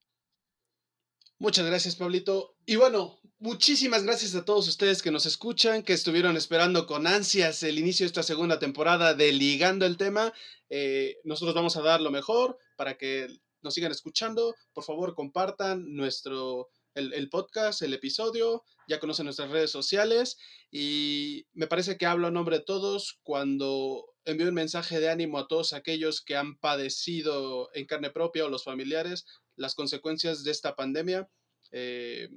Muchas 1.40 1.66
gracias, 1.66 1.96
Pablito. 1.96 2.56
Y 2.66 2.78
bueno, 2.78 3.20
muchísimas 3.40 4.04
gracias 4.04 4.34
a 4.36 4.46
todos 4.46 4.68
ustedes 4.68 5.02
que 5.02 5.12
nos 5.12 5.26
escuchan, 5.26 5.84
que 5.84 5.94
estuvieron 5.94 6.38
esperando 6.38 6.86
con 6.86 7.06
ansias 7.06 7.64
el 7.64 7.80
inicio 7.80 8.06
de 8.06 8.08
esta 8.08 8.24
segunda 8.24 8.60
temporada 8.60 9.14
de 9.14 9.32
Ligando 9.34 9.86
el 9.86 9.98
tema. 9.98 10.32
Eh, 10.70 11.18
nosotros 11.26 11.54
vamos 11.54 11.76
a 11.76 11.82
dar 11.82 12.00
lo 12.02 12.12
mejor 12.12 12.58
para 12.78 12.98
que 12.98 13.28
nos 13.62 13.74
sigan 13.74 13.92
escuchando. 13.92 14.56
Por 14.74 14.84
favor, 14.84 15.16
compartan 15.16 15.94
nuestro 15.94 16.70
el, 16.96 17.30
podcast, 17.30 17.82
el 17.82 17.94
episodio, 17.94 18.64
ya 18.88 19.00
conocen 19.00 19.26
nuestras 19.26 19.50
redes 19.50 19.72
sociales 19.72 20.38
y 20.72 21.46
me 21.54 21.68
parece 21.68 21.98
que 21.98 22.06
hablo 22.06 22.28
a 22.28 22.32
nombre 22.32 22.60
de 22.60 22.64
todos 22.64 23.20
cuando 23.24 24.06
envío 24.26 24.48
un 24.48 24.54
mensaje 24.54 25.00
de 25.00 25.10
ánimo 25.10 25.38
a 25.38 25.48
todos 25.48 25.74
aquellos 25.74 26.22
que 26.22 26.36
han 26.36 26.56
padecido 26.58 27.70
en 27.74 27.86
carne 27.86 28.10
propia 28.10 28.46
o 28.46 28.50
los 28.50 28.64
familiares 28.64 29.26
las 29.56 29.76
consecuencias 29.76 30.44
de 30.44 30.52
esta 30.52 30.76
pandemia. 30.76 31.30
Eh, 31.72 32.30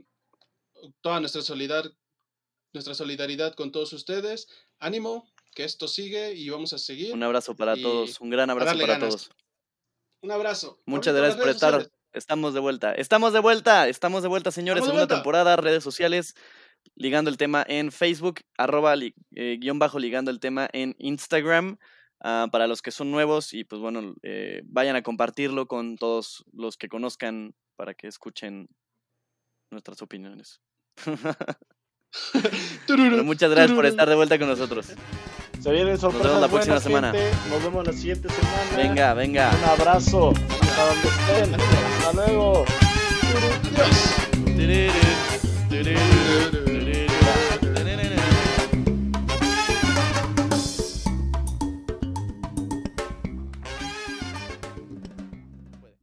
toda 1.01 1.21
nuestra 1.21 1.43
solidaridad, 1.43 1.93
nuestra 2.73 2.95
solidaridad 2.95 3.55
con 3.55 3.73
todos 3.73 3.93
ustedes. 3.93 4.49
Ánimo, 4.79 5.31
que 5.55 5.65
esto 5.65 5.89
sigue 5.89 6.35
y 6.35 6.49
vamos 6.51 6.73
a 6.73 6.79
seguir. 6.79 7.13
Un 7.13 7.23
abrazo 7.23 7.55
para 7.55 7.75
todos, 7.77 8.21
un 8.21 8.31
gran 8.31 8.51
abrazo 8.51 8.79
para 8.79 8.99
todos. 8.99 9.31
Un 10.23 10.31
abrazo. 10.31 10.81
Muchas 10.87 11.15
gracias 11.15 11.41
por 11.41 11.49
estar. 11.49 11.91
Estamos 12.13 12.55
de 12.55 12.61
vuelta. 12.61 12.95
Estamos 12.95 13.33
de 13.35 13.41
vuelta. 13.41 13.89
Estamos 13.89 14.23
de 14.23 14.29
vuelta, 14.29 14.51
señores. 14.51 14.85
Segunda 14.85 15.07
temporada, 15.07 15.57
redes 15.57 15.85
sociales, 15.85 16.35
ligando 16.95 17.31
el 17.31 17.37
tema 17.37 17.65
en 17.67 17.93
Facebook, 17.93 18.41
arroba 18.57 18.95
eh, 18.97 19.59
guion 19.61 19.79
bajo 19.79 19.99
ligando 19.99 20.31
el 20.31 20.41
tema 20.41 20.69
en 20.73 20.95
Instagram. 20.99 21.79
Ah, 22.21 22.49
para 22.51 22.67
los 22.67 22.81
que 22.81 22.91
son 22.91 23.11
nuevos 23.11 23.53
y 23.53 23.65
pues 23.65 23.79
bueno, 23.81 24.15
eh, 24.23 24.63
vayan 24.65 24.97
a 24.97 25.03
compartirlo 25.03 25.67
con 25.67 25.97
todos 25.97 26.45
los 26.53 26.79
que 26.79 26.89
conozcan 26.89 27.55
para 27.77 27.93
que 27.95 28.09
escuchen 28.09 28.69
nuestras 29.71 30.01
opiniones. 30.01 30.63
Muchas 33.25 33.51
gracias 33.51 33.77
por 33.77 33.85
estar 33.85 34.09
de 34.09 34.15
vuelta 34.15 34.39
con 34.39 34.49
nosotros. 34.49 34.95
Nos 35.63 36.25
vemos 36.25 36.41
la 36.41 36.49
próxima 36.49 36.81
semana. 36.81 37.13
Nos 37.51 37.63
vemos 37.63 37.87
la 37.87 37.93
siguiente 37.93 38.31
semana. 38.31 38.77
Venga, 38.77 39.13
venga. 39.15 39.51
Un 39.51 39.65
abrazo. 39.65 40.31
Hasta 40.31 40.87
donde 40.87 41.09
estén. 41.09 41.57
Luego. 42.15 42.65
Yes. 45.71 46.66